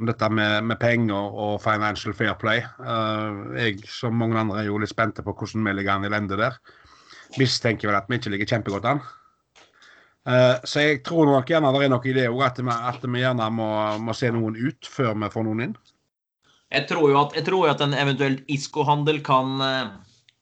om 0.00 0.08
dette 0.08 0.28
med, 0.32 0.64
med, 0.64 0.78
penger 0.80 1.34
og 1.44 1.58
financial 1.60 2.14
fair 2.16 2.32
play. 2.40 2.62
Uh, 2.80 3.52
jeg 3.58 3.82
som 3.84 4.16
mange 4.16 4.38
andre 4.40 4.62
er 4.62 4.70
jo 4.70 4.78
litt 4.80 4.92
spente 4.92 5.24
på 5.24 5.34
hvordan 5.36 5.66
vi 5.66 5.74
ligger 5.76 5.98
an 5.98 6.06
i 6.08 6.12
lende 6.12 6.38
der. 6.40 6.56
Mistenker 7.36 7.90
vel 7.90 7.98
at 7.98 8.08
vi 8.08 8.16
ikke 8.16 8.32
ligger 8.32 8.48
kjempegodt 8.54 8.88
an. 8.88 9.02
Uh, 10.28 10.56
så 10.64 10.86
jeg 10.86 11.02
tror 11.04 11.28
nok 11.28 11.48
gjerne 11.52 11.72
det 11.76 11.84
er 11.84 11.92
noe 11.92 12.08
i 12.08 12.16
det 12.16 12.26
òg, 12.30 12.42
at, 12.48 12.60
at, 12.64 13.04
vi 13.04 13.22
gjerne 13.22 13.48
må, 13.52 13.68
må, 14.00 14.16
se 14.16 14.32
noen 14.32 14.56
ut 14.56 14.88
før 14.88 15.12
vi 15.20 15.32
får 15.32 15.46
noen 15.46 15.64
inn. 15.68 15.76
Jeg 16.70 16.86
tror 16.88 17.10
jo 17.10 17.20
at, 17.20 17.36
tror 17.44 17.68
at 17.72 17.80
en 17.84 17.96
eventuelt 17.98 18.44
ISKO-handel 18.48 19.18
kan, 19.26 19.56
eh, 19.64 19.88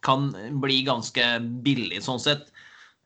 kan, 0.05 0.27
bli 0.61 0.83
ganske 0.85 1.29
billig, 1.65 2.03
sånn 2.05 2.21
sett. 2.21 2.51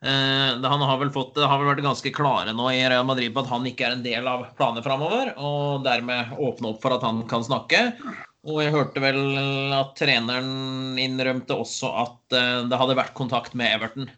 Eh, 0.03 0.69
han 0.69 0.83
har 0.83 0.99
vel, 0.99 1.13
fått, 1.15 1.37
har 1.39 1.61
vel 1.61 1.69
vært 1.71 1.85
ganske 1.85 2.11
klare 2.15 2.51
nå 2.57 2.67
i 2.75 2.81
Real 2.91 3.07
Madrid 3.07 3.31
på 3.35 3.45
at 3.45 3.53
han 3.53 3.67
ikke 3.71 3.87
er 3.87 3.95
en 3.95 4.03
del 4.03 4.27
av 4.27 4.49
planet 4.59 4.83
framover, 4.83 5.31
og 5.39 5.85
dermed 5.87 6.35
åpne 6.43 6.73
opp 6.73 6.83
for 6.83 6.97
at 6.97 7.07
han 7.07 7.23
kan 7.31 7.47
snakke. 7.47 7.85
Og 8.43 8.59
jeg 8.65 8.75
hørte 8.75 9.03
vel 9.05 9.21
at 9.77 9.95
treneren 9.95 10.99
innrømte 10.99 11.55
også 11.55 11.93
at 12.03 12.35
eh, 12.35 12.65
det 12.67 12.81
hadde 12.81 12.99
vært 12.99 13.15
kontakt 13.15 13.55
med 13.59 13.77
Everton. 13.77 14.11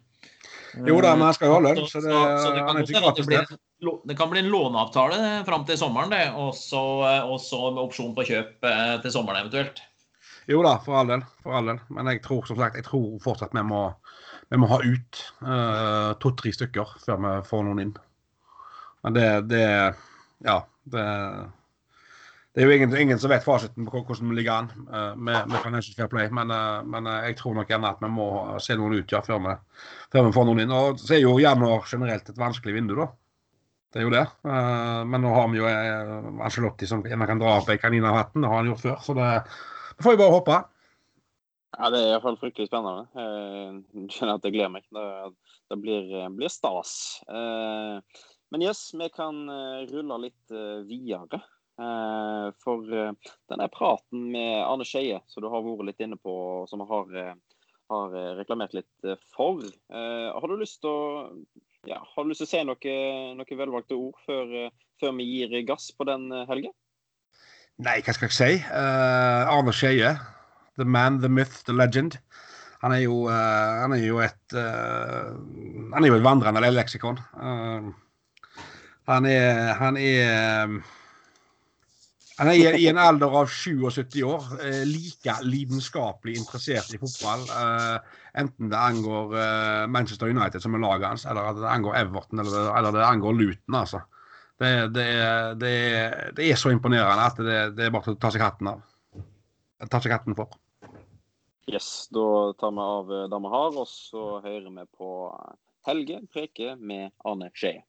Jo 0.75 0.97
da, 0.99 1.13
men 1.15 1.29
jeg 1.29 1.37
skal 1.37 1.51
jo 1.51 1.55
ha 1.55 1.63
lønn, 1.63 1.83
så, 1.87 2.01
det, 2.03 2.11
så, 2.11 2.23
så 2.41 2.49
det 2.51 2.63
kan 2.65 2.79
også, 2.81 3.21
det, 3.21 3.27
blir, 3.29 3.99
Det 4.09 4.15
kan 4.19 4.31
bli 4.31 4.41
en 4.41 4.49
låneavtale 4.51 5.19
fram 5.47 5.63
til 5.69 5.77
sommeren, 5.79 6.11
det. 6.11 6.25
Og 6.33 6.55
så 6.57 6.81
med 7.05 7.83
opsjon 7.85 8.15
på 8.17 8.25
kjøp 8.27 8.65
eh, 8.71 8.95
til 9.05 9.13
sommeren 9.13 9.45
eventuelt. 9.45 9.85
Jo 10.51 10.61
da, 10.65 10.75
for 10.85 10.99
all 10.99 11.09
del. 11.09 11.25
For 11.43 11.57
all 11.57 11.71
del. 11.71 11.79
Men 11.93 12.11
jeg 12.11 12.21
tror 12.25 12.45
som 12.45 12.59
sagt, 12.59 12.77
jeg 12.77 12.85
tror 12.87 13.15
fortsatt 13.23 13.55
vi 13.55 13.63
må 13.65 13.87
vi 14.51 14.61
må 14.61 14.69
ha 14.69 14.79
ut 14.83 15.21
uh, 15.41 16.13
to-tre 16.21 16.53
stykker 16.53 16.95
før 17.01 17.21
vi 17.23 17.33
får 17.49 17.65
noen 17.65 17.83
inn. 17.87 17.93
Men 19.05 19.17
det, 19.17 19.29
det 19.51 19.67
Ja. 20.45 20.63
Det, 20.85 21.01
det 22.53 22.61
er 22.61 22.69
jo 22.69 22.75
ingen, 22.75 22.91
ingen, 22.95 23.19
som 23.19 23.31
vet 23.33 23.43
fasiten 23.43 23.87
på 23.89 24.03
hvordan 24.05 24.29
vi 24.29 24.35
ligger 24.37 24.53
an 24.53 24.67
uh, 24.85 25.15
med, 25.17 25.47
med 25.49 25.63
Financial 25.63 25.95
Fair 25.97 26.11
Play, 26.11 26.29
men, 26.29 26.53
uh, 26.53 26.85
men 26.85 27.09
uh, 27.09 27.23
jeg 27.25 27.39
tror 27.39 27.55
nok 27.57 27.71
gjerne 27.73 27.89
at 27.89 28.03
vi 28.03 28.11
må 28.13 28.27
se 28.61 28.77
noen 28.77 28.99
ut 28.99 29.15
ja, 29.15 29.23
før, 29.25 29.41
vi, 29.43 29.55
før 30.13 30.27
vi 30.27 30.33
får 30.37 30.47
noen 30.47 30.61
inn. 30.63 30.75
Og 30.75 31.01
så 31.01 31.17
er 31.17 31.23
jo 31.23 31.39
januar 31.41 31.89
generelt 31.89 32.29
et 32.29 32.39
vanskelig 32.39 32.77
vindu, 32.77 32.95
da. 33.01 33.09
Det 33.95 34.03
er 34.03 34.05
jo 34.09 34.11
det. 34.11 34.25
men 34.43 35.21
nå 35.23 35.29
har 35.31 35.45
vi 35.47 35.59
jo 35.61 35.67
Angelotti 36.43 36.83
som 36.89 36.99
kan 36.99 37.39
dra 37.39 37.53
opp 37.61 37.69
ei 37.71 37.77
kanin 37.79 38.03
av 38.03 38.17
hatten. 38.17 38.43
Det 38.43 38.49
har 38.51 38.59
han 38.59 38.67
gjort 38.67 38.81
før, 38.81 38.97
så 39.05 39.13
det, 39.15 39.27
det 39.97 40.03
får 40.03 40.15
vi 40.15 40.17
bare 40.17 40.35
håpe. 40.35 40.61
Ja, 41.75 41.89
Det 41.91 41.99
er 41.99 42.13
iallfall 42.13 42.37
fryktelig 42.39 42.69
spennende. 42.69 43.07
Jeg 43.15 44.11
skjønner 44.13 44.37
at 44.37 44.47
jeg 44.47 44.55
gleder 44.55 44.71
meg. 44.71 44.85
Det, 44.95 45.77
blir, 45.81 46.07
blir, 46.35 46.51
stas. 46.51 46.93
Eh, 47.27 48.21
men 48.53 48.63
yes, 48.63 48.87
vi 48.95 49.09
kan 49.11 49.41
eh, 49.51 49.83
rulle 49.91 50.21
litt 50.27 50.55
eh, 50.55 50.85
videre. 50.87 51.41
For 51.75 52.87
denne 52.87 53.65
praten 53.67 54.29
med 54.31 54.61
Arne 54.63 54.85
Skeie, 54.87 55.17
som 55.27 55.43
du 55.43 55.49
har 55.51 55.65
vært 55.65 55.89
litt 55.89 56.05
inne 56.05 56.15
på, 56.15 56.35
som 56.71 56.79
har, 56.87 57.09
har 57.91 58.15
reklamert 58.37 58.71
litt 58.77 59.09
for. 59.33 59.59
Har 59.91 60.47
du 60.47 60.55
lyst 60.55 60.79
til 60.85 60.93
å 60.93 61.25
ja, 61.91 61.99
har 61.99 62.23
du 62.23 62.31
lyst 62.31 62.45
til 62.45 62.47
å 62.47 62.53
si 62.53 62.61
noen 62.63 63.41
noe 63.41 63.59
velvalgte 63.59 63.99
ord 63.99 64.23
før, 64.23 64.55
før, 65.03 65.17
vi 65.19 65.27
gir 65.27 65.67
gass 65.67 65.89
på 65.91 66.07
den, 66.07 66.29
Helge? 66.47 66.71
Nei, 67.83 67.99
hva 68.05 68.13
skal 68.15 68.29
jeg 68.29 68.35
si? 68.35 68.51
Uh, 68.71 69.51
Arne 69.51 69.73
Skeie 69.75 70.15
The 70.79 70.85
man, 70.87 71.19
the 71.19 71.29
myth, 71.29 71.63
the 71.67 71.73
legend. 71.75 72.17
Han 72.83 72.93
er 72.95 73.01
jo, 73.03 73.25
uh, 73.27 73.81
han 73.81 73.95
er 73.95 74.03
jo 74.03 74.19
et 74.23 74.55
uh, 74.55 75.35
Han 75.91 76.03
er 76.03 76.07
jo 76.07 76.17
et 76.19 76.23
vandrende 76.23 76.71
leksikon. 76.71 77.19
Han 79.07 79.25
er 79.29 79.73
Han 79.79 79.97
er 79.97 80.77
han 82.35 82.49
er 82.51 82.75
i 82.75 82.89
en 82.89 82.97
alder 82.99 83.31
av 83.39 83.47
77 83.47 84.17
år 84.27 84.47
like 84.89 85.35
lidenskapelig 85.47 86.33
interessert 86.35 86.89
i 86.91 86.97
fotball. 86.99 87.45
enten 88.35 88.67
det 88.73 88.75
angår 88.75 89.87
Manchester 89.87 90.27
United, 90.27 90.59
som 90.59 90.75
er 90.75 90.83
laget 90.83 91.07
hans, 91.07 91.23
eller 91.25 91.55
det 91.55 91.69
angår 91.71 91.95
Everton, 91.95 92.39
eller 92.43 92.91
det 92.91 93.05
angår 93.07 93.39
Luton. 93.39 93.75
altså. 93.75 94.01
Det, 94.57 94.87
det, 94.95 95.07
det, 95.59 95.71
det, 96.35 96.45
er 96.47 96.55
så 96.55 96.71
imponerende 96.71 97.25
at 97.27 97.39
det, 97.39 97.57
det 97.75 97.87
er 97.87 97.91
bare 97.91 98.13
å 98.13 98.19
ta 98.19 98.31
seg 98.31 98.43
hatten 98.45 98.71
av. 98.71 98.85
Ta 99.91 99.99
seg 99.99 100.15
hatten 100.15 100.37
for. 100.37 100.53
Yes, 101.67 102.07
da 102.13 102.53
tar 102.59 102.71
vi 102.71 102.85
av 102.85 103.11
eh, 103.11 103.27
det 103.31 103.39
vi 103.41 103.51
har, 103.57 103.79
og 103.81 103.87
så 103.89 104.23
hører 104.45 104.69
vi 104.69 104.85
på 104.95 105.09
Helge 105.89 106.21
preke 106.31 106.75
med 106.79 107.11
Arne 107.25 107.51
Skeie. 107.57 107.83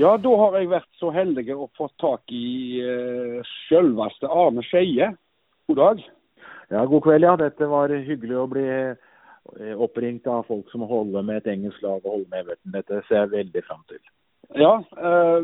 Ja, 0.00 0.16
da 0.16 0.32
har 0.40 0.56
jeg 0.56 0.70
vært 0.72 0.88
så 1.00 1.10
heldig 1.12 1.46
å 1.52 1.68
få 1.76 1.90
tak 2.00 2.32
i 2.32 2.80
uh, 2.80 3.54
selveste 3.68 4.30
Arne 4.30 4.64
Skeie. 4.64 5.12
God 5.68 5.80
dag. 5.80 6.04
Ja, 6.72 6.84
god 6.88 7.02
kveld, 7.04 7.26
ja. 7.26 7.34
Dette 7.36 7.68
var 7.68 7.92
hyggelig 7.92 8.38
å 8.40 8.48
bli 8.48 8.68
Eh, 9.60 9.80
oppringt 9.80 10.26
av 10.26 10.42
folk 10.46 10.70
som 10.70 10.84
holder 10.86 11.22
med 11.26 11.40
et 11.40 11.48
engelsk 11.50 11.82
lag 11.82 12.04
og 12.04 12.10
holder 12.10 12.28
med 12.30 12.44
Everton. 12.44 12.74
Dette 12.76 13.00
ser 13.08 13.24
jeg 13.24 13.32
veldig 13.32 13.62
fram 13.66 13.80
til. 13.90 13.98
Ja, 14.54 14.76
uh, 14.78 15.42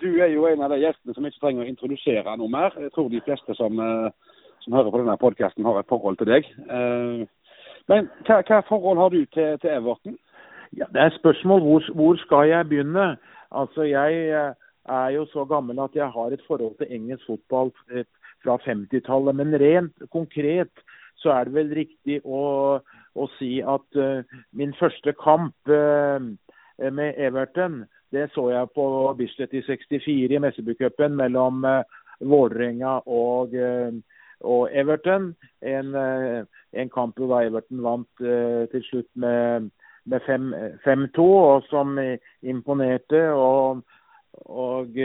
du 0.00 0.08
er 0.22 0.30
jo 0.30 0.44
en 0.46 0.62
av 0.62 0.70
de 0.70 0.78
gjestene 0.82 1.14
som 1.16 1.26
ikke 1.26 1.40
trenger 1.42 1.64
å 1.64 1.70
introdusere 1.70 2.36
noe 2.38 2.52
mer. 2.52 2.76
Jeg 2.78 2.92
tror 2.94 3.08
de 3.10 3.22
fleste 3.26 3.56
som, 3.58 3.80
uh, 3.80 4.36
som 4.62 4.76
hører 4.76 4.92
på 4.92 5.00
denne 5.02 5.16
podkasten 5.18 5.66
har 5.66 5.80
et 5.80 5.90
forhold 5.90 6.20
til 6.20 6.30
deg. 6.30 6.46
Uh, 6.70 7.26
men 7.90 8.10
hva, 8.28 8.40
hva, 8.46 8.62
forhold 8.68 9.02
har 9.02 9.14
du 9.14 9.24
til, 9.34 9.58
til 9.62 9.74
Everton? 9.74 10.18
Ja, 10.76 10.86
det 10.94 11.02
er 11.02 11.18
spørsmål 11.18 11.64
hvor, 11.66 11.90
hvor 11.98 12.22
skal 12.22 12.46
jeg 12.52 12.68
begynne. 12.70 13.08
Altså, 13.50 13.82
Jeg 13.82 14.54
er 14.88 15.08
jo 15.10 15.26
så 15.32 15.44
gammel 15.44 15.78
at 15.82 15.94
jeg 15.94 16.08
har 16.08 16.32
et 16.32 16.42
forhold 16.46 16.76
til 16.78 16.92
engelsk 16.94 17.26
fotball 17.26 17.72
fra 18.46 18.56
50-tallet. 18.66 19.36
Men 19.36 19.58
rent 19.60 20.06
konkret 20.12 20.84
så 21.22 21.32
er 21.34 21.48
det 21.48 21.56
vel 21.56 21.74
riktig 21.74 22.20
å, 22.24 22.78
å 23.16 23.28
si 23.38 23.58
at 23.64 24.00
uh, 24.00 24.40
min 24.56 24.74
første 24.78 25.14
kamp 25.18 25.72
uh, 25.72 26.20
med 26.92 27.16
Everton, 27.16 27.84
det 28.14 28.28
så 28.34 28.50
jeg 28.52 28.72
på 28.76 28.84
Bislett 29.18 29.54
i 29.56 29.64
64 29.66 30.36
i 30.36 30.42
Messebycupen 30.42 31.16
mellom 31.18 31.64
uh, 31.66 31.80
Vålerenga 32.20 33.00
og, 33.12 33.52
og, 34.40 34.62
Everton. 34.72 35.34
En, 35.60 35.90
en, 35.92 36.90
kamp 36.94 37.18
hvor 37.20 37.42
Everton 37.42 37.82
vant 37.84 38.22
til 38.72 38.84
slutt 38.86 39.10
med, 39.20 39.66
med 40.06 40.26
5-2, 40.86 41.22
og 41.22 41.68
som 41.70 41.98
imponerte. 42.42 43.22
og, 43.32 43.82
og 44.32 44.98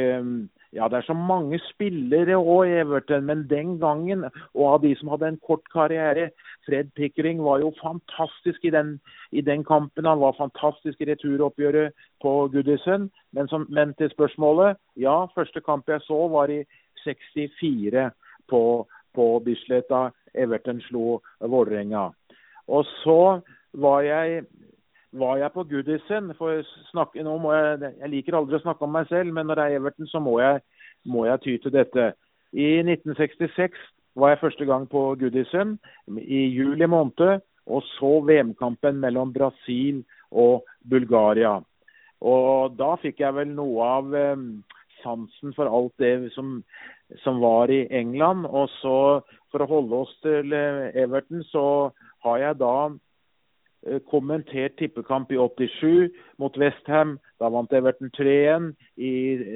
ja, 0.74 0.88
det 0.88 0.98
er 0.98 1.04
så 1.04 1.14
mange 1.14 1.60
spillere 1.66 2.38
òg 2.40 2.70
Everton, 2.80 3.26
men 3.28 3.44
den 3.50 3.74
gangen, 3.80 4.24
og 4.56 4.68
av 4.74 4.78
de 4.86 4.94
som 4.96 5.10
hadde 5.12 5.28
en 5.28 5.40
kort 5.44 5.66
karriere 5.74 6.30
Fred 6.66 6.94
Pickering 6.96 7.42
var 7.44 7.60
jo 7.60 7.74
fantastisk 7.82 8.64
i 8.64 8.72
den, 8.72 8.94
i 9.32 9.42
den 9.42 9.66
kampen. 9.68 10.08
Han 10.08 10.22
var 10.22 10.38
fantastisk 10.38 11.02
i 11.02 11.10
returoppgjøret 11.10 11.92
på 12.24 12.32
Goodison. 12.54 13.10
Men, 13.36 13.52
som, 13.52 13.68
men, 13.70 13.94
til 14.00 14.12
spørsmålet, 14.14 14.80
ja, 14.96 15.26
første 15.36 15.60
kamp 15.66 15.92
jeg 15.92 16.06
så 16.08 16.22
var 16.32 16.54
i 16.54 16.64
64 17.04 18.08
på, 18.48 18.64
på 19.16 19.28
Bislett 19.44 19.92
da 19.92 20.08
Everton 20.34 20.80
slo 20.88 21.20
Vålerenga. 21.42 22.12
Og 22.72 22.88
så 23.04 23.42
var 23.74 24.08
jeg 24.08 24.46
var 25.12 25.38
jeg 25.42 25.52
på 25.54 25.64
Goodison. 25.70 26.32
For 26.38 26.64
snakke, 26.92 27.24
nå 27.24 27.38
må 27.42 27.54
jeg, 27.56 27.94
jeg 28.00 28.14
liker 28.16 28.38
aldri 28.40 28.60
å 28.60 28.64
snakke 28.64 28.88
om 28.88 28.94
meg 28.96 29.10
selv, 29.12 29.34
men 29.36 29.50
når 29.50 29.60
det 29.60 29.66
er 29.66 29.80
Everton, 29.80 30.10
så 30.12 30.22
må 30.24 30.38
jeg, 30.42 30.62
må 31.06 31.26
jeg 31.28 31.44
ty 31.46 31.58
til 31.64 31.76
dette. 31.76 32.12
I 32.52 32.70
1966 32.84 33.80
var 34.20 34.34
jeg 34.34 34.42
første 34.42 34.68
gang 34.68 34.88
på 34.92 35.04
Goodison 35.20 35.78
i 36.20 36.44
juli 36.52 36.88
måned 36.90 37.42
og 37.72 37.84
så 37.96 38.18
VM-kampen 38.28 39.00
mellom 39.00 39.32
Brasil 39.34 40.02
og 40.32 40.66
Bulgaria. 40.90 41.60
Og 42.22 42.76
da 42.78 42.96
fikk 43.02 43.22
jeg 43.24 43.36
vel 43.38 43.54
noe 43.56 43.86
av 43.98 44.16
eh, 44.18 44.44
sansen 45.02 45.56
for 45.58 45.70
alt 45.70 45.94
det 46.02 46.32
som, 46.36 46.60
som, 47.24 47.40
var 47.42 47.72
i 47.74 47.86
England. 47.90 48.46
Og 48.46 48.70
så, 48.80 48.98
for 49.54 49.64
å 49.64 49.70
holde 49.70 50.02
oss 50.04 50.14
til 50.26 50.54
eh, 50.54 50.92
Everton, 51.04 51.46
så 51.50 51.66
har 52.26 52.44
jeg 52.44 52.60
da 52.62 52.76
kommentert 54.10 54.76
tippekamp 54.78 55.32
i 55.32 55.38
87 55.38 56.12
mot 56.38 56.58
Westham. 56.58 57.18
Da 57.40 57.50
vant 57.50 57.74
Everton 57.74 58.12
3-1. 58.18 58.74
I 58.98 59.14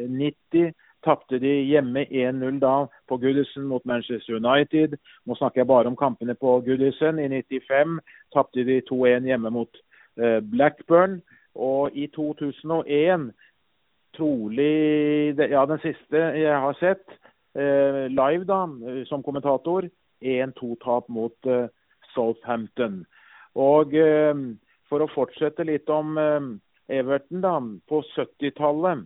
90 0.10 0.74
tapte 1.06 1.40
de 1.40 1.54
hjemme 1.70 2.06
1-0 2.10 2.60
da 2.60 2.76
på 3.10 3.18
Goodison 3.22 3.68
mot 3.70 3.86
Manchester 3.86 4.40
United. 4.40 4.98
Nå 5.26 5.38
snakker 5.38 5.62
jeg 5.62 5.70
bare 5.70 5.92
om 5.92 5.98
kampene 6.00 6.36
på 6.36 6.60
Goodison. 6.66 7.20
I 7.20 7.30
95 7.30 8.00
tapte 8.34 8.66
de 8.66 8.82
2-1 8.90 9.30
hjemme 9.30 9.54
mot 9.54 9.82
eh, 10.18 10.40
Blackburn. 10.42 11.22
Og 11.56 11.96
i 11.96 12.08
2001, 12.16 13.30
trolig 14.18 15.36
ja, 15.40 15.66
den 15.70 15.80
siste 15.84 16.24
jeg 16.42 16.58
har 16.66 16.76
sett, 16.82 17.06
eh, 17.56 18.06
live 18.12 18.44
da, 18.48 18.66
som 19.08 19.24
kommentator, 19.24 19.88
1-2-tap 20.20 21.08
mot 21.10 21.48
eh, 21.48 21.70
Southampton. 22.14 23.06
Og 23.56 23.96
eh, 23.96 24.46
for 24.90 25.04
å 25.04 25.12
fortsette 25.12 25.66
litt 25.68 25.90
om 25.92 26.18
eh, 26.20 26.48
Everton, 27.00 27.42
da. 27.44 27.58
På 27.90 28.04
70-tallet 28.14 29.06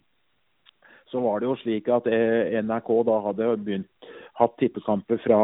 så 1.10 1.22
var 1.24 1.42
det 1.42 1.50
jo 1.50 1.58
slik 1.64 1.90
at 1.90 2.08
eh, 2.10 2.58
NRK 2.62 2.90
da 3.08 3.20
hadde 3.30 3.54
begynt 3.66 4.10
hatt 4.40 4.56
tippekamper 4.62 5.20
fra 5.24 5.40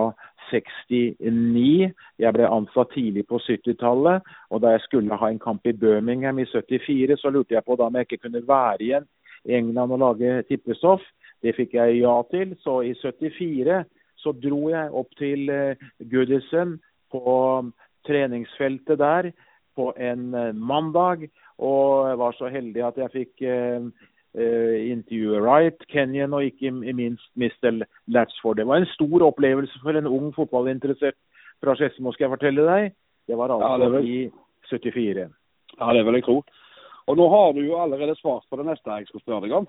69. 0.51 1.89
Jeg 2.21 2.35
ble 2.35 2.47
ansatt 2.47 2.93
tidlig 2.93 3.25
på 3.27 3.41
70-tallet. 3.43 4.23
Og 4.53 4.61
da 4.63 4.75
jeg 4.75 4.85
skulle 4.85 5.19
ha 5.19 5.29
en 5.31 5.41
kamp 5.41 5.65
i 5.67 5.75
Birmingham 5.75 6.39
i 6.39 6.47
74, 6.47 7.17
så 7.19 7.33
lurte 7.33 7.57
jeg 7.57 7.65
på 7.65 7.75
da 7.75 7.89
om 7.89 7.97
jeg 7.97 8.07
ikke 8.07 8.23
kunne 8.27 8.45
være 8.47 8.87
igjen 8.87 9.09
i 9.45 9.57
England 9.57 9.97
og 9.97 10.01
lage 10.01 10.45
tippestoff. 10.49 11.03
Det 11.43 11.53
fikk 11.57 11.75
jeg 11.75 11.99
ja 11.99 12.15
til. 12.31 12.55
Så 12.63 12.79
i 12.87 12.93
74 13.01 13.83
så 14.21 14.31
dro 14.41 14.69
jeg 14.71 14.93
opp 14.95 15.11
til 15.19 15.51
Goodison 15.99 16.77
på 17.11 17.35
treningsfeltet 18.07 18.99
der 18.99 19.31
på 19.75 19.93
en 19.97 20.33
eh, 20.33 20.53
mandag. 20.55 21.29
Og 21.57 22.09
jeg 22.09 22.19
var 22.19 22.35
så 22.35 22.49
heldig 22.51 22.83
at 22.83 22.97
jeg 22.99 23.11
fikk 23.13 23.45
uh, 23.47 23.85
intervjue 24.35 25.39
Wright, 25.39 25.85
Kenyan 25.87 26.35
og 26.35 26.43
ikke 26.43 26.71
minst 26.71 27.29
Mr. 27.39 27.85
Latchford. 28.11 28.57
Det 28.59 28.67
var 28.67 28.81
en 28.81 28.91
stor 28.91 29.23
opplevelse 29.23 29.79
for 29.83 29.95
en 29.95 30.09
ung 30.09 30.33
fotballinteressert 30.35 31.15
fra 31.63 31.75
Skedsmo, 31.79 32.11
skal 32.11 32.27
jeg 32.27 32.33
fortelle 32.33 32.67
deg. 32.67 32.91
Det 33.27 33.39
var 33.39 33.55
altså 33.55 33.71
ja, 33.71 33.77
det 33.85 33.91
vel... 33.93 34.09
i 34.09 34.19
74. 34.67 35.31
Ja, 35.79 35.93
det 35.93 36.03
vil 36.05 36.19
jeg 36.19 36.27
tro. 36.27 36.41
Og 37.07 37.17
nå 37.17 37.29
har 37.29 37.51
du 37.53 37.61
jo 37.61 37.79
allerede 37.79 38.15
svart 38.19 38.43
på 38.49 38.59
det 38.59 38.65
neste 38.67 38.99
jeg 38.99 39.07
skulle 39.07 39.23
spørre 39.23 39.45
deg 39.45 39.55
om. 39.55 39.67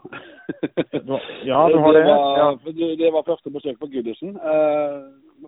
ja, 1.47 1.63
du 1.71 1.79
har 1.85 1.93
det. 1.93 2.05
Var, 2.09 2.27
ja. 2.43 2.93
det 2.99 3.13
var 3.13 3.31
første 3.31 3.51
besøk 3.55 3.79
på 3.79 3.91
Goodison. 3.93 4.39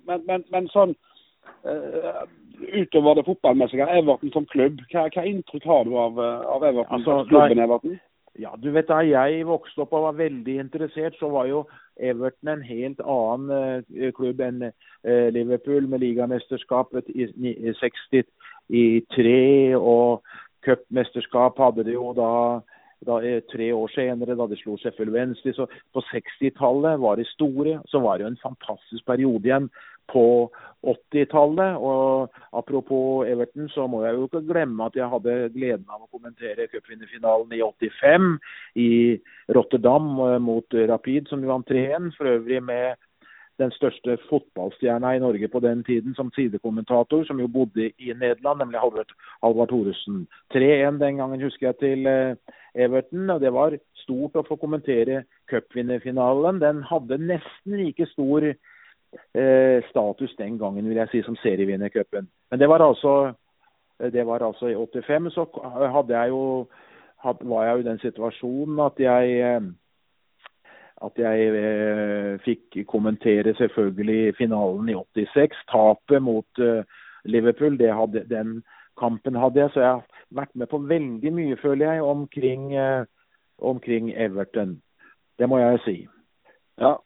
Men, 0.07 0.22
men, 0.28 0.45
men 0.53 0.68
sånn 0.70 0.95
Uh, 1.67 2.27
utover 2.59 3.15
det 3.15 3.25
fotballmessige, 3.27 3.87
Everton 3.99 4.33
som 4.33 4.47
klubb, 4.47 4.81
hva, 4.93 5.07
hva 5.15 5.25
inntrykk 5.27 5.67
har 5.69 5.85
du 5.87 5.97
av, 5.99 6.21
eh, 6.23 6.47
av 6.55 6.65
Everton? 6.65 6.95
Altså, 6.99 7.25
klubben 7.31 7.63
Everton? 7.63 7.99
Ja, 8.39 8.53
du 8.57 8.71
vet 8.71 8.89
Da 8.89 9.01
jeg 9.03 9.47
vokste 9.47 9.83
opp 9.83 9.93
og 9.99 10.05
var 10.05 10.19
veldig 10.19 10.59
interessert, 10.63 11.17
så 11.19 11.31
var 11.31 11.49
jo 11.51 11.65
Everton 11.99 12.53
en 12.53 12.63
helt 12.63 13.01
annen 13.03 13.83
uh, 13.91 14.11
klubb 14.15 14.41
enn 14.41 14.69
uh, 14.71 15.29
Liverpool, 15.35 15.89
med 15.91 16.05
ligamesterskapet 16.05 17.11
i, 17.15 17.27
i 17.27 17.75
63. 17.81 19.75
Og 19.79 20.23
cupmesterskap 20.67 21.59
hadde 21.59 21.89
de 21.89 21.97
jo 21.97 22.13
da, 22.15 22.61
da 23.07 23.19
tre 23.51 23.73
år 23.75 23.91
senere, 23.95 24.39
da 24.39 24.47
de 24.47 24.59
slo 24.61 24.79
Sheffield 24.79 25.15
Wednesday. 25.15 25.57
Så 25.57 25.67
på 25.95 26.05
60-tallet 26.13 27.03
var 27.03 27.19
de 27.19 27.27
store. 27.35 27.81
Så 27.91 28.03
var 28.07 28.19
det 28.19 28.29
jo 28.29 28.33
en 28.37 28.43
fantastisk 28.45 29.07
periode 29.07 29.51
igjen 29.51 29.71
på 30.13 30.27
80-tallet. 30.83 31.77
Og 31.77 32.31
apropos 32.53 33.27
Everton, 33.29 33.69
så 33.73 33.87
må 33.91 34.05
jeg 34.05 34.15
jo 34.15 34.29
ikke 34.29 34.45
glemme 34.53 34.87
at 34.87 34.97
jeg 34.99 35.11
hadde 35.11 35.37
gleden 35.57 35.87
av 35.91 36.05
å 36.05 36.11
kommentere 36.13 36.69
cupvinnerfinalen 36.73 37.53
i 37.57 37.63
85 37.65 38.31
i 38.79 38.91
Rotterdam 39.57 40.15
eh, 40.27 40.39
mot 40.43 40.81
Rapid, 40.93 41.29
som 41.31 41.45
vant 41.49 41.69
3-1. 41.71 42.13
For 42.19 42.31
øvrig 42.39 42.63
med 42.63 42.99
den 43.59 43.73
største 43.75 44.15
fotballstjerna 44.29 45.17
i 45.17 45.23
Norge 45.23 45.49
på 45.51 45.61
den 45.61 45.83
tiden 45.85 46.15
som 46.15 46.31
sidekommentator, 46.37 47.25
som 47.27 47.41
jo 47.43 47.49
bodde 47.51 47.91
i 47.99 48.13
Nederland, 48.15 48.63
nemlig 48.63 48.79
Halvard, 48.79 49.11
Halvard 49.43 49.73
Thoresen. 49.73 50.27
3-1 50.55 51.01
den 51.03 51.19
gangen 51.19 51.43
husker 51.43 51.73
jeg 51.73 51.79
til 51.83 52.07
eh, 52.07 52.37
Everton, 52.75 53.31
og 53.35 53.43
det 53.43 53.53
var 53.53 53.75
stort 54.05 54.39
å 54.39 54.47
få 54.47 54.57
kommentere 54.63 55.25
cupvinnerfinalen. 55.51 56.63
Den 56.63 56.85
hadde 56.87 57.19
nesten 57.19 57.81
like 57.81 58.07
stor 58.13 58.47
status 59.89 60.35
den 60.39 60.59
gangen, 60.59 60.89
vil 60.89 60.97
jeg 60.97 61.09
si, 61.09 61.23
som 61.23 61.37
serievinnercupen. 61.41 62.27
Men 62.51 62.61
det 62.61 62.69
var 62.69 62.83
altså 62.85 63.33
det 63.99 64.27
var 64.27 64.45
altså 64.47 64.69
i 64.69 64.75
85. 64.75 65.31
Så 65.33 65.47
hadde 65.95 66.19
jeg 66.19 66.29
jo, 66.29 66.67
var 67.25 67.65
jeg 67.65 67.73
jo 67.73 67.81
i 67.81 67.89
den 67.89 67.99
situasjonen 67.99 68.81
at 68.85 69.01
jeg 69.01 69.39
eh, 69.41 69.71
at 71.07 71.19
jeg 71.19 71.51
eh, 71.55 72.39
fikk 72.43 72.81
kommentere 72.91 73.55
selvfølgelig 73.55 74.35
finalen 74.39 74.89
i 74.91 74.97
86. 74.99 75.61
Tapet 75.71 76.23
mot 76.23 76.63
eh, 76.63 76.83
Liverpool, 77.25 77.79
hadde, 77.79 78.25
den 78.31 78.63
kampen 78.99 79.39
hadde 79.39 79.61
jeg. 79.61 79.71
Så 79.75 79.81
jeg 79.81 79.89
har 79.89 80.05
vært 80.31 80.55
med 80.55 80.67
på 80.67 80.79
veldig 80.79 81.33
mye, 81.35 81.59
føler 81.63 81.93
jeg, 81.93 82.03
omkring, 82.03 82.75
eh, 82.75 83.05
omkring 83.59 84.11
Everton. 84.11 84.81
Det 85.39 85.49
må 85.49 85.59
jeg 85.59 85.79
si. 85.85 85.97
Ja, 86.81 86.97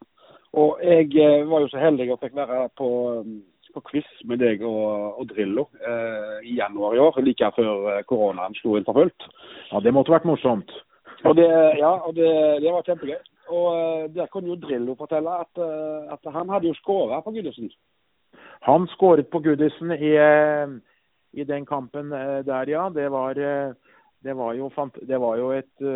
og 0.53 0.83
jeg 0.85 1.09
eh, 1.17 1.49
var 1.49 1.65
jo 1.65 1.71
så 1.73 1.81
heldig 1.81 2.11
og 2.13 2.21
fikk 2.21 2.35
være 2.37 2.67
på, 2.77 2.89
um, 3.25 3.41
på 3.73 3.83
quiz 3.89 4.09
med 4.29 4.43
deg 4.43 4.65
og, 4.69 5.21
og 5.21 5.29
Drillo 5.31 5.69
eh, 5.81 6.43
i 6.45 6.59
januar 6.59 6.97
i 6.97 7.01
år, 7.01 7.21
like 7.25 7.53
før 7.57 7.89
eh, 7.95 8.03
koronaen 8.09 8.57
slo 8.59 8.77
inn 8.77 8.85
for 8.89 9.01
fullt. 9.01 9.29
Ja, 9.71 9.81
det 9.81 9.95
måtte 9.97 10.13
vært 10.13 10.29
morsomt. 10.29 10.75
Og 11.29 11.37
det, 11.39 11.47
ja, 11.79 11.91
og 12.03 12.17
det, 12.17 12.29
det 12.65 12.71
var 12.75 12.83
kjempegøy. 12.83 13.21
Og 13.55 14.09
der 14.11 14.27
kunne 14.33 14.49
jo 14.51 14.57
Drillo 14.59 14.97
fortelle 14.99 15.37
at, 15.45 15.61
at 16.11 16.31
han 16.35 16.51
hadde 16.51 16.67
jo 16.67 16.75
skåra 16.81 17.21
på 17.23 17.31
Goodison. 17.37 17.69
Han 18.67 18.89
skåret 18.91 19.29
på 19.31 19.39
Gudisen 19.45 19.93
i, 19.95 20.11
i, 21.39 21.45
den 21.47 21.67
kampen 21.69 22.11
der, 22.11 22.73
ja. 22.73 22.89
Det 22.91 23.07
var, 23.15 23.39
det 23.39 24.35
var, 24.35 24.57
jo, 24.59 24.71
det 24.99 25.21
var 25.23 25.39
jo, 25.39 25.53
et 25.55 25.87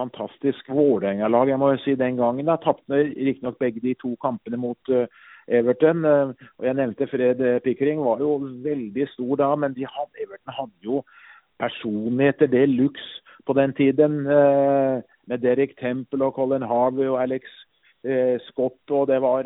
fantastisk 0.00 0.68
Vålerenga-lag, 0.72 1.50
jeg 1.52 1.60
må 1.60 1.72
jo 1.74 1.80
si 1.84 1.96
den 1.98 2.18
gangen. 2.20 2.48
da, 2.48 2.56
Tapte 2.60 3.02
riktignok 3.10 3.58
begge 3.60 3.82
de 3.84 3.94
to 4.00 4.14
kampene 4.22 4.60
mot 4.60 4.92
uh, 4.92 5.06
Everton. 5.48 6.04
Uh, 6.04 6.32
og 6.58 6.68
Jeg 6.68 6.78
nevnte 6.78 7.08
Fred 7.10 7.42
Pickering, 7.64 8.02
var 8.04 8.22
jo 8.24 8.38
veldig 8.64 9.08
stor 9.14 9.40
da, 9.42 9.54
men 9.56 9.76
hadde, 9.76 10.22
Everton 10.24 10.56
hadde 10.58 10.86
jo 10.90 11.02
personligheter 11.60 12.48
det 12.48 12.68
lux 12.68 13.00
på 13.46 13.52
den 13.56 13.72
tiden. 13.76 14.22
Med 14.24 15.42
Derek 15.42 15.76
Temple 15.80 16.24
og 16.24 16.34
Colin 16.34 16.62
Harvey 16.62 17.08
og 17.08 17.22
Alex 17.22 17.44
Scott. 18.48 18.80
og 18.90 19.08
det 19.08 19.20
var... 19.20 19.44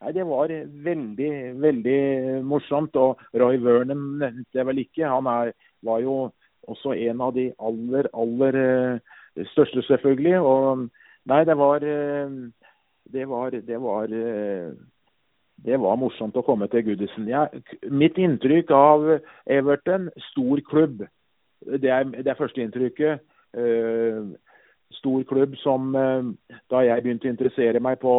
Nei, 0.00 0.12
Det 0.16 0.24
var 0.24 0.52
veldig, 0.84 1.32
veldig 1.60 2.00
morsomt. 2.44 2.96
Og 2.96 3.20
Roy 3.36 3.56
Vernon 3.60 4.18
nevnte 4.20 4.58
jeg 4.58 4.66
vel 4.68 4.80
ikke. 4.84 5.04
Han 5.08 5.28
er, 5.28 5.52
var 5.84 6.00
jo 6.00 6.14
også 6.68 6.94
en 6.96 7.20
av 7.20 7.34
de 7.36 7.50
aller, 7.58 8.08
aller 8.12 8.58
største, 9.52 9.82
selvfølgelig. 9.82 10.38
Og 10.40 10.88
nei, 11.30 11.44
det 11.44 11.58
var 11.58 11.84
eh, 11.84 12.30
Det 13.12 13.28
var, 13.28 13.50
det 13.50 13.80
var, 13.82 14.04
eh, 14.04 14.72
det 15.64 15.80
var 15.80 15.96
morsomt 15.96 16.36
å 16.36 16.44
komme 16.46 16.68
til 16.70 16.84
Goodison. 16.84 17.26
Ja, 17.28 17.46
mitt 17.90 18.18
inntrykk 18.18 18.70
av 18.70 19.08
Everton, 19.46 20.10
stor 20.30 20.60
klubb. 20.60 21.02
Det 21.66 21.90
er, 21.90 22.04
det 22.04 22.30
er 22.30 22.38
førsteinntrykket. 22.38 23.26
Uh, 23.50 24.30
stor 24.94 25.24
klubb 25.26 25.56
som 25.58 25.90
da 26.70 26.82
jeg 26.86 27.02
begynte 27.02 27.26
å 27.26 27.32
interessere 27.32 27.80
meg 27.82 27.98
på, 28.02 28.12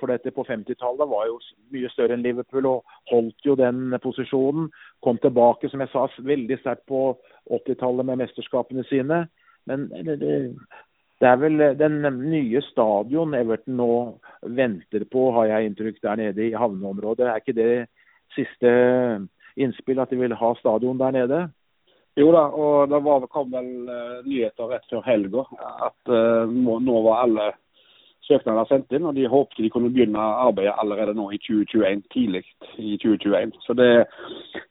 for 0.00 0.08
dette 0.08 0.32
på 0.32 0.44
50-tallet, 0.48 1.08
var 1.08 1.28
jo 1.28 1.38
mye 1.74 1.90
større 1.92 2.16
enn 2.16 2.24
Liverpool 2.24 2.68
og 2.70 2.96
holdt 3.12 3.48
jo 3.48 3.56
den 3.58 3.92
posisjonen. 4.02 4.70
Kom 5.04 5.20
tilbake, 5.20 5.68
som 5.68 5.84
jeg 5.84 5.92
sa, 5.92 6.06
veldig 6.24 6.58
sterkt 6.60 6.86
på 6.88 7.04
80-tallet 7.52 8.08
med 8.08 8.24
mesterskapene 8.24 8.84
sine. 8.88 9.26
Men 9.70 9.88
det, 9.92 10.18
det, 10.22 11.28
er 11.28 11.38
vel 11.40 11.64
den 11.78 12.00
nye 12.02 12.62
stadion 12.66 13.34
Everton 13.38 13.78
nå 13.78 13.92
venter 14.58 15.06
på, 15.10 15.30
har 15.38 15.50
jeg 15.50 15.70
inntrykk, 15.70 16.02
der 16.02 16.20
nede 16.20 16.48
i 16.48 16.54
havneområdet. 16.58 17.28
Er 17.28 17.42
ikke 17.42 17.56
det 17.56 17.72
siste 18.36 18.70
innspill 19.56 20.00
at 20.02 20.10
de 20.10 20.18
vil 20.20 20.34
ha 20.34 20.54
stadion 20.58 21.00
der 21.00 21.14
nede? 21.14 21.42
Jo 22.18 22.28
da, 22.34 22.42
og 22.52 22.90
det 22.92 22.98
var, 23.04 23.24
kom 23.32 23.52
vel 23.54 23.68
uh, 23.88 24.18
nyheter 24.26 24.68
rett 24.68 24.84
før 24.90 25.04
helga 25.06 25.46
at 25.86 26.10
uh, 26.12 26.50
nå 26.52 26.96
var 27.06 27.22
alle 27.22 27.46
søknader 28.26 28.68
sendt 28.68 28.92
inn, 28.94 29.06
og 29.08 29.16
de 29.16 29.28
håpte 29.30 29.62
de 29.64 29.70
kunne 29.72 29.90
begynne 29.92 30.18
arbeidet 30.20 30.74
allerede 30.78 31.14
nå 31.18 31.28
i 31.34 31.40
2021, 31.42 32.02
tidlig 32.14 32.42
i 32.78 32.96
2021. 33.02 33.56
Så 33.66 33.76
det, 33.78 33.88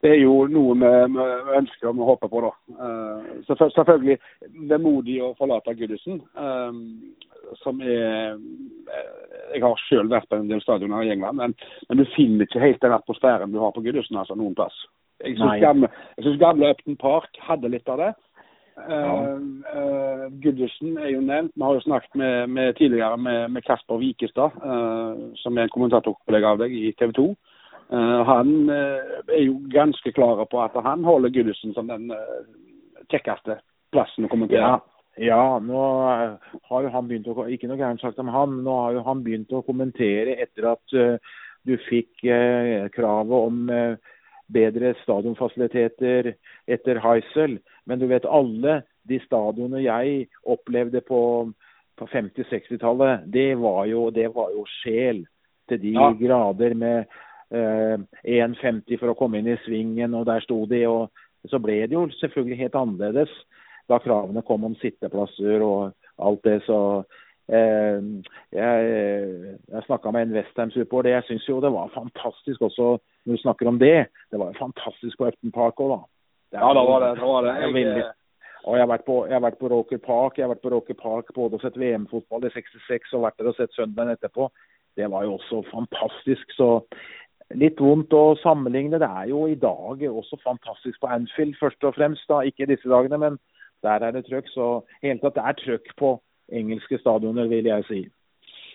det 0.03 0.13
er 0.13 0.21
jo 0.21 0.35
noe 0.51 0.77
vi, 0.79 0.91
vi 1.17 1.57
ønsker 1.59 1.91
og 1.91 1.97
vi 1.99 2.07
håper 2.11 2.31
på, 2.31 2.43
da. 2.45 2.53
Uh, 2.79 3.51
selvfølgelig 3.61 4.17
vemodig 4.71 5.19
å 5.23 5.33
forlate 5.39 5.75
Goodison, 5.79 6.21
uh, 6.39 6.71
som 7.63 7.81
er 7.83 8.39
Jeg 9.51 9.59
har 9.65 9.81
selv 9.89 10.13
vært 10.13 10.29
på 10.31 10.37
en 10.39 10.47
del 10.47 10.61
stadioner 10.63 11.03
i 11.03 11.11
England, 11.11 11.35
men, 11.37 11.53
men, 11.89 11.99
du 11.99 12.07
finner 12.15 12.47
ikke 12.47 12.63
helt 12.63 12.81
den 12.81 12.95
atmosfæren 12.95 13.51
du 13.51 13.59
har 13.59 13.73
på 13.75 13.83
Goodison 13.83 14.21
altså, 14.21 14.37
noen 14.39 14.55
plass. 14.55 14.77
Jeg 15.21 15.35
syns 15.37 15.59
gamle, 15.61 15.89
jeg 16.15 16.23
synes 16.25 16.39
gamle 16.41 16.69
Upton 16.71 16.95
Park 17.01 17.41
hadde 17.45 17.69
litt 17.69 17.89
av 17.91 17.99
det. 17.99 18.11
Ja. 18.77 19.37
Uh, 19.75 20.27
Gudjussen 20.41 20.97
er 20.97 21.11
jo 21.11 21.21
nevnt. 21.21 21.53
Vi 21.55 21.63
har 21.63 21.77
jo 21.77 21.83
snakket 21.85 22.15
med, 22.15 22.49
med 22.49 22.75
tidligere 22.79 23.17
med, 23.17 23.51
med 23.51 23.65
Kasper 23.67 23.99
Wikestad, 24.01 24.57
uh, 24.63 25.31
som 25.43 25.57
er 25.57 25.67
en 25.67 25.73
kommentatorkollega 25.73 26.53
av 26.53 26.63
deg 26.63 26.75
i 26.75 26.93
TV 26.99 27.13
2. 27.17 27.27
Uh, 27.91 28.21
han 28.27 28.53
er 28.71 29.41
jo 29.43 29.59
ganske 29.73 30.13
klar 30.15 30.45
på 30.47 30.63
at 30.63 30.77
han 30.85 31.03
holder 31.03 31.33
Gudjussen 31.35 31.75
som 31.75 31.91
den 31.91 32.09
kjekkeste 33.11 33.59
plassen 33.91 34.25
å 34.25 34.31
kommentere. 34.31 34.63
Ja, 34.63 34.79
ja, 35.19 35.59
nå 35.59 35.81
eh, 36.07 36.53
har 36.69 36.85
jo 36.85 36.93
han 36.93 37.09
begynt 37.09 37.27
å 37.27 37.47
Ikke 37.51 37.67
noe 37.67 37.79
gærent 37.79 38.03
sagt 38.03 38.19
om 38.21 38.31
han, 38.31 38.61
nå 38.65 38.77
har 38.85 38.95
jo 38.95 39.03
han 39.07 39.23
begynt 39.25 39.51
å 39.51 39.63
kommentere 39.67 40.37
etter 40.39 40.71
at 40.71 40.95
uh, 40.95 41.35
du 41.67 41.75
fikk 41.89 42.23
uh, 42.25 42.87
kravet 42.95 43.35
om 43.35 43.67
uh, 43.69 43.99
bedre 44.51 44.93
stadionfasiliteter 45.03 46.33
etter 46.71 47.01
Heisel. 47.03 47.59
Men 47.87 47.99
du 47.99 48.07
vet, 48.07 48.25
alle 48.29 48.81
de 49.09 49.19
stadionene 49.25 49.81
jeg 49.83 50.27
opplevde 50.45 51.01
på, 51.01 51.21
på 51.97 52.07
50-60-tallet, 52.13 53.25
det, 53.25 53.49
det 54.15 54.29
var 54.35 54.51
jo 54.53 54.65
sjel 54.83 55.25
til 55.69 55.81
de 55.81 55.93
Ja. 55.95 56.11
grader 56.19 56.73
med 56.73 57.05
eh, 57.51 57.97
1,50 58.25 58.99
for 58.99 59.11
å 59.11 59.17
komme 59.17 59.39
inn 59.39 59.47
i 59.47 59.57
svingen, 59.65 60.13
og 60.13 60.25
der 60.25 60.43
sto 60.45 60.65
de. 60.65 60.85
og 60.87 61.09
så 61.49 61.57
ble 61.59 61.79
det 61.87 61.95
jo 61.97 62.05
selvfølgelig 62.19 62.57
helt 62.57 62.75
annerledes 62.77 63.31
da 63.89 63.97
kravene 63.99 64.43
kom 64.45 64.63
om 64.67 64.75
sitteplasser 64.79 65.63
og 65.65 65.91
alt 66.21 66.43
det. 66.45 66.59
Så 66.67 66.77
eh, 67.49 67.97
jeg, 68.53 69.57
jeg 69.71 69.83
snakka 69.87 70.13
med 70.13 70.27
en 70.27 70.35
Westham-supporter. 70.37 71.15
Jeg 71.15 71.27
syns 71.27 71.47
jo 71.49 71.59
det 71.63 71.73
var 71.73 71.91
fantastisk 71.95 72.61
også 72.61 72.93
når 73.25 73.35
du 73.35 73.41
snakker 73.41 73.67
om 73.71 73.79
det. 73.81 74.07
Det 74.31 74.39
var 74.39 74.53
jo 74.53 74.61
fantastisk 74.61 75.17
på 75.17 75.31
Upton 75.31 75.51
Park 75.55 75.81
òg, 75.83 75.95
da. 75.95 76.01
Ja, 76.51 76.73
da 76.73 76.83
var 76.83 77.05
det. 77.05 77.13
Da 77.19 77.27
var 77.27 77.47
det. 77.47 77.53
Jeg, 77.61 78.11
og 78.61 78.75
jeg 78.77 78.83
har 78.83 78.91
vært 78.91 79.07
på, 79.07 79.15
jeg 79.25 79.33
har 79.33 79.45
vært 79.45 79.61
på 79.61 79.69
Roker 79.71 80.01
Park 80.03 80.37
jeg 80.37 80.45
har 80.45 80.51
vært 80.51 80.61
på 80.65 80.71
Roker 80.73 80.97
Park 80.99 81.31
både 81.33 81.57
og 81.57 81.63
sett 81.63 81.79
VM-fotball 81.81 82.45
i 82.45 82.51
66 82.53 83.15
og 83.17 83.23
vært 83.25 83.39
der 83.39 83.49
og 83.49 83.57
sett 83.57 83.73
søndagen 83.73 84.13
etterpå. 84.13 84.51
Det 84.99 85.07
var 85.09 85.25
jo 85.25 85.37
også 85.39 85.63
fantastisk. 85.71 86.53
Så 86.57 86.67
litt 87.57 87.79
vondt 87.81 88.13
å 88.13 88.35
sammenligne. 88.43 88.99
Det 89.01 89.07
er 89.07 89.31
jo 89.31 89.45
i 89.49 89.57
dag 89.59 90.03
også 90.11 90.39
fantastisk 90.43 90.99
på 91.01 91.09
Anfield 91.09 91.55
først 91.59 91.87
og 91.87 91.95
fremst. 91.95 92.27
da, 92.29 92.43
Ikke 92.45 92.69
disse 92.69 92.89
dagene, 92.89 93.17
men 93.17 93.39
der 93.83 94.03
er 94.03 94.11
det 94.11 94.25
trøkk. 94.27 94.51
Så 94.53 94.67
helt 95.01 95.23
tatt 95.23 95.39
det 95.39 95.47
er 95.47 95.59
trøkk 95.63 95.95
på 95.97 96.15
engelske 96.51 96.99
stadioner, 96.99 97.47
vil 97.47 97.65
jeg 97.65 97.87
si. 97.87 98.01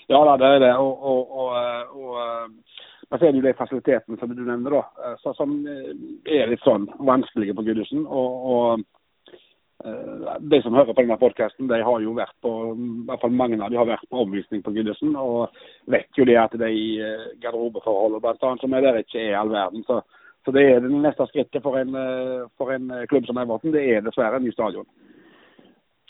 Ja 0.09 0.23
det 0.39 0.47
er 0.47 0.59
det. 0.63 0.75
Og, 0.79 1.03
og, 1.03 1.31
og, 1.31 1.49
eh, 1.61 1.97
og 1.97 2.19
eh, 2.25 2.85
men 3.11 3.19
så 3.19 3.27
er 3.27 3.33
det 3.33 3.41
jo 3.41 3.47
de 3.47 3.55
fasilitetene 3.55 4.19
som 4.19 4.35
du 4.35 4.43
nevner, 4.43 4.75
da, 4.79 4.83
eh, 5.05 5.17
så, 5.23 5.33
som 5.39 5.53
eh, 5.71 5.93
er 6.39 6.51
litt 6.51 6.65
sånn 6.67 6.89
vanskelige 7.07 7.55
på 7.55 7.63
Gudhusen. 7.69 8.03
Og, 8.03 8.49
og 8.51 9.87
eh, 9.87 10.33
de 10.43 10.61
som 10.65 10.75
hører 10.75 10.91
på 10.91 11.05
denne 11.05 11.19
podkasten, 11.21 11.69
de 11.71 11.79
har 11.87 12.03
jo 12.03 12.17
vært 12.19 12.35
på 12.43 12.53
i 12.75 12.89
hvert 13.07 13.23
fall 13.23 13.39
mange 13.39 13.61
av 13.63 13.71
de 13.71 13.79
har 13.79 13.87
vært 13.87 14.09
på 14.11 14.25
omvisning 14.25 14.65
på 14.67 14.75
Gudhusen. 14.75 15.15
og 15.15 15.55
vet 15.87 16.19
jo 16.19 16.27
det 16.27 16.39
at 16.43 16.59
de 16.59 16.73
garderobeforholdene 17.43 18.35
annet, 18.35 18.65
som 18.65 18.75
er 18.75 18.89
der, 18.89 19.03
ikke 19.05 19.23
er 19.23 19.39
all 19.39 19.55
verden. 19.55 19.87
Så, 19.87 20.01
så 20.43 20.55
det 20.55 20.65
er 20.67 20.83
det 20.83 20.91
neste 20.91 21.29
skrittet 21.31 21.63
for 21.63 21.79
en, 21.79 21.95
for 22.59 22.75
en 22.75 22.91
klubb 23.07 23.31
som 23.31 23.39
Everton. 23.39 23.75
Det 23.75 23.85
er 23.87 24.03
dessverre 24.03 24.41
en 24.41 24.49
ny 24.49 24.55
stadion. 24.55 24.89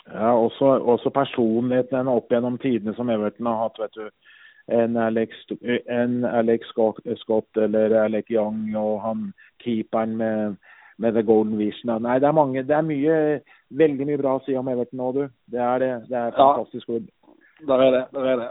Ja, 0.07 0.31
også, 0.33 0.79
også 0.87 1.11
personligheten 1.13 2.09
opp 2.09 2.31
gjennom 2.31 2.57
tidene 2.63 2.93
som 2.95 3.09
Everton 3.11 3.49
har 3.51 3.65
hatt, 3.65 3.81
vet 3.83 3.97
du. 3.99 4.33
En 4.67 4.97
Alex, 4.99 5.31
en 5.87 6.25
Alex 6.25 6.67
Scott, 6.73 6.97
Scott 7.21 7.57
eller 7.57 7.93
Alec 8.03 8.27
Young 8.29 8.75
og 8.75 9.01
han 9.01 9.33
keeperen 9.63 10.17
med, 10.19 10.57
med 10.99 11.13
The 11.15 11.23
Golden 11.23 11.57
Vision. 11.57 11.93
Nei, 12.03 12.17
det 12.19 12.27
er 12.27 12.35
mange, 12.35 12.63
det 12.67 12.75
er 12.75 12.83
mye, 12.83 13.19
veldig 13.71 14.07
mye 14.09 14.19
bra 14.19 14.33
å 14.35 14.41
si 14.45 14.57
om 14.59 14.67
Everton 14.67 14.99
nå, 14.99 15.11
du. 15.15 15.21
Det 15.47 15.61
er 15.63 15.79
det. 15.79 15.93
Det 16.09 16.17
er 16.17 16.33
Ja. 16.33 16.35
fantastisk 16.41 16.85
klubb. 16.89 17.07
Der 17.67 17.79
er 17.85 17.91
det. 17.95 18.03
der 18.13 18.25
er 18.33 18.35
det. 18.43 18.49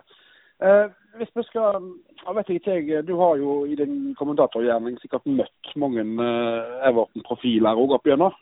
Eh, 0.65 0.87
hvis 1.19 1.29
vi 1.37 1.43
skal, 1.51 1.83
jeg 2.27 2.35
vet 2.37 2.49
ikke 2.55 2.75
jeg, 2.89 3.07
Du 3.07 3.17
har 3.21 3.37
jo 3.37 3.65
i 3.67 3.75
din 3.77 4.15
kommentatorgjerning 4.19 4.97
sikkert 5.03 5.27
møtt 5.27 5.77
mange 5.77 6.01
eh, 6.01 6.89
Everton-profiler 6.89 7.77
òg 7.77 7.93
opp 7.93 8.07
igjennom. 8.09 8.33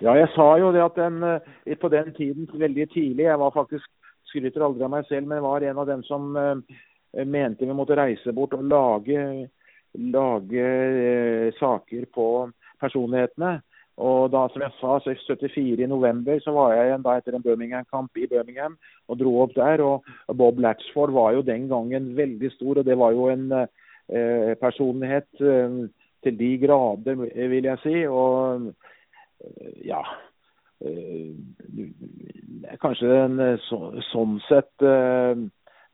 Ja, 0.00 0.14
jeg 0.14 0.28
sa 0.36 0.52
jo 0.58 0.70
det 0.72 0.84
at 0.84 0.94
den, 0.94 1.22
eh, 1.24 1.74
på 1.74 1.88
den 1.90 2.14
tiden, 2.14 2.46
veldig 2.54 2.86
tidlig 2.94 3.24
Jeg 3.26 3.38
var 3.38 3.50
faktisk, 3.50 3.90
skryter 4.30 4.62
aldri 4.62 4.84
av 4.84 4.90
meg 4.90 5.06
selv, 5.08 5.26
men 5.26 5.42
var 5.42 5.60
en 5.66 5.78
av 5.78 5.86
dem 5.86 6.02
som 6.06 6.36
eh, 6.36 6.54
mente 7.26 7.66
vi 7.66 7.76
måtte 7.76 7.96
reise 7.96 8.32
bort 8.36 8.54
og 8.56 8.66
lage, 8.68 9.48
lage 9.94 10.66
eh, 10.66 11.48
saker 11.58 12.06
på 12.14 12.28
personlighetene. 12.80 13.58
Og 13.98 14.30
da, 14.30 14.44
som 14.52 14.62
jeg 14.62 14.74
sa, 14.78 14.96
så 15.02 15.14
74 15.26 15.82
i 15.82 15.88
november 15.90 16.38
så 16.44 16.54
var 16.54 16.76
jeg 16.76 16.86
igjen 16.86 17.02
da 17.02 17.16
etter 17.18 17.34
en 17.34 17.42
Birmingham-kamp 17.42 18.20
i 18.20 18.28
Birmingham 18.30 18.76
og 19.10 19.18
dro 19.18 19.32
opp 19.42 19.56
der. 19.56 19.82
Og 19.82 20.36
Bob 20.38 20.60
Latchford 20.62 21.14
var 21.16 21.34
jo 21.34 21.46
den 21.46 21.66
gangen 21.70 22.12
veldig 22.16 22.52
stor, 22.54 22.78
og 22.78 22.86
det 22.86 22.98
var 22.98 23.16
jo 23.16 23.26
en 23.32 23.48
eh, 23.56 24.54
personlighet 24.62 25.42
eh, 25.42 25.80
til 26.22 26.38
de 26.38 26.52
grader, 26.62 27.18
vil 27.54 27.70
jeg 27.72 27.82
si. 27.82 27.96
Og 28.06 28.70
eh, 29.42 29.74
ja 29.90 30.04
eh, 30.84 31.34
Kanskje 32.78 33.10
eh, 33.26 33.54
så, 33.66 33.82
sånn 34.12 34.38
sett 34.46 34.86
eh, 34.86 35.34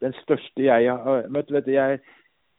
den 0.05 0.15
største 0.21 0.69
jeg 0.69 0.93
har 0.93 1.27
møtt. 1.33 1.51
vet 1.53 1.67
du, 1.67 1.75
jeg 1.75 2.05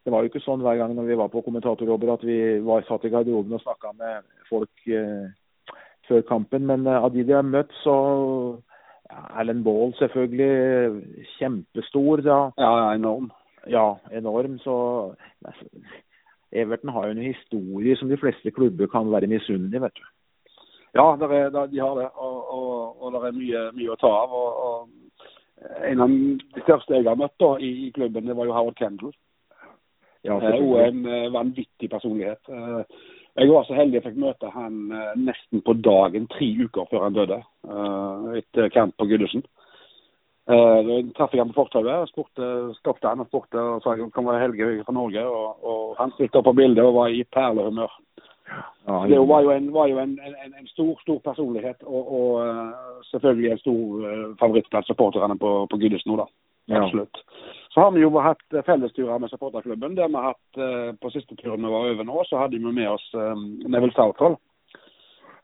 det 0.06 0.14
var 0.14 0.22
jo 0.22 0.30
ikke 0.30 0.44
sånn 0.44 0.62
hver 0.62 0.78
gang 0.78 0.92
når 0.94 1.08
vi 1.10 1.18
var 1.18 1.32
på 1.34 1.42
kommentatorjobber 1.42 2.12
at 2.14 2.24
vi 2.28 2.38
var 2.62 2.84
satt 2.86 3.08
i 3.08 3.10
garderoben 3.10 3.56
og 3.58 3.62
snakka 3.64 3.90
med 3.98 4.28
folk 4.52 4.84
eh, 4.86 5.32
før 6.06 6.22
kampen. 6.30 6.68
Men 6.70 6.86
eh, 6.86 7.00
av 7.08 7.10
de 7.16 7.24
de 7.26 7.34
har 7.34 7.48
møtt, 7.48 7.74
så 7.82 7.96
ja, 9.10 9.24
Alan 9.42 9.64
Ball 9.66 9.96
selvfølgelig 9.98 11.02
kjempestor. 11.40 12.22
Da. 12.22 12.38
Ja, 12.62 12.70
ja, 12.84 12.92
enorm. 13.00 13.32
Ja, 13.66 13.88
enorm. 14.14 14.60
Så 14.62 14.76
Everton 16.54 16.94
har 16.94 17.08
jo 17.08 17.16
en 17.16 17.26
historie 17.26 17.98
som 17.98 18.14
de 18.14 18.22
fleste 18.22 18.54
klubber 18.54 18.92
kan 18.92 19.10
være 19.10 19.32
misunnelige, 19.32 19.82
vet 19.88 19.98
du. 19.98 20.06
Ja, 20.96 21.08
er, 21.18 21.50
de 21.50 21.82
har 21.82 21.98
det. 21.98 22.12
Og, 22.14 22.38
og, 22.54 23.02
og 23.02 23.18
det 23.18 23.24
er 23.26 23.40
mye, 23.42 23.66
mye 23.82 23.98
å 23.98 23.98
ta 24.00 24.14
av. 24.22 24.38
Og, 24.38 24.62
og 24.70 25.05
en 25.90 26.02
av 26.02 26.10
de 26.10 26.62
største 26.64 26.98
jeg 26.98 27.08
har 27.08 27.16
møtt 27.20 27.36
da, 27.40 27.56
i, 27.60 27.88
i 27.88 27.92
klubben, 27.96 28.26
det 28.28 28.36
var 28.36 28.46
jo 28.50 28.56
Howard 28.56 28.76
Kendall. 28.80 29.14
Ja, 30.26 30.36
Eh, 30.36 30.36
Og 30.36 30.42
selvfølgelig. 30.42 30.88
en 30.88 31.06
eh, 31.06 31.32
vanvittig 31.34 31.90
personlighet. 31.90 32.50
Eh, 32.50 32.84
Jeg 33.36 33.50
var 33.52 33.64
så 33.68 33.76
heldig 33.76 33.94
jeg 34.00 34.04
fikk 34.04 34.18
møte 34.18 34.50
han 34.50 34.92
eh, 34.92 35.14
nesten 35.20 35.62
på 35.62 35.74
dagen 35.84 36.28
tre 36.32 36.48
uker 36.66 36.88
før 36.90 37.04
han 37.04 37.14
døde. 37.14 37.42
Etter 38.40 38.70
kamp 38.70 38.96
på. 38.98 39.06
Eh, 39.06 39.44
Da 40.48 41.02
traff 41.18 41.32
jeg 41.34 41.42
ham 41.42 41.52
på 41.54 41.66
fortauet 41.66 42.06
og 42.06 42.76
stoppet 42.80 43.10
han 43.10 43.20
og 43.20 43.28
spurte 43.28 43.60
og 43.60 43.84
sa 43.84 43.96
jeg 43.96 44.12
kan 44.14 44.26
være 44.26 44.40
Helge 44.40 44.84
fra 44.86 44.94
Norge. 44.94 45.26
Og, 45.26 45.64
og 45.64 45.96
han 45.98 46.12
stilte 46.16 46.38
opp 46.38 46.46
på 46.46 46.56
bildet 46.56 46.84
og 46.84 46.94
var 46.96 47.08
i 47.10 47.24
perlehumør. 47.24 47.92
Ja, 48.88 49.06
Det 49.10 49.20
var 49.20 49.42
jo 49.42 49.52
en, 49.52 49.72
var 49.74 49.88
jo 49.88 49.98
en, 50.00 50.20
en, 50.22 50.54
en 50.60 50.68
stor 50.68 51.00
stor 51.02 51.20
personlighet, 51.20 51.84
og, 51.84 52.12
og 52.20 52.48
eh, 52.48 52.74
selvfølgelig 53.12 53.52
en 53.52 53.62
stor 53.64 54.10
eh, 54.10 54.26
favoritt 54.40 54.70
blant 54.70 54.88
supporterne 54.88 55.38
på, 55.42 55.54
på 55.72 55.80
Goodison 55.82 56.12
nå, 56.14 56.18
da. 56.22 56.28
Ja. 56.70 56.84
Absolutt. 56.84 57.18
Så 57.74 57.82
har 57.82 57.92
vi 57.92 58.04
jo 58.04 58.12
hatt 58.22 58.54
eh, 58.54 58.66
fellesturer 58.66 59.18
med 59.22 59.30
supporterklubben. 59.34 59.98
Der 59.98 60.08
vi 60.08 60.22
har 60.22 60.34
hatt 60.36 61.00
på 61.02 61.10
siste 61.14 61.36
turen 61.36 61.66
vi 61.66 61.72
var 61.74 61.90
over 61.90 62.06
nå, 62.06 62.22
så 62.30 62.44
hadde 62.44 62.62
vi 62.62 62.74
med 62.82 62.90
oss 62.90 63.08
Neville 63.66 63.94
Southall. 63.98 64.38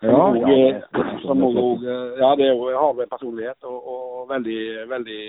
Ja, 0.01 0.17
også 0.17 0.41
ja, 0.41 0.47
det- 0.49 1.21
som 1.21 1.41
ja, 1.41 2.29
det 2.37 2.45
er 2.47 2.53
jo, 2.55 2.69
har 2.73 3.01
en 3.01 3.09
personlighet 3.09 3.63
og, 3.69 3.79
og 3.93 4.29
veldig, 4.29 4.61
veldig 4.89 5.19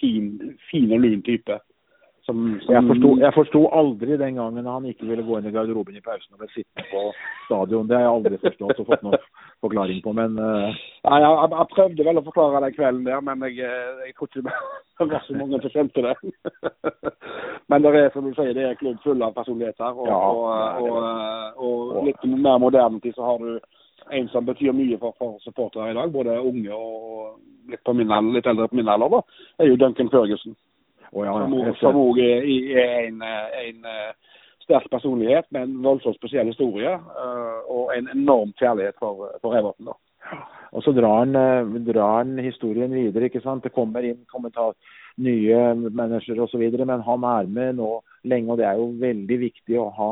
fin, 0.00 0.30
fin 0.70 0.92
og 0.92 1.00
lun 1.00 1.22
type. 1.22 1.58
Som, 2.24 2.60
som, 2.64 2.72
Jeg 2.72 2.84
forsto, 2.88 3.08
jeg 3.20 3.32
forsto 3.36 3.60
aldri 3.76 4.16
den 4.16 4.38
gangen 4.40 4.68
han 4.68 4.86
ikke 4.88 5.04
ville 5.10 5.24
gå 5.26 5.36
inn 5.36 5.48
i 5.50 5.52
garderoben 5.52 5.98
i 5.98 6.00
pausen 6.04 6.32
og 6.32 6.40
ble 6.40 6.48
sittende 6.54 6.86
på 6.88 7.02
stadion. 7.44 7.90
Det 7.90 7.98
har 7.98 8.06
jeg 8.06 8.14
aldri 8.14 8.38
forstått 8.40 8.80
og 8.80 8.88
fått 8.88 9.04
noen 9.04 9.26
forklaring 9.66 10.00
på, 10.06 10.14
men 10.16 10.38
uh... 10.40 10.72
Nei, 11.04 11.18
jeg, 11.20 11.34
jeg, 11.34 11.50
jeg 11.52 11.70
prøvde 11.74 12.08
vel 12.08 12.22
å 12.22 12.24
forklare 12.30 12.62
den 12.64 12.76
kvelden 12.78 13.04
der, 13.10 13.20
men 13.28 13.44
jeg, 13.44 13.60
eh, 13.68 14.08
jeg 14.08 14.16
tror 14.16 14.30
ikke 14.30 14.44
det 15.04 15.10
var 15.12 15.28
så 15.28 15.36
mange 15.36 15.60
som 15.60 15.74
skjønte 15.76 16.06
det. 16.08 16.16
men 17.74 17.84
det 17.84 17.94
er 18.00 18.10
som 18.16 18.24
du 18.24 18.32
sier, 18.32 18.56
det 18.56 18.64
er 18.64 18.72
en 18.72 18.80
klubb 18.80 19.04
full 19.04 19.28
av 19.28 19.36
personligheter. 19.36 19.92
Og, 19.92 20.08
Ja, 20.08 20.20
og, 20.24 20.50
er 20.56 21.60
og, 21.60 21.96
og, 21.98 22.02
litt 22.08 22.28
mer 22.32 22.60
moderne 22.64 23.04
tid 23.04 23.16
så 23.18 23.28
har 23.28 23.44
du 23.44 23.58
en 24.16 24.28
som 24.32 24.48
betyr 24.48 24.72
mye 24.72 24.96
for, 25.00 25.12
for 25.20 25.36
supportere 25.44 25.92
i 25.92 25.96
dag, 26.00 26.12
både 26.12 26.40
unge 26.40 26.72
og 26.72 27.36
litt, 27.68 27.84
på 27.84 27.92
min, 27.96 28.12
litt 28.32 28.48
eldre 28.48 28.72
på 28.72 28.80
min 28.80 28.88
alder, 28.88 29.18
da, 29.18 29.42
er 29.60 29.68
jo 29.68 29.80
Duncan 29.80 30.12
Ferguson. 30.12 30.56
Å 31.12 31.24
ja, 31.26 31.34
ja, 31.44 31.74
som 31.80 31.98
òg 32.00 32.20
er, 32.22 32.46
er 32.80 32.94
en, 33.08 33.22
en 33.22 33.90
eh, 33.90 34.34
sterk 34.64 34.88
personlighet 34.92 35.46
med 35.52 35.68
en 35.68 35.76
voldsomt 35.84 36.16
spesiell 36.18 36.48
historie. 36.50 36.94
eh, 36.94 37.60
Og 37.74 37.94
en 37.96 38.08
enorm 38.14 38.52
kjærlighet 38.60 38.96
for, 38.98 39.28
for 39.42 39.56
Everton. 39.56 39.92
da. 39.92 39.98
Og 40.74 40.82
så 40.82 40.92
drar 40.96 41.20
han, 41.22 41.36
eh, 41.36 41.80
drar 41.86 42.18
han 42.18 42.38
historien 42.38 42.92
videre. 42.92 43.28
ikke 43.28 43.42
sant? 43.44 43.62
Det 43.64 43.74
kommer 43.74 44.04
inn 44.04 44.24
kommentar, 44.32 44.74
nye 45.16 45.74
managere 45.94 46.42
osv., 46.42 46.62
men 46.84 47.00
han 47.06 47.24
er 47.24 47.46
med 47.46 47.76
nå 47.76 48.00
lenge. 48.24 48.50
og 48.50 48.58
Det 48.58 48.66
er 48.66 48.80
jo 48.80 48.90
veldig 49.00 49.38
viktig 49.38 49.78
å 49.78 49.90
ha 49.94 50.10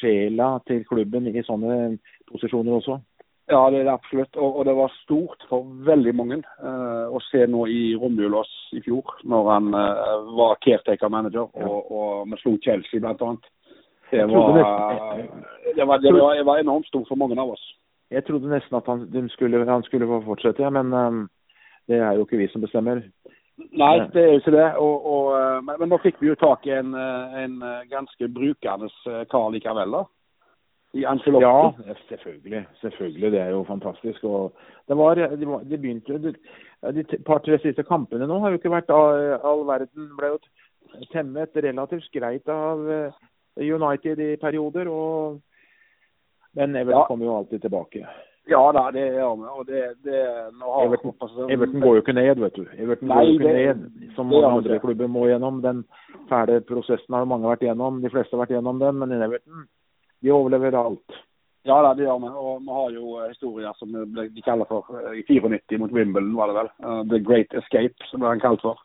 sjela 0.00 0.58
til 0.66 0.84
klubben 0.84 1.26
i 1.26 1.42
sånne 1.42 1.98
posisjoner 2.30 2.78
også. 2.78 3.00
Ja, 3.48 3.70
det 3.70 3.78
er 3.78 3.84
det 3.86 3.92
absolutt. 3.92 4.36
Og, 4.36 4.56
og, 4.58 4.64
det 4.66 4.74
var 4.74 4.94
stort 5.04 5.44
for 5.48 5.66
veldig 5.86 6.14
mange 6.18 6.40
uh, 6.42 7.06
å 7.14 7.20
se 7.28 7.44
nå 7.46 7.66
i 7.70 7.82
romjula 7.94 8.42
i 8.74 8.82
fjor, 8.82 9.12
når 9.22 9.50
han 9.52 9.68
uh, 9.70 10.32
var 10.34 10.58
caretaker 10.66 11.12
manager 11.12 11.46
og, 11.54 11.92
og 11.94 12.32
vi 12.32 12.40
slo 12.40 12.56
Chelsea 12.64 13.02
bl.a. 13.02 13.36
Det, 14.10 14.22
var, 14.30 14.58
det, 15.74 15.84
var, 15.86 15.98
det, 15.98 16.12
var, 16.14 16.42
var 16.46 16.58
enormt 16.62 16.86
stort 16.86 17.08
for 17.08 17.18
mange 17.18 17.38
av 17.42 17.54
oss. 17.54 17.62
Jeg 18.10 18.22
trodde 18.26 18.50
nesten 18.50 18.76
at 18.78 18.86
han 18.86 19.30
skulle, 19.34 19.64
han 19.66 19.82
skulle 19.82 20.06
få 20.10 20.20
fortsette, 20.26 20.70
men 20.70 20.92
um, 20.94 21.24
det 21.90 21.98
er 21.98 22.18
jo 22.18 22.26
ikke 22.26 22.38
vi 22.38 22.50
som 22.50 22.62
bestemmer. 22.62 23.02
Nei, 23.78 23.94
det 24.14 24.22
er 24.22 24.30
jo 24.34 24.42
ikke 24.42 24.54
det. 24.54 24.68
Og, 24.82 25.06
og, 25.10 25.62
men, 25.66 25.80
men, 25.80 25.90
nå 25.90 25.98
fikk 26.02 26.18
vi 26.22 26.30
jo 26.32 26.38
tak 26.38 26.66
i 26.66 26.74
en, 26.76 26.94
en 26.94 27.58
ganske 27.90 28.30
brukende 28.34 28.90
kar 29.30 29.50
likevel, 29.54 29.98
da 29.98 30.04
i 30.94 31.04
Ancelotti. 31.04 31.44
Ja, 31.44 31.94
selvfølgelig. 32.08 32.66
Selvfølgelig. 32.80 33.32
Det 33.32 33.40
er 33.40 33.48
jo 33.48 33.64
fantastisk. 33.68 34.24
Og 34.24 34.52
det, 34.88 34.96
var, 34.96 35.14
de, 35.14 35.48
var, 35.48 35.58
det 35.58 35.80
begynte 35.80 36.12
jo 36.12 36.18
De 36.92 37.04
par-tre 37.26 37.58
siste 37.58 37.82
kampene 37.82 38.26
nå 38.26 38.38
har 38.38 38.50
jo 38.50 38.60
ikke 38.60 38.70
vært 38.70 38.92
all, 38.94 39.38
all 39.44 39.66
verden. 39.66 40.12
Ble 40.18 40.34
jo 40.34 40.38
temmet 41.12 41.56
relativt 41.56 42.08
greit 42.14 42.48
av 42.48 42.86
eh, 42.90 43.18
United 43.56 44.20
i 44.20 44.36
perioder. 44.40 44.88
Og, 44.88 45.40
men 46.54 46.76
Everton 46.76 47.02
ja. 47.02 47.10
kommer 47.10 47.26
jo 47.26 47.36
alltid 47.40 47.66
tilbake. 47.66 48.06
Ja 48.46 48.62
da, 48.72 48.84
det 48.94 49.02
gjør 49.16 49.32
vi. 49.40 49.46
Og 49.58 49.66
det, 49.66 49.84
det 50.06 50.18
Everton, 50.84 51.14
Everton, 51.50 51.80
går 51.80 51.96
jo 51.96 52.02
ikke 52.02 52.14
ned, 52.14 52.36
vet 52.44 52.56
du. 52.56 52.66
Everton 52.78 53.08
Nei, 53.10 53.16
går 53.16 53.26
jo 53.26 53.38
ikke 53.40 53.56
ned, 53.56 54.12
som 54.14 54.30
mange 54.30 54.52
andre 54.52 54.78
klubber 54.84 55.10
må 55.10 55.26
gjennom. 55.26 55.58
Den 55.64 55.82
fæle 56.30 56.60
prosessen 56.68 57.16
har 57.18 57.26
mange 57.26 57.50
vært 57.50 57.66
gjennom. 57.66 57.98
De 58.04 58.12
fleste 58.12 58.36
har 58.36 58.44
vært 58.44 58.54
gjennom 58.54 58.78
den. 58.78 59.00
Men 59.02 59.16
i 59.16 59.18
Everton 59.26 59.66
de 60.26 60.32
overlever 60.34 60.74
alt. 60.74 61.18
Ja, 61.66 61.94
det 61.94 62.02
gjør 62.02 62.18
vi. 62.18 62.28
Og 62.30 62.60
vi 62.62 62.74
har 62.78 62.90
jo 62.94 63.04
eh, 63.20 63.28
historier 63.28 63.72
som 63.78 63.94
de 63.94 64.42
kaller 64.42 64.66
for 64.70 64.86
eh, 64.98 65.20
i 65.20 65.22
94 65.26 65.78
mot 65.78 65.94
Wimbledon, 65.94 66.34
var 66.34 66.50
det 66.50 66.58
vel. 66.60 66.70
Uh, 66.82 67.02
The 67.10 67.18
Great 67.18 67.54
Escape, 67.54 68.10
som 68.10 68.22
det 68.22 68.30
er 68.30 68.42
kalt 68.42 68.62
for. 68.62 68.82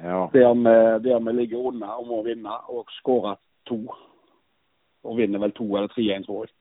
Ja. 0.00 0.26
Der, 0.32 0.54
vi, 0.54 0.74
der 1.04 1.20
vi 1.24 1.32
ligger 1.32 1.68
unna 1.70 1.96
og 1.96 2.08
må 2.08 2.22
vinne, 2.24 2.56
og 2.68 2.88
skårer 3.00 3.36
to. 3.68 3.80
Og 5.04 5.16
vinner 5.16 5.40
vel 5.40 5.52
to 5.52 5.68
eller 5.76 5.88
tre 5.92 6.06
1 6.16 6.24
tror 6.24 6.44
jeg. 6.44 6.54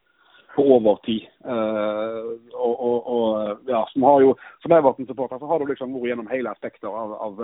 På 0.56 0.68
overtid. 0.76 1.32
Uh, 1.48 2.36
og, 2.54 2.74
og, 2.88 3.08
og, 3.16 3.64
ja, 3.68 3.86
som 3.94 4.04
har 4.04 4.20
jo, 4.22 4.36
Som 4.62 4.76
Everton-supporter 4.76 5.40
så 5.40 5.48
har 5.48 5.60
du 5.60 5.72
liksom 5.72 5.96
vært 5.96 6.12
gjennom 6.12 6.32
hele 6.32 6.52
aspekter 6.52 6.92
av, 6.92 7.16
av, 7.28 7.40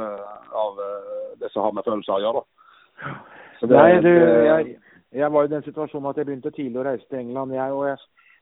av 0.66 0.84
det 1.40 1.52
som 1.52 1.64
har 1.64 1.76
med 1.76 1.88
følelser 1.88 2.20
å 2.20 2.24
gjøre. 2.28 2.44
da. 2.44 3.16
Det, 3.60 3.76
Nei, 3.76 4.00
du, 4.04 4.14
jeg 4.14 4.78
jeg 5.14 5.34
var 5.34 5.46
i 5.46 5.52
den 5.52 5.64
situasjonen 5.66 6.10
at 6.10 6.18
jeg 6.18 6.28
begynte 6.28 6.52
tidlig 6.54 6.82
å 6.82 6.86
reise 6.86 7.06
til 7.10 7.20
England. 7.24 7.56
Jeg, 7.58 7.74
og, 7.74 7.86
jeg, 7.88 7.98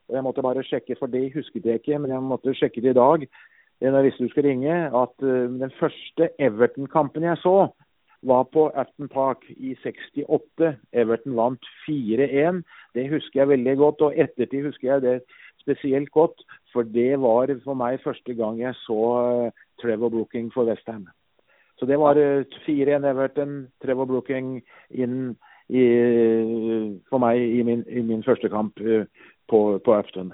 og 0.09 0.15
jeg 0.17 0.25
måtte 0.25 0.43
bare 0.43 0.63
sjekke, 0.67 0.97
for 0.99 1.11
det 1.11 1.29
husket 1.35 1.65
jeg 1.65 1.81
ikke, 1.81 1.99
men 2.03 2.11
jeg 2.11 2.23
måtte 2.25 2.55
sjekke 2.57 2.83
det 2.83 2.95
i 2.95 2.99
dag. 2.99 3.27
Når 3.81 3.97
jeg 3.99 4.07
visste 4.07 4.25
du 4.25 4.31
skulle 4.31 4.49
ringe, 4.49 4.77
at 5.01 5.23
uh, 5.23 5.59
den 5.61 5.73
første 5.79 6.29
Everton-kampen 6.41 7.27
jeg 7.27 7.37
så, 7.43 7.57
var 8.27 8.47
på 8.49 8.67
Afton 8.73 9.07
Park 9.07 9.45
i 9.49 9.75
68. 9.83 10.71
Everton 10.91 11.35
vant 11.37 11.67
4-1. 11.85 12.63
Det 12.97 13.05
husker 13.11 13.39
jeg 13.43 13.51
veldig 13.53 13.75
godt. 13.77 14.01
Og 14.01 14.17
ettertid 14.17 14.65
husker 14.65 14.89
jeg 14.89 15.03
det 15.05 15.17
spesielt 15.61 16.09
godt, 16.11 16.41
for 16.73 16.87
det 16.87 17.19
var 17.21 17.53
for 17.63 17.77
meg 17.77 18.01
første 18.03 18.33
gang 18.33 18.59
jeg 18.59 18.73
så 18.85 19.01
uh, 19.47 19.63
Trevor 19.81 20.09
Brooking 20.09 20.49
for 20.53 20.65
Westham. 20.65 21.05
Så 21.77 21.85
det 21.85 21.99
var 22.01 22.17
uh, 22.17 22.43
4-1 22.65 23.05
Everton, 23.05 23.67
Trevor 23.83 24.09
Brooking 24.09 24.57
inn 24.89 25.35
i, 25.69 25.85
for 27.09 27.19
meg 27.23 27.41
i 27.41 27.63
min, 27.67 27.83
i 27.89 28.03
min 28.05 28.23
første 28.23 28.49
kamp 28.49 28.79
uh, 28.81 29.03
på, 29.49 29.79
på 29.83 29.95
Afton. 29.95 30.33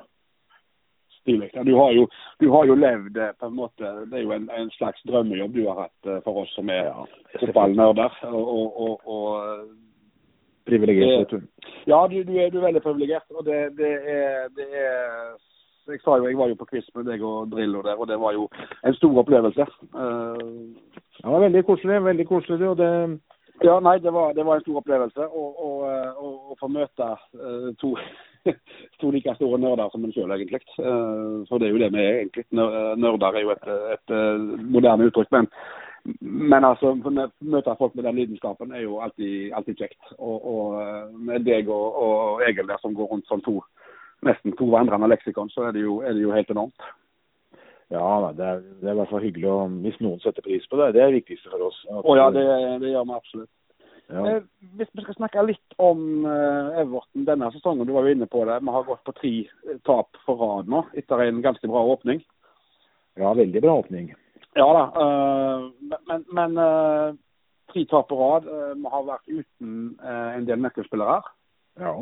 Stilig. 1.21 1.49
Du, 1.65 1.75
har 1.77 1.93
jo, 1.95 2.07
du 2.39 2.49
har 2.51 2.65
jo 2.67 2.75
levd 2.75 3.17
eh, 3.17 3.31
på 3.39 3.47
en 3.47 3.55
måte 3.55 3.91
Det 4.11 4.17
er 4.19 4.25
jo 4.25 4.34
en, 4.36 4.49
en 4.51 4.71
slags 4.75 4.99
drømmejobb 5.07 5.53
du 5.55 5.61
har 5.69 5.86
hatt 5.86 6.09
uh, 6.09 6.19
for 6.25 6.43
oss 6.43 6.51
som 6.57 6.69
er 6.69 6.89
ja, 6.89 7.05
fotballnerder. 7.39 8.19
Og, 8.34 9.07
og, 9.07 9.71
Privilegert. 10.63 11.34
Ja, 11.88 12.05
du, 12.07 12.21
du, 12.23 12.38
er, 12.39 12.49
du, 12.51 12.57
er, 12.59 12.65
veldig 12.69 12.81
privilegert. 12.84 13.25
Og 13.36 13.43
det, 13.45 13.57
det, 13.75 13.89
er, 14.07 14.45
det 14.55 14.67
er 14.79 15.34
jeg 15.91 15.99
sa 16.03 16.15
jo, 16.15 16.27
jeg 16.29 16.38
var 16.39 16.47
jo 16.47 16.55
på 16.59 16.67
quiz 16.69 16.86
med 16.95 17.09
deg 17.11 17.23
og 17.27 17.49
Drillo 17.51 17.81
der, 17.84 17.99
og 17.99 18.07
det 18.07 18.15
var 18.19 18.31
jo 18.36 18.45
en 18.88 18.95
stor 18.95 19.17
opplevelse. 19.19 19.65
Uh, 19.91 20.71
det 21.19 21.34
var 21.34 21.43
veldig 21.43 21.63
koselig. 21.67 22.03
veldig 22.05 22.27
koselig, 22.27 22.67
og 22.69 22.77
det, 22.79 22.91
ja, 23.62 23.80
nei, 23.80 23.99
det 23.99 24.12
var, 24.12 24.34
det 24.34 24.43
var, 24.43 24.58
en 24.58 24.64
stor 24.66 24.80
opplevelse 24.82 25.28
å 25.30 26.56
få 26.60 26.70
møte 26.74 27.10
uh, 27.38 27.70
to, 27.82 27.93
to, 28.99 29.12
like 29.14 29.36
store 29.38 29.60
nerder 29.62 29.93
som 29.93 30.04
en 30.04 30.14
sjøl, 30.16 30.34
egentlig. 30.34 30.64
Uh, 30.80 31.45
for 31.49 31.62
det 31.62 31.70
er 31.70 31.76
jo 31.76 31.84
det 31.84 31.91
vi 31.93 32.01
er, 32.01 32.20
egentlig. 32.24 32.47
Nerder 32.51 33.38
er 33.38 33.45
jo 33.45 33.54
et, 33.54 33.70
et 33.93 34.16
moderne 34.74 35.08
uttrykk. 35.10 35.32
Men, 35.38 35.49
men 36.22 36.68
altså, 36.68 36.95
møte 36.97 37.78
folk 37.80 37.95
med 37.95 38.10
den 38.10 38.20
lidenskapen 38.20 38.74
er 38.74 38.88
jo 38.88 38.99
alltid, 39.06 39.54
alltid 39.54 39.86
kjekt. 39.86 40.01
Og, 40.18 40.49
og 40.56 41.14
med 41.30 41.45
deg 41.47 41.70
og, 41.70 42.01
og, 42.08 42.43
Egil 42.49 42.68
der 42.68 42.82
som 42.82 42.97
går 42.97 43.14
rundt 43.14 43.30
som 43.30 43.43
to, 43.45 43.60
nesten 44.26 44.58
to 44.58 44.68
vandrende 44.74 45.14
leksikon, 45.14 45.54
så 45.54 45.70
er 45.70 45.78
det 45.78 45.86
jo, 45.86 46.01
er 46.01 46.18
det 46.18 46.26
jo 46.26 46.36
helt 46.36 46.51
enormt. 46.51 46.91
Ja, 47.94 48.32
det 48.34 48.46
er, 48.46 48.62
det 48.82 48.88
er, 48.88 48.96
i 48.96 48.98
hvert 48.98 49.12
fall 49.12 49.22
hyggelig 49.22 49.50
å, 49.52 49.58
hvis 49.84 50.00
noen 50.02 50.22
setter 50.24 50.46
pris 50.46 50.64
på 50.70 50.80
det. 50.80 50.94
Det 50.96 51.02
er 51.04 51.12
det 51.12 51.20
viktigste 51.22 51.52
for 51.52 51.68
oss. 51.68 51.78
Å 51.91 52.00
oh, 52.02 52.16
ja, 52.18 52.30
det, 52.34 52.46
det, 52.82 52.89
gjør 52.94 53.06
vi 53.10 53.18
absolutt. 53.20 53.52
Ja. 54.12 54.24
Eh, 54.30 54.39
hvis 54.80 54.89
vi 54.98 55.04
skal 55.06 55.18
snakke 55.20 55.46
litt 55.46 55.76
om 55.82 56.26
eh, 56.28 56.80
Everton 56.82 57.28
denne 57.28 57.52
sesongen, 57.54 57.86
du 57.88 57.94
var 57.96 58.08
jo 58.08 58.16
inne 58.16 58.28
på 58.30 58.41
det. 58.50 58.58
Vi 58.66 58.74
har 58.76 58.88
gått 58.88 59.04
på 59.06 59.14
tre 59.20 59.34
eh, 59.46 59.78
tap 59.86 60.18
på 60.26 60.38
rad 60.41 60.72
nå, 60.74 60.84
etter 60.98 61.22
en 61.28 61.44
ganske 61.46 61.70
bra 61.70 61.86
åpning. 61.94 62.24
Ja, 63.22 63.36
veldig 63.38 63.62
bra 63.62 63.78
åpning. 63.84 64.10
Ja 64.58 64.68
da. 64.80 64.84
Eh, 65.04 65.94
men, 66.10 66.26
men 66.34 66.58
uh, 66.58 67.14
tre 67.74 67.86
tap 67.94 68.10
på 68.10 68.18
rad. 68.18 68.50
Uh, 68.50 68.74
vi 68.74 68.94
har 68.96 69.08
vært 69.08 69.30
uten 69.30 69.80
en 70.02 70.50
del 70.50 70.66
nøkkelspillere. 70.66 71.22
Ja 71.82 71.96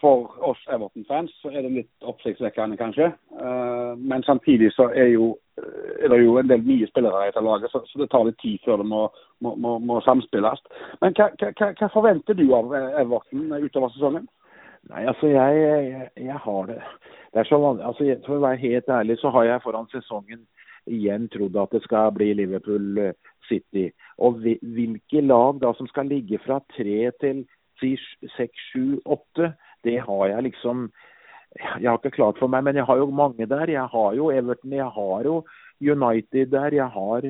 for 0.00 0.30
oss 0.46 0.60
Everton-fans 0.72 1.32
så 1.42 1.52
er 1.52 1.64
det 1.64 1.72
litt 1.74 2.08
oppsiktsvekkende, 2.08 2.78
kanskje. 2.80 3.10
Uh, 3.36 3.92
men 3.98 4.24
samtidig 4.26 4.72
så 4.74 4.88
er, 4.90 5.12
jo, 5.14 5.30
eh, 5.60 6.04
er, 6.04 6.08
det 6.12 6.20
jo 6.22 6.36
en 6.40 6.50
del 6.50 6.64
nye 6.66 6.88
spillere 6.90 7.22
i 7.26 7.30
dette 7.30 7.44
laget, 7.44 7.72
så, 7.72 7.82
det 8.00 8.08
tar 8.12 8.26
litt 8.28 8.40
tid 8.42 8.58
før 8.64 8.80
det 8.82 8.88
må, 8.90 9.06
må, 9.44 9.54
må, 9.60 9.76
må 9.78 10.00
samspilles. 10.06 10.62
Men 11.04 11.16
hva, 11.18 11.30
hva, 11.36 11.72
hva, 11.72 11.90
forventer 11.92 12.38
du 12.38 12.46
av 12.56 12.72
Everton 12.74 13.50
utover 13.60 13.92
sesongen? 13.94 14.28
Nei, 14.88 15.04
altså 15.04 15.28
jeg, 15.28 15.60
jeg, 15.60 16.08
jeg 16.24 16.38
har 16.44 16.70
det. 16.70 16.80
det 17.34 17.42
er 17.42 17.50
så 17.50 17.58
vanlig, 17.60 17.84
altså 17.84 18.14
For 18.24 18.38
å 18.38 18.44
være 18.46 18.62
helt 18.62 18.88
ærlig 18.88 19.18
så 19.20 19.32
har 19.34 19.50
jeg 19.50 19.64
foran 19.66 19.90
sesongen 19.92 20.46
igjen 20.90 21.28
trodd 21.28 21.58
at 21.60 21.74
det 21.76 21.82
skal 21.84 22.12
bli 22.16 22.32
Liverpool 22.34 22.98
eh, 22.98 23.16
City. 23.48 23.90
Og 24.18 24.40
hvilke 24.40 25.20
lag 25.24 25.60
da 25.62 25.74
som 25.76 25.88
skal 25.90 26.08
ligge 26.10 26.40
fra 26.44 26.60
tre 26.76 27.10
til 27.20 27.44
seks, 27.80 28.64
sju, 28.72 29.00
åtte 29.04 29.52
det 29.84 30.00
har 30.06 30.26
jeg 30.28 30.42
liksom 30.50 30.90
Jeg 31.58 31.90
har 31.90 31.96
ikke 31.98 32.14
klart 32.14 32.38
for 32.38 32.46
meg, 32.46 32.62
men 32.62 32.76
jeg 32.78 32.86
har 32.86 32.96
jo 32.96 33.10
mange 33.10 33.46
der. 33.50 33.66
Jeg 33.66 33.88
har 33.90 34.12
jo 34.14 34.30
Everton, 34.30 34.72
jeg 34.72 34.86
har 34.86 35.24
jo 35.26 35.42
United 35.82 36.52
der. 36.52 36.74
Jeg 36.74 36.86
har, 36.86 37.26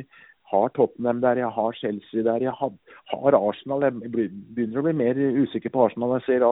har 0.53 0.69
Tottenham 0.77 1.23
der, 1.23 1.41
jeg 1.41 1.49
har 1.49 1.73
Chelsea 1.73 2.23
der. 2.23 2.43
Jeg 2.45 2.53
har, 2.53 2.73
har 3.13 3.39
Arsenal. 3.39 3.87
Jeg 3.87 3.95
begynner 4.13 4.83
å 4.83 4.85
bli 4.85 4.93
mer 4.93 5.17
usikker 5.41 5.73
på 5.73 5.87
Arsenal. 5.87 6.19
Jeg 6.19 6.27
ser 6.27 6.45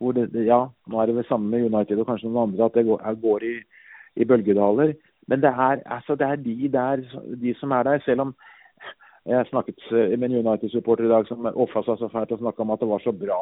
hvor 0.00 0.16
det, 0.16 0.30
ja, 0.46 0.62
nå 0.88 1.00
er 1.00 1.10
det 1.10 1.18
det 1.20 1.26
samme 1.28 1.52
med 1.52 1.68
United 1.68 2.00
og 2.00 2.08
kanskje 2.08 2.30
noen 2.30 2.48
andre 2.48 2.70
at 2.70 2.78
det 2.78 2.86
går, 2.88 3.04
går 3.20 3.44
i, 3.44 3.54
i 4.16 4.24
bølgedaler. 4.24 4.94
Men 5.28 5.42
det 5.44 5.52
er, 5.52 5.82
altså, 5.84 6.16
det 6.16 6.26
er 6.26 6.40
de 6.40 6.70
der, 6.72 7.04
de 7.42 7.52
som 7.60 7.76
er 7.76 7.84
der. 7.84 8.00
Selv 8.06 8.24
om 8.24 8.32
jeg 9.26 9.46
snakket 9.50 9.80
eh, 9.92 10.18
med 10.18 10.30
en 10.30 10.46
United-supporter 10.46 11.04
i 11.04 11.12
dag 11.12 11.26
som 11.28 11.46
offa 11.50 11.82
seg 11.84 11.98
så 12.00 12.08
fælt 12.08 12.32
og 12.32 12.40
snakka 12.40 12.64
om 12.64 12.72
at 12.72 12.80
det 12.80 12.88
var 12.88 13.02
så 13.04 13.12
bra 13.12 13.40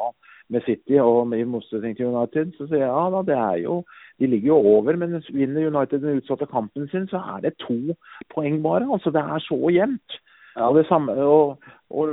med 0.51 0.65
City 0.65 0.99
og 0.99 1.35
i 1.37 1.43
motsetning 1.47 1.95
til 1.95 2.11
United. 2.11 2.51
Så 2.57 2.67
sier 2.67 2.83
jeg 2.83 2.91
ja 2.91 3.05
da, 3.13 3.21
det 3.23 3.37
er 3.37 3.57
jo 3.63 3.83
De 4.19 4.27
ligger 4.27 4.47
jo 4.47 4.55
over, 4.75 4.95
men 4.99 5.21
vinner 5.31 5.69
United 5.69 6.01
den 6.03 6.19
utsatte 6.19 6.45
kampen 6.51 6.89
sin, 6.91 7.07
så 7.07 7.21
er 7.35 7.45
det 7.45 7.53
to 7.63 7.95
poeng 8.33 8.59
bare. 8.63 8.89
Altså 8.91 9.13
det 9.15 9.21
er 9.21 9.39
så 9.39 9.59
jevnt. 9.71 10.19
Ja. 10.57 10.67
Det 10.75 10.85
samme, 10.89 11.13
og, 11.13 11.61
og, 11.89 12.09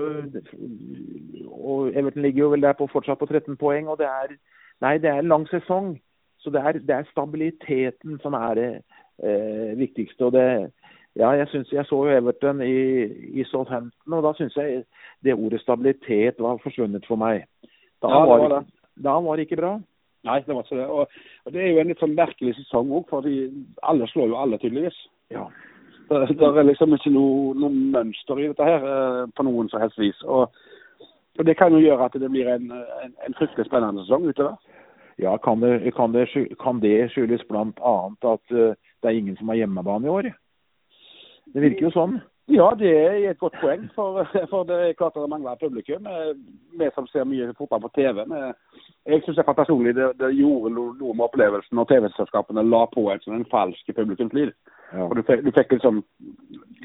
og, 1.50 1.88
Everton 1.90 2.22
ligger 2.22 2.44
jo 2.44 2.50
vel 2.52 2.62
der 2.62 2.72
på, 2.78 2.86
fortsatt 2.92 3.18
på 3.18 3.26
13 3.26 3.56
poeng. 3.56 3.88
og 3.88 3.98
det 3.98 4.06
er 4.06 4.36
Nei, 4.80 4.98
det 4.98 5.10
er 5.10 5.18
en 5.18 5.28
lang 5.28 5.48
sesong. 5.48 5.96
Så 6.38 6.50
det 6.50 6.60
er, 6.60 6.72
det 6.72 6.94
er 6.94 7.10
stabiliteten 7.10 8.20
som 8.22 8.34
er 8.38 8.54
det 8.54 8.72
eh, 9.24 9.78
viktigste. 9.78 10.24
og 10.24 10.32
det 10.32 10.70
ja, 11.16 11.30
jeg, 11.30 11.48
synes, 11.48 11.72
jeg 11.72 11.84
så 11.88 11.98
jo 12.04 12.12
Everton 12.12 12.60
i, 12.60 13.04
i 13.40 13.44
Southampton, 13.44 14.12
og 14.12 14.24
da 14.24 14.32
syns 14.36 14.56
jeg 14.56 14.82
det 15.24 15.34
ordet 15.34 15.60
stabilitet 15.60 16.40
var 16.44 16.60
forsvunnet 16.62 17.06
for 17.08 17.16
meg. 17.20 17.46
Da, 18.02 18.10
ja, 18.12 18.24
var, 18.28 18.48
det. 18.52 18.62
da 19.04 19.14
var 19.24 19.36
det 19.36 19.46
ikke 19.46 19.60
bra. 19.62 19.76
Nei, 20.26 20.40
det 20.46 20.54
var 20.54 20.66
ikke 20.66 20.80
det. 20.80 20.86
Og, 20.86 21.08
og 21.44 21.52
Det 21.52 21.62
er 21.62 21.72
jo 21.72 21.80
en 21.80 21.92
litt 21.92 22.02
sånn 22.02 22.16
merkelig 22.18 22.56
sesong 22.58 22.92
òg, 22.92 23.08
for 23.08 23.28
alle 23.88 24.10
slår 24.12 24.32
jo 24.32 24.38
alle, 24.42 24.60
tydeligvis. 24.60 24.98
Ja. 25.32 25.46
Det, 26.10 26.22
det 26.38 26.46
er 26.46 26.68
liksom 26.68 26.94
ikke 26.94 27.10
noe, 27.14 27.54
noe, 27.58 27.72
mønster 27.96 28.38
i 28.38 28.48
dette 28.50 28.66
her, 28.66 28.84
eh, 28.92 29.22
på 29.34 29.46
noen 29.46 29.70
som 29.72 29.82
helst 29.82 30.00
vis. 30.02 30.22
Og 30.24 30.50
Og 31.36 31.44
Det 31.44 31.52
kan 31.56 31.72
jo 31.72 31.78
gjøre 31.78 32.04
at 32.04 32.14
det 32.16 32.30
blir 32.32 32.48
en, 32.48 32.70
en, 32.72 33.10
en 33.26 33.34
fryktelig 33.36 33.66
spennende 33.66 34.00
sesong 34.06 34.24
utover. 34.24 34.54
Ja, 35.20 35.36
kan 35.36 35.60
det, 35.60 35.92
kan 35.92 36.14
det, 36.14 36.28
kan 36.62 36.80
det 36.80 37.10
skyldes 37.12 37.44
bl.a. 37.48 37.96
at 38.32 38.52
eh, 38.56 38.72
det 39.02 39.08
er 39.10 39.18
ingen 39.18 39.36
som 39.36 39.48
har 39.48 39.60
hjemmebane 39.60 40.06
i 40.06 40.12
år? 40.12 40.30
Det 41.54 41.62
virker 41.62 41.86
jo 41.86 41.92
sånn. 41.94 42.18
Ja, 42.46 42.68
det 42.78 42.90
er 42.94 43.16
et 43.30 43.40
godt 43.42 43.56
poeng. 43.58 43.88
For, 43.94 44.22
for 44.50 44.66
det 44.68 44.76
er 44.76 44.98
klart 44.98 45.16
det 45.18 45.26
mangler 45.30 45.58
publikum. 45.58 46.06
Vi 46.78 46.90
som 46.94 47.08
ser 47.10 47.26
mye 47.26 47.54
fotball 47.58 47.82
på 47.82 47.90
TV. 47.96 48.22
men 48.26 48.52
Jeg 49.06 49.24
syns 49.24 49.40
personlig 49.56 49.96
det, 49.96 50.12
det 50.20 50.30
gjorde 50.36 50.74
noe 50.74 51.14
med 51.14 51.24
opplevelsen 51.26 51.74
når 51.78 51.88
TV-selskapene 51.90 52.62
la 52.66 52.84
på 52.92 53.08
en 53.10 53.24
sånn 53.24 53.40
en 53.40 53.50
falsk 53.50 53.90
publikumslyd. 53.96 54.54
Ja. 54.92 55.08
Og 55.08 55.16
du 55.18 55.24
fikk, 55.26 55.42
du 55.42 55.50
fikk 55.56 55.74
liksom 55.74 56.04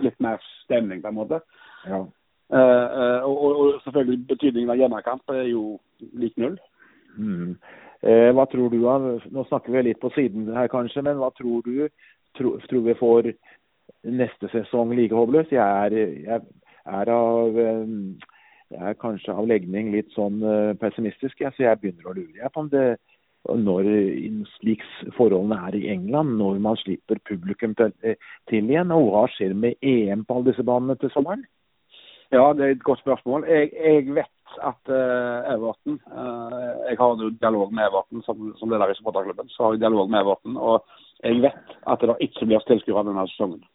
litt 0.02 0.18
mer 0.20 0.42
stemning, 0.64 1.04
på 1.04 1.14
en 1.14 1.22
måte. 1.22 1.44
ja. 1.88 2.06
Og, 2.52 3.30
og, 3.32 3.60
og 3.64 3.76
selvfølgelig 3.86 4.26
betydningen 4.28 4.74
av 4.74 4.80
hjemmekamp 4.82 5.32
er 5.32 5.46
jo 5.48 5.78
lik 6.20 6.34
null. 6.42 6.58
Mm. 7.16 7.54
Eh, 8.02 8.30
hva 8.36 8.44
tror 8.50 8.72
du 8.74 8.82
av 8.90 9.06
Nå 9.32 9.46
snakker 9.48 9.76
vi 9.76 9.86
litt 9.88 10.02
på 10.02 10.12
siden 10.16 10.50
her 10.56 10.68
kanskje, 10.72 11.04
men 11.06 11.20
hva 11.22 11.30
tror 11.38 11.62
du 11.64 11.88
tro, 12.38 12.56
tror 12.68 12.84
vi 12.88 12.98
får 13.00 13.32
neste 14.04 14.50
sesong 14.52 14.94
like 14.98 15.16
håpløs? 15.16 15.52
Jeg 15.52 15.62
er, 15.62 15.96
jeg 16.26 16.42
er 16.86 17.14
av 17.14 17.58
eh, 17.62 17.96
jeg 18.72 18.84
er 18.88 19.00
kanskje 19.00 19.34
av 19.36 19.48
legning 19.50 19.92
litt 19.92 20.12
sånn 20.16 20.42
eh, 20.48 20.74
pessimistisk, 20.80 21.42
jeg, 21.42 21.54
så 21.56 21.68
jeg 21.68 21.82
begynner 21.82 22.12
å 22.12 22.16
lure 22.16 22.40
jeg 22.40 22.54
på 22.54 22.64
om 22.64 22.70
det 22.72 22.86
når 23.42 23.88
slik 24.60 24.84
forholdene 25.16 25.58
er 25.68 25.78
i 25.80 25.88
England, 25.90 26.36
når 26.38 26.60
man 26.62 26.78
slipper 26.78 27.18
publikum 27.26 27.74
til, 27.76 27.90
eh, 28.06 28.20
til 28.50 28.70
igjen, 28.70 28.94
og 28.94 29.10
hva 29.16 29.24
skjer 29.34 29.56
med 29.58 29.82
EM 29.82 30.26
på 30.26 30.38
alle 30.38 30.52
disse 30.52 30.66
banene 30.68 30.96
til 31.02 31.10
sommeren? 31.14 31.44
Ja, 32.32 32.54
det 32.54 32.64
er 32.64 32.76
et 32.76 32.86
godt 32.86 33.02
spørsmål. 33.02 33.44
Jeg, 33.50 33.72
jeg 33.76 34.06
vet 34.16 34.54
at 34.64 34.92
uh, 34.92 35.52
Everton 35.52 35.98
uh, 36.12 36.88
Jeg 36.88 36.96
har 37.00 37.18
jo 37.20 37.30
dialog 37.42 37.74
med 37.74 37.84
Everton 37.90 38.24
som, 38.24 38.54
som 38.60 38.72
leder 38.72 38.92
i 38.92 38.96
supporterklubben. 38.96 39.50
Så 39.52 39.64
har 39.64 39.74
jeg 39.74 39.82
dialog 39.82 40.10
med 40.10 40.22
Everton, 40.22 40.56
og 40.58 40.86
jeg 41.24 41.42
vet 41.44 41.76
at 41.92 42.06
det 42.08 42.16
ikke 42.28 42.48
blir 42.48 42.64
tilskuere 42.68 43.04
denne 43.10 43.28
sesongen. 43.34 43.66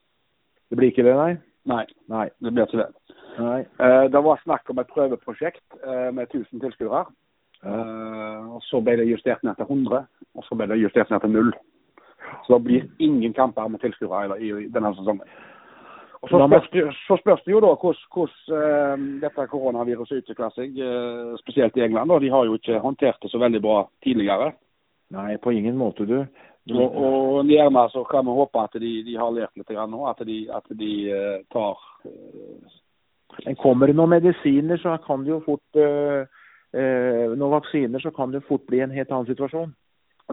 Det 0.71 0.79
blir 0.79 0.91
ikke 0.91 1.07
det, 1.07 1.15
nei? 1.17 1.37
Nei, 1.67 1.85
Nei. 2.09 2.29
det 2.43 2.53
blir 2.55 2.67
ikke 2.67 2.85
det. 2.85 2.91
Eh, 3.39 4.05
det 4.11 4.23
var 4.25 4.43
snakk 4.43 4.71
om 4.71 4.79
et 4.79 4.91
prøveprosjekt 4.93 5.65
eh, 5.83 6.11
med 6.15 6.29
1000 6.31 6.63
tilskuere. 6.63 7.07
Eh, 7.65 8.55
og 8.55 8.63
Så 8.63 8.81
ble 8.85 8.97
det 9.01 9.09
justert 9.11 9.43
ned 9.43 9.57
til 9.57 9.67
100, 9.67 10.07
og 10.35 10.45
så 10.45 10.55
ble 10.55 10.69
det 10.71 10.83
justert 10.83 11.11
ned 11.11 11.21
til 11.21 11.35
null. 11.35 11.53
Så 12.47 12.59
det 12.59 12.65
blir 12.65 12.89
ingen 12.99 13.35
kamper 13.35 13.69
med 13.69 13.81
tilskuere 13.81 14.39
i, 14.41 14.53
i 14.67 14.71
denne 14.73 14.95
sesongen. 14.95 15.27
Og 16.23 16.31
så 16.31 16.39
spørs, 16.49 16.97
så 17.07 17.17
spørs 17.21 17.43
det 17.45 17.53
jo 17.53 17.61
da 17.63 17.73
hvordan, 17.79 18.31
eh, 18.57 19.05
dette 19.23 19.49
koronaviruset 19.53 20.23
utvikler 20.23 20.51
seg, 20.55 20.79
eh, 20.79 21.37
spesielt 21.43 21.77
i 21.77 21.85
England. 21.85 22.11
da. 22.11 22.19
De 22.19 22.31
har 22.31 22.45
jo 22.45 22.55
ikke 22.55 22.81
håndtert 22.81 23.21
det 23.23 23.31
så 23.31 23.39
veldig 23.39 23.63
bra 23.63 23.89
tidligere. 24.03 24.53
Nei, 25.11 25.37
på 25.37 25.51
ingen 25.51 25.77
måte, 25.77 26.07
du. 26.07 26.27
Og, 26.75 26.97
og 26.99 27.47
gjerne 27.47 27.85
så 27.93 28.03
kan 28.11 28.27
vi 28.27 28.35
håpe 28.35 28.59
at 28.59 28.73
de, 28.83 28.93
de 29.07 29.15
har 29.15 29.31
lært 29.31 29.55
litt 29.55 29.71
nå, 29.71 30.01
at 30.11 30.23
de, 30.27 30.39
at 30.51 30.67
de 30.75 30.93
uh, 31.15 31.37
tar 31.55 31.79
uh, 32.09 32.73
Men 33.45 33.59
kommer 33.61 33.87
det 33.87 33.95
noen 33.95 34.17
medisiner, 34.17 34.81
så 34.83 34.97
kan 35.05 35.23
det 35.23 35.31
jo 35.31 35.45
fort 35.47 35.79
uh, 35.79 36.27
Noen 36.77 37.53
vaksiner, 37.55 38.03
så 38.03 38.11
kan 38.13 38.35
det 38.35 38.43
fort 38.45 38.67
bli 38.69 38.83
en 38.85 38.91
helt 38.93 39.13
annen 39.13 39.29
situasjon. 39.31 39.71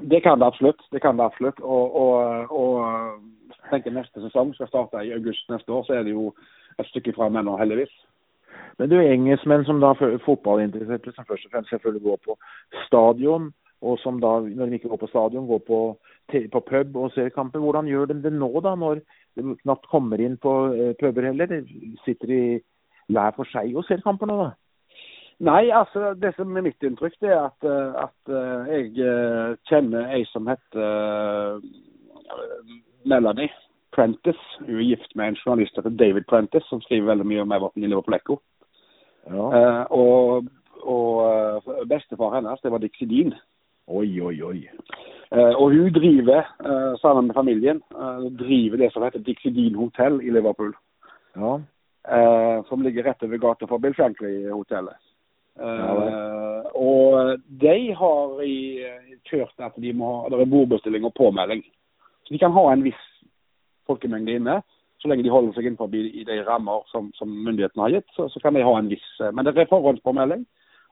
Det 0.01 0.23
kan 0.25 0.41
det 0.41 0.47
absolutt. 0.49 0.81
Det 0.91 0.99
kan 0.99 1.15
det 1.15 1.23
absolutt. 1.23 1.61
Og, 1.61 1.95
og, 1.95 2.51
og 2.51 3.53
jeg 3.53 3.69
tenker 3.69 3.95
neste 3.95 4.23
sesong 4.25 4.51
skal 4.57 4.67
starte 4.67 5.05
i 5.05 5.13
august 5.15 5.45
neste 5.53 5.71
år, 5.71 5.85
så 5.87 5.95
er 5.95 6.03
det 6.03 6.17
jo 6.17 6.33
et 6.81 6.89
stykke 6.89 7.13
fra 7.15 7.29
nå, 7.29 7.53
heldigvis. 7.61 7.93
Men 8.81 8.89
du, 8.89 8.97
engelskmenn 8.99 9.63
som 9.69 9.79
da 9.79 9.93
fotballinteresserte, 10.25 11.13
som 11.13 11.29
først 11.29 11.47
og 11.47 11.53
fremst 11.53 11.71
selvfølgelig 11.71 12.03
går 12.09 12.19
på 12.25 12.37
stadion, 12.87 13.51
og 13.83 13.99
som 13.99 14.19
da, 14.23 14.37
når 14.47 14.69
de 14.69 14.79
ikke 14.79 14.89
går 14.93 15.01
på 15.03 15.11
stadion, 15.11 15.47
går 15.47 15.61
på, 15.67 15.79
på 16.55 16.61
pub 16.69 16.97
og 16.97 17.11
ser 17.11 17.29
kamper. 17.35 17.59
Hvordan 17.59 17.89
gjør 17.91 18.11
de 18.11 18.19
det 18.23 18.33
nå, 18.33 18.49
da, 18.63 18.75
når 18.79 19.01
de 19.35 19.55
knapt 19.63 19.89
kommer 19.91 20.21
inn 20.23 20.37
på 20.41 20.53
øh, 20.71 20.93
puber 20.99 21.27
heller? 21.29 21.63
Sitter 22.05 22.31
de 22.31 22.41
hver 23.11 23.35
for 23.35 23.49
seg 23.51 23.75
og 23.75 23.85
ser 23.87 24.03
kamper 24.05 24.29
nå, 24.29 24.37
da? 24.45 24.51
Nei, 25.43 25.67
altså 25.75 26.13
det 26.15 26.35
som 26.37 26.55
er 26.55 26.63
mitt 26.63 26.85
inntrykk, 26.85 27.17
det 27.21 27.33
er 27.33 27.41
at, 27.49 27.67
eh, 27.67 28.01
at 28.05 28.31
eh, 28.31 28.71
jeg 28.71 28.89
eh, 29.03 29.55
kjenner 29.67 30.13
ei 30.15 30.23
som 30.29 30.47
heter 30.47 30.83
eh, 30.87 32.67
Melanie 33.09 33.51
Prentice. 33.95 34.39
Hun 34.61 34.77
er 34.77 34.87
gift 34.93 35.15
med 35.19 35.33
en 35.33 35.39
journalist 35.41 35.75
som 35.75 35.83
heter 35.83 35.97
David 35.99 36.29
Prentice, 36.29 36.69
som 36.69 36.81
skriver 36.85 37.11
veldig 37.11 37.27
mye 37.27 37.43
om 37.43 37.55
Everton 37.57 37.83
i 37.83 37.89
Liverpool 37.89 38.15
Echo. 38.19 38.39
Ja. 39.27 39.47
Eh, 39.57 39.83
og 39.91 40.51
og 40.83 41.11
eh, 41.23 41.87
bestefar 41.87 42.35
hennes, 42.35 42.61
det 42.63 42.71
var 42.71 42.81
Dixie 42.83 43.07
Dean. 43.07 43.33
Oi, 43.87 44.21
oi, 44.21 44.41
oi. 44.43 44.69
Eh, 45.33 45.53
og 45.59 45.71
hun 45.73 45.91
driver, 45.93 46.43
eh, 46.65 46.97
sammen 47.01 47.27
med 47.27 47.35
familien, 47.35 47.81
eh, 47.91 48.29
driver 48.39 48.77
det 48.77 48.91
som 48.93 49.03
heter 49.03 49.19
Dixie 49.19 49.51
Dean 49.51 49.75
Hotel 49.75 50.21
i 50.21 50.29
Liverpool. 50.29 50.73
Ja. 51.35 51.59
eh, 52.05 52.63
som 52.67 52.81
ligger 52.81 53.03
rett 53.03 53.23
over 53.23 53.37
gata 53.37 53.67
for 53.67 53.77
Bill 53.77 53.93
Shankly-hotellet. 53.93 54.95
Eh, 55.59 55.65
Ja, 55.65 56.63
og 56.75 57.39
de 57.61 57.93
har 57.93 58.41
i, 58.43 58.83
kjørt 59.29 59.59
at 59.59 59.73
de 59.77 59.93
må 59.93 60.21
ha 60.21 60.29
det 60.29 60.41
er 60.41 60.45
bordbestilling 60.51 61.05
og 61.05 61.13
påmelding. 61.13 61.63
Så 62.25 62.33
de 62.33 62.39
kan 62.39 62.51
ha 62.51 62.71
en 62.71 62.83
viss 62.83 63.03
folkemengde 63.87 64.35
inne. 64.35 64.61
Så 64.99 65.07
lenge 65.07 65.23
de 65.23 65.29
holder 65.29 65.53
seg 65.53 65.65
innenfor 65.65 65.93
i 65.93 66.23
de 66.23 66.43
rammer 66.43 66.83
som, 66.87 67.11
som 67.15 67.27
myndighetene 67.27 67.83
har 67.83 67.89
gitt, 67.89 68.09
så, 68.15 68.29
så 68.29 68.39
kan 68.39 68.53
de 68.53 68.63
ha 68.63 68.77
en 68.79 68.89
viss 68.89 69.09
Men 69.33 69.45
det 69.45 69.57
er 69.57 69.65
forhåndspåmelding. 69.65 70.45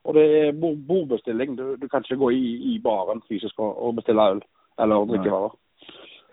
Og 0.03 0.15
det 0.17 0.23
er 0.37 0.51
bordbestilling. 0.87 1.57
Du, 1.57 1.75
du 1.75 1.87
kan 1.87 2.03
ikke 2.03 2.19
gå 2.21 2.29
i, 2.33 2.45
i 2.73 2.79
baren 2.83 3.21
fysisk 3.29 3.59
og, 3.59 3.75
og 3.77 3.95
bestille 3.95 4.29
øl 4.35 4.41
eller 4.81 5.05
drikkevarer. 5.05 5.57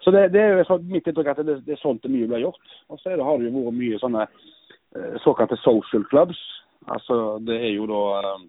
Så 0.00 0.10
det, 0.10 0.32
det 0.32 0.40
er 0.40 0.62
jo 0.62 0.78
mitt 0.88 1.06
inntrykk 1.06 1.32
at 1.34 1.42
det, 1.44 1.58
det 1.66 1.74
er 1.74 1.82
sånt 1.82 2.02
det 2.02 2.12
mye 2.12 2.28
blir 2.30 2.46
gjort. 2.46 2.76
Og 2.88 3.00
så 3.00 3.12
har 3.12 3.38
det 3.38 3.50
jo 3.50 3.58
vært 3.58 3.76
mye 3.76 3.98
sånne 4.00 4.24
eh, 4.24 5.16
såkalte 5.24 5.58
social 5.60 6.06
clubs. 6.08 6.40
Altså 6.88 7.38
det 7.44 7.58
er 7.60 7.74
jo 7.74 7.88
da 7.90 8.02
eh, 8.22 8.44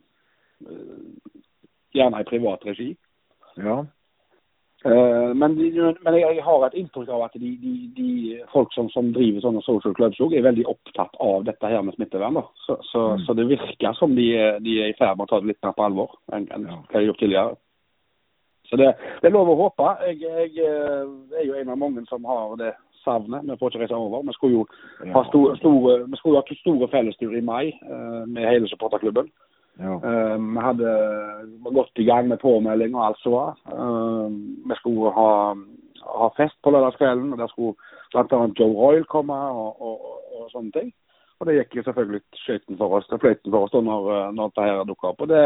gjerne 1.97 2.21
i 2.21 2.29
privat 2.29 2.67
regi. 2.69 2.93
ja. 3.57 3.81
Eh, 4.85 5.35
men, 5.35 5.57
men 6.05 6.15
jeg, 6.15 6.43
har 6.43 6.65
et 6.65 6.75
inntrykk 6.79 7.09
av 7.11 7.25
at 7.25 7.33
de, 7.35 7.49
de, 7.59 7.73
de 7.97 8.11
folk 8.53 8.71
som, 8.71 8.87
som 8.93 9.09
driver 9.15 9.43
sånne 9.43 9.63
social 9.65 9.95
clubs 9.97 10.21
òg, 10.23 10.35
er 10.37 10.45
veldig 10.45 10.67
opptatt 10.71 11.17
av 11.19 11.43
dette 11.49 11.71
her 11.71 11.81
med 11.83 11.97
smittevern. 11.97 12.39
Så, 12.65 12.77
så, 12.91 13.07
Mm. 13.09 13.23
så 13.25 13.33
det 13.33 13.47
virker 13.49 13.93
som 13.97 14.15
de, 14.15 14.27
de 14.63 14.75
er 14.83 14.91
i 14.91 14.95
ferd 14.99 15.17
med 15.17 15.25
å 15.25 15.31
ta 15.31 15.39
det 15.41 15.51
litt 15.51 15.63
mer 15.65 15.73
på 15.75 15.83
alvor 15.83 16.13
enn 16.31 16.47
enn 16.55 16.67
hva 16.69 16.77
de 16.91 16.99
har 16.99 17.07
gjort 17.09 17.19
tidligere. 17.19 17.57
Så 18.69 18.77
det, 18.77 18.93
det 19.21 19.27
er 19.27 19.33
lov 19.33 19.49
å 19.49 19.57
håpe. 19.65 19.89
Jeg, 20.05 20.21
jeg 20.21 20.63
eh, 20.63 21.09
er 21.41 21.47
jo 21.47 21.57
en 21.57 21.73
av 21.73 21.79
mange 21.81 22.05
som 22.07 22.23
har 22.29 22.55
det 22.61 22.71
savnet. 23.03 23.47
Vi 23.49 23.57
får 23.57 23.71
ikke 23.71 23.83
reise 23.83 23.97
over. 23.97 24.23
Vi 24.27 24.35
skulle 24.37 24.59
jo 24.61 24.65
ha 25.15 25.23
store, 25.27 25.57
store, 25.57 25.95
vi 26.05 26.19
skulle 26.19 26.39
ha 26.39 26.59
store 26.61 26.89
fellestur 26.91 27.35
i 27.35 27.41
mai 27.41 27.71
eh, 27.73 28.23
med 28.27 28.45
hele 28.45 28.69
supporterklubben. 28.69 29.31
Ja. 29.79 29.93
Eh, 30.09 30.37
vi 30.37 30.59
hadde 30.59 30.93
var 31.63 31.71
godt 31.73 32.01
i 32.03 32.03
gang 32.03 32.27
med 32.27 32.39
påmelding 32.39 32.95
og 32.95 33.05
alt 33.05 33.21
som 33.23 33.31
var. 33.31 33.59
Eh, 33.71 34.31
vi 34.69 34.75
skulle 34.81 35.11
ha, 35.15 35.29
ha 36.19 36.27
fest 36.37 36.57
på 36.63 36.73
lørdagskvelden, 36.75 37.33
og 37.33 37.39
der 37.39 37.47
skulle 37.47 37.75
bl.a. 38.11 38.41
Joe 38.59 38.73
Royal 38.75 39.05
komme 39.05 39.33
og, 39.33 39.81
og, 39.81 39.95
og, 40.11 40.19
og 40.35 40.51
sånne 40.51 40.75
ting. 40.75 40.91
Og 41.39 41.47
det 41.47 41.55
gikk 41.55 41.79
jo 41.79 41.85
selvfølgelig 41.87 42.21
skøyten 42.35 42.77
for 42.77 42.97
oss, 42.97 43.07
fløyten 43.07 43.51
for 43.53 43.63
oss 43.63 43.71
da 43.71 43.81
når, 43.85 44.09
når 44.35 44.51
dette 44.51 44.65
her 44.67 44.83
dukka 44.89 45.13
opp. 45.13 45.21
Og 45.23 45.31
det, 45.31 45.45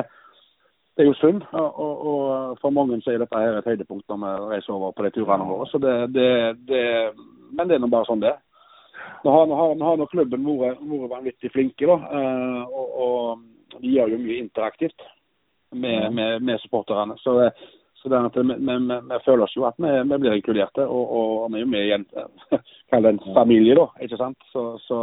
det 0.97 1.03
er 1.03 1.09
jo 1.11 1.19
synd, 1.19 1.43
og, 1.53 1.77
og, 2.09 2.57
for 2.61 2.73
mange 2.73 2.97
så 3.01 3.13
er 3.13 3.21
dette 3.21 3.37
her 3.37 3.59
et 3.59 3.69
høydepunkt 3.69 4.09
når 4.09 4.23
vi 4.23 4.55
reiser 4.55 4.73
over 4.73 4.95
på 4.97 5.05
de 5.05 5.13
turene 5.13 5.45
våre. 5.45 5.69
Så 5.69 5.77
det, 5.83 5.93
det, 6.15 6.27
det, 6.69 6.83
men 7.53 7.69
det 7.69 7.77
er 7.77 7.85
nå 7.85 7.91
bare 7.93 8.09
sånn 8.09 8.25
det 8.25 8.33
er. 8.33 8.41
Nå 9.23 9.31
har, 9.31 9.45
nå 9.47 9.55
har, 9.59 9.75
nå 9.77 9.87
har 9.91 10.09
klubben 10.11 10.49
vært, 10.59 10.81
vanvittig 11.13 11.53
flinke, 11.53 11.85
da. 11.87 11.95
eh, 12.17 12.73
og, 12.73 12.97
og 13.05 13.45
de 13.81 13.93
gjør 13.95 14.11
jo 14.13 14.17
mye 14.21 14.41
interaktivt 14.43 15.01
med, 15.73 16.11
med, 16.13 16.39
med 16.45 16.59
supporterne. 16.61 17.15
Så, 17.17 17.35
så 18.01 18.09
det 18.09 18.17
er 18.19 18.25
at 18.29 18.35
vi, 18.37 18.55
vi, 18.67 18.77
vi, 19.09 19.19
føler 19.25 19.43
oss 19.47 19.55
jo 19.57 19.65
at 19.65 19.77
vi, 19.81 19.91
vi 20.11 20.17
blir 20.21 20.35
inkluderte, 20.37 20.85
og, 20.87 21.13
og 21.17 21.51
vi 21.53 21.57
er 21.61 21.65
jo 21.65 21.71
med 21.71 21.85
i 21.87 21.93
en 21.95 22.05
en 23.13 23.19
familie, 23.33 23.75
da. 23.79 23.87
ikke 24.01 24.17
sant? 24.19 24.37
Så, 24.51 24.65
så, 24.87 24.99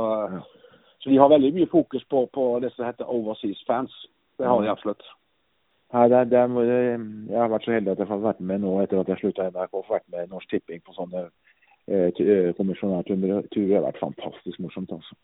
så 1.00 1.10
de 1.10 1.18
har 1.18 1.32
veldig 1.32 1.52
mye 1.56 1.70
fokus 1.72 2.04
på, 2.10 2.26
på 2.34 2.44
det 2.62 2.72
som 2.74 2.86
heter 2.86 3.08
overseas 3.10 3.64
fans. 3.66 3.94
Det 4.38 4.46
har 4.46 4.62
de 4.62 4.70
absolutt. 4.70 5.02
Nei, 5.92 6.04
det, 6.08 6.16
er- 6.16 6.28
det, 6.30 6.38
er- 6.38 7.30
jeg 7.32 7.40
har 7.40 7.48
vært 7.50 7.64
så 7.66 7.72
heldig 7.74 7.92
at 7.96 7.98
jeg 8.04 8.06
har 8.12 8.22
vært 8.22 8.40
med 8.40 8.60
nå 8.62 8.76
etter 8.82 9.00
at 9.00 9.08
jeg 9.10 9.18
slutta 9.24 9.48
i 9.48 9.50
NRK, 9.50 9.72
og 9.74 9.88
vært 9.90 10.06
med 10.12 10.26
i 10.28 10.30
Norsk 10.30 10.50
Tipping 10.52 10.84
på 10.86 10.94
sånne 10.94 11.24
eh, 11.90 12.08
eh, 12.14 12.52
kommisjonærturer. 12.56 13.48
Det 13.50 13.64
har 13.74 13.82
vært 13.88 13.98
fantastisk 13.98 14.60
morsomt. 14.62 14.92
altså. 14.94 15.16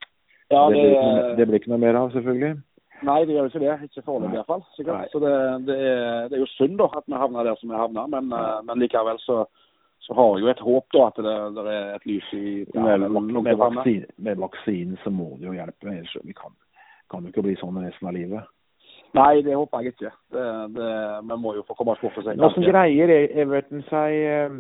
Ja, 0.51 0.65
det, 0.71 0.81
det, 0.81 0.89
blir 0.91 0.97
noe, 0.97 1.37
det 1.39 1.47
blir 1.47 1.61
ikke 1.61 1.71
noe 1.73 1.83
mer 1.83 1.99
av, 2.01 2.11
selvfølgelig. 2.15 2.57
Nei, 3.05 3.21
det 3.27 3.35
gjør 3.35 3.47
jo 3.47 3.53
ikke 3.53 3.63
det. 3.63 3.77
Ikke 3.89 4.05
foreløpig 4.07 4.39
iallfall. 4.39 4.65
Så 4.77 5.21
det, 5.21 5.37
det, 5.69 5.77
er, 5.77 6.29
det 6.31 6.39
er 6.39 6.43
jo 6.43 6.49
synd 6.55 6.79
da, 6.81 6.89
at 6.97 7.05
vi 7.07 7.21
havna 7.21 7.45
der 7.45 7.59
som 7.61 7.71
vi 7.73 7.81
havna, 7.81 8.07
men, 8.13 8.33
eh, 8.33 8.59
men 8.69 8.81
likevel 8.81 9.21
så, 9.25 9.43
så 10.07 10.17
har 10.17 10.33
jeg 10.37 10.45
jo 10.47 10.53
et 10.53 10.65
håp 10.69 10.97
da 10.97 11.07
at 11.11 11.21
det, 11.27 11.37
det 11.59 11.67
er 11.75 11.95
et 11.99 12.09
lys 12.09 12.33
i 12.39 12.45
Ja, 12.75 12.97
med, 12.97 13.09
med, 13.43 13.55
vaksin, 13.61 14.05
med 14.17 14.43
vaksinen 14.43 14.99
så 15.05 15.13
må 15.13 15.35
det 15.37 15.51
jo 15.51 15.57
hjelpe. 15.59 15.93
ellers 15.93 16.17
vi 16.25 16.37
kan, 16.37 16.57
kan 17.13 17.25
jo 17.27 17.35
ikke 17.35 17.47
bli 17.49 17.57
sånn 17.61 17.83
resten 17.85 18.09
av 18.09 18.17
livet. 18.17 18.53
Nei, 19.17 19.41
det 19.45 19.55
håper 19.57 19.85
jeg 19.85 19.95
ikke. 19.95 20.11
Vi 20.35 21.37
må 21.41 21.55
jo 21.57 21.65
få 21.69 21.77
komme 21.77 21.95
oss 21.95 22.03
bort 22.03 22.19
og 22.21 22.27
se. 22.27 22.35
Hvordan 22.37 22.67
greier 22.69 23.13
E- 23.15 23.33
Everton 23.45 23.85
seg 23.89 24.17
eh, 24.29 24.59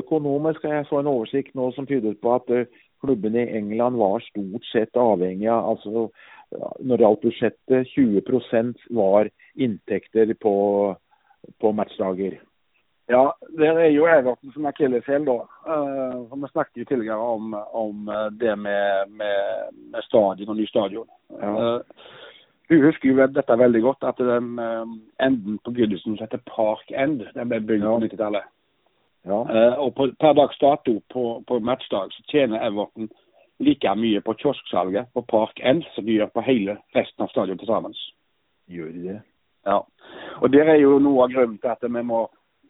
økonomisk? 0.00 0.64
Jeg 0.64 0.88
så 0.88 1.02
en 1.02 1.10
oversikt 1.10 1.54
nå 1.54 1.70
som 1.76 1.86
tydet 1.86 2.18
på 2.22 2.34
at 2.34 2.48
klubben 2.48 2.66
klubbene 3.04 3.44
i 3.44 3.58
England 3.58 3.98
var 4.00 4.24
stort 4.24 4.64
sett 4.72 4.96
avhengig 4.96 5.48
av 5.52 5.68
altså, 5.74 6.08
Når 6.54 6.96
det 6.96 7.04
gjaldt 7.04 7.24
budsjettet, 7.24 7.88
20% 7.94 8.84
var 8.94 9.30
inntekter 9.56 10.34
på, 10.40 10.54
på 11.60 11.72
matchdager. 11.72 12.38
Ja, 13.08 13.30
der 13.58 13.78
er 13.78 13.90
jo 13.94 14.06
Everton 14.06 14.52
som 14.52 14.64
er 14.64 14.68
akilleshæl, 14.74 15.26
da. 15.26 15.36
Uh, 15.70 16.42
vi 16.42 16.48
snakket 16.50 16.80
jo 16.80 16.84
tidligere 16.84 17.18
om, 17.34 17.54
om 17.54 18.08
eh, 18.08 18.30
det 18.40 18.58
med, 18.58 19.10
med, 19.10 19.70
med, 19.92 20.02
stadion 20.02 20.48
og 20.48 20.56
ny 20.56 20.66
stadion. 20.66 21.06
Ja. 21.30 21.50
Uh, 21.50 21.80
du 22.70 22.82
husker 22.82 23.08
jo 23.08 23.26
dette 23.26 23.58
veldig 23.58 23.82
godt, 23.82 24.02
at 24.02 24.18
den 24.18 24.58
uh, 24.58 24.86
enden 25.22 25.58
på 25.64 25.70
Goodison 25.70 26.16
som 26.16 26.24
heter 26.24 26.42
Park 26.50 26.90
End, 26.90 27.22
den 27.34 27.48
ble 27.48 27.60
bygd 27.60 27.86
på 27.86 27.98
90-tallet. 28.08 28.50
Ja. 29.26 29.38
Uh, 29.54 29.78
og 29.86 29.94
på, 29.94 30.08
per 30.20 30.34
dags 30.34 30.58
dato 30.58 30.98
på, 31.12 31.24
på 31.46 31.58
matchdag 31.58 32.10
så 32.10 32.26
tjener 32.32 32.66
Everton 32.66 33.10
like 33.60 33.94
mye 33.96 34.20
på 34.20 34.34
kiosksalget 34.34 35.12
på 35.14 35.22
Park 35.22 35.60
End 35.64 35.84
som 35.94 36.04
de 36.04 36.18
gjør 36.18 36.32
på 36.34 36.44
hele 36.46 36.76
resten 36.96 37.24
av 37.24 37.32
stadion 37.32 37.58
til 37.58 37.68
sammen. 37.70 37.94
Gjør 38.68 38.92
de 38.92 39.04
det? 39.08 39.20
Ja. 39.66 39.78
Og 40.42 40.52
der 40.52 40.72
er 40.74 40.80
jo 40.80 40.98
noe 40.98 41.24
av 41.24 41.32
grunnen 41.32 41.58
til 41.58 41.72
at 41.72 41.82
vi 41.82 42.02
må 42.02 42.26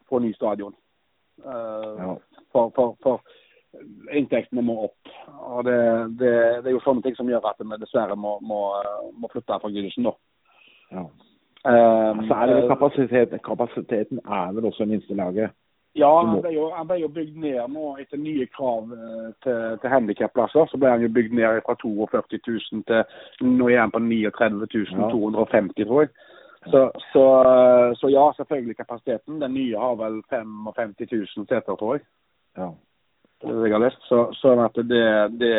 få 0.08 0.18
ny 0.18 0.32
stadion. 0.34 0.74
Uh, 1.44 1.96
Ja. 2.00 2.14
for, 2.52 2.70
for, 2.74 2.96
for 3.02 3.20
inntektene 4.12 4.62
må 4.62 4.78
opp. 4.86 5.10
Og 5.28 5.64
det, 5.64 5.78
det, 6.20 6.32
det 6.64 6.70
er 6.70 6.76
jo 6.76 6.84
sånne 6.84 7.02
ting 7.04 7.16
som 7.16 7.28
gjør 7.28 7.44
at 7.50 7.60
vi 7.60 7.78
dessverre 7.82 8.16
må, 8.16 8.38
må, 8.40 8.60
må 9.12 9.28
flytte 9.32 9.58
fra 9.60 9.70
Gudisen, 9.70 10.08
da. 10.08 10.14
ja. 10.92 11.06
Um, 11.66 12.20
Så 12.28 12.34
er 12.34 12.46
det 12.46 12.68
kapasiteten, 12.70 13.40
kapasiteten 13.42 14.20
er 14.22 14.52
vel 14.54 14.68
også 14.68 14.86
minstelaget. 14.86 15.50
Ja, 15.96 16.10
han 16.20 16.40
ble, 16.42 16.50
jo, 16.52 16.66
han 16.76 16.88
ble 16.88 16.98
jo 17.00 17.08
bygd 17.08 17.36
ned 17.40 17.72
nå 17.72 17.94
etter 18.02 18.20
nye 18.20 18.44
krav 18.52 18.90
eh, 18.92 19.28
til, 19.44 19.76
til 19.80 19.92
handikapplasser. 19.92 20.68
Så 20.68 20.80
ble 20.80 20.90
han 20.92 21.04
jo 21.06 21.12
bygd 21.12 21.36
ned 21.38 21.62
fra 21.64 21.76
42 21.80 22.40
000 22.48 22.82
til 22.90 23.52
nå 23.56 23.70
er 23.72 23.80
han 23.80 23.94
på 23.94 24.02
39 24.04 24.68
250, 24.68 25.86
tror 25.86 26.04
jeg. 26.04 26.12
Så, 26.66 26.80
så, 27.12 27.24
så 28.00 28.10
ja, 28.10 28.26
selvfølgelig 28.36 28.76
kapasiteten. 28.76 29.40
Den 29.40 29.54
nye 29.54 29.78
har 29.78 29.94
vel 30.00 30.20
55 30.30 30.94
000 31.12 31.46
seter, 31.46 31.74
tror 31.78 31.96
jeg. 31.96 32.04
Ja. 32.58 32.72
Det 33.42 33.54
det 33.54 33.68
jeg 33.68 33.76
har 33.76 33.84
lest. 33.84 34.04
Så, 34.08 34.20
sånn 34.40 34.64
at 34.64 34.76
det, 34.90 35.06
det 35.40 35.54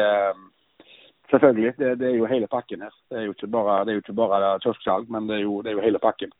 Selvfølgelig. 1.31 1.73
Det, 1.77 1.99
det 1.99 2.07
er 2.07 2.15
jo 2.15 2.27
hele 2.29 2.47
pakken 2.47 2.81
her. 2.85 2.93
Det 3.09 3.17
er 3.19 3.25
jo 3.25 3.33
ikke 3.35 3.49
bare, 3.51 3.81
det 3.85 3.91
er 3.91 3.97
jo 3.97 4.03
ikke 4.05 4.13
bare 4.15 4.59
kiosksalg, 4.63 5.09
men 5.11 5.27
det 5.27 5.41
er, 5.41 5.43
jo, 5.43 5.61
det 5.61 5.71
er 5.71 5.75
jo 5.75 5.83
hele 5.83 5.99
pakken. 5.99 6.31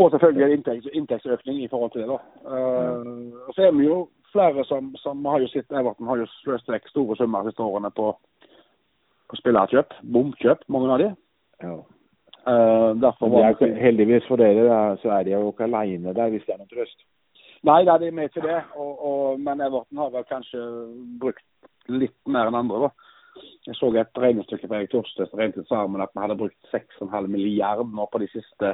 Og 0.00 0.10
selvfølgelig 0.10 0.44
en 0.46 0.56
inntekts, 0.56 0.88
inntektsøkning 0.96 1.62
i 1.62 1.68
forhold 1.68 1.92
til 1.92 2.00
det. 2.00 2.08
da. 2.08 2.18
Eh, 2.56 3.06
og 3.46 3.54
så 3.54 3.66
er 3.66 3.72
vi 3.76 3.84
jo 3.84 4.00
flere 4.32 4.64
som, 4.64 4.94
som 4.96 5.24
har 5.28 5.42
jo 5.42 5.48
sett 5.52 5.72
Everton 5.72 6.08
har 6.08 6.22
jo 6.22 6.26
sløst 6.40 6.70
vekk 6.72 6.88
store 6.88 7.16
summer 7.18 7.44
de 7.44 7.52
siste 7.52 7.66
årene 7.66 7.90
på, 7.94 8.12
på 9.30 9.40
spillerkjøp. 9.42 9.96
Bomkjøp, 10.12 10.68
mange 10.68 10.92
av 10.92 11.02
de. 11.04 11.14
ja. 11.66 11.78
Uh, 12.40 12.96
derfor 12.96 13.28
var 13.28 13.50
det 13.52 13.66
er, 13.68 13.74
heldigvis 13.76 14.24
for 14.24 14.40
dere 14.40 14.96
så 15.02 15.10
er 15.12 15.26
de 15.26 15.34
jo 15.34 15.50
ikke 15.50 15.66
aleine 15.66 16.14
der, 16.16 16.30
hvis 16.32 16.46
det 16.46 16.54
er 16.54 16.62
noen 16.62 16.70
trøst. 16.70 17.02
Nei, 17.68 17.82
det 17.84 18.06
er 18.06 18.14
med 18.16 18.32
til 18.32 18.46
det. 18.48 18.62
Og, 18.80 18.94
og, 19.04 19.40
men 19.44 19.60
Everton 19.60 20.00
har 20.00 20.14
vel 20.14 20.24
kanskje 20.24 20.62
brukt 21.20 21.44
litt 21.92 22.16
mer 22.24 22.48
enn 22.48 22.56
andre, 22.62 22.88
da. 22.88 23.10
Jeg 23.68 23.76
så 23.76 23.90
et 23.92 24.22
regnestykke 24.24 24.70
fra 24.70 24.80
Erik 24.80 24.94
Torstvedt 24.94 25.36
regnet 25.36 25.68
sammen 25.68 26.00
at 26.00 26.14
vi 26.14 26.24
hadde 26.24 26.38
brukt 26.40 26.72
6,5 26.72 27.28
milliard 27.28 27.84
nå 27.92 28.08
på 28.08 28.22
de 28.22 28.30
siste 28.32 28.72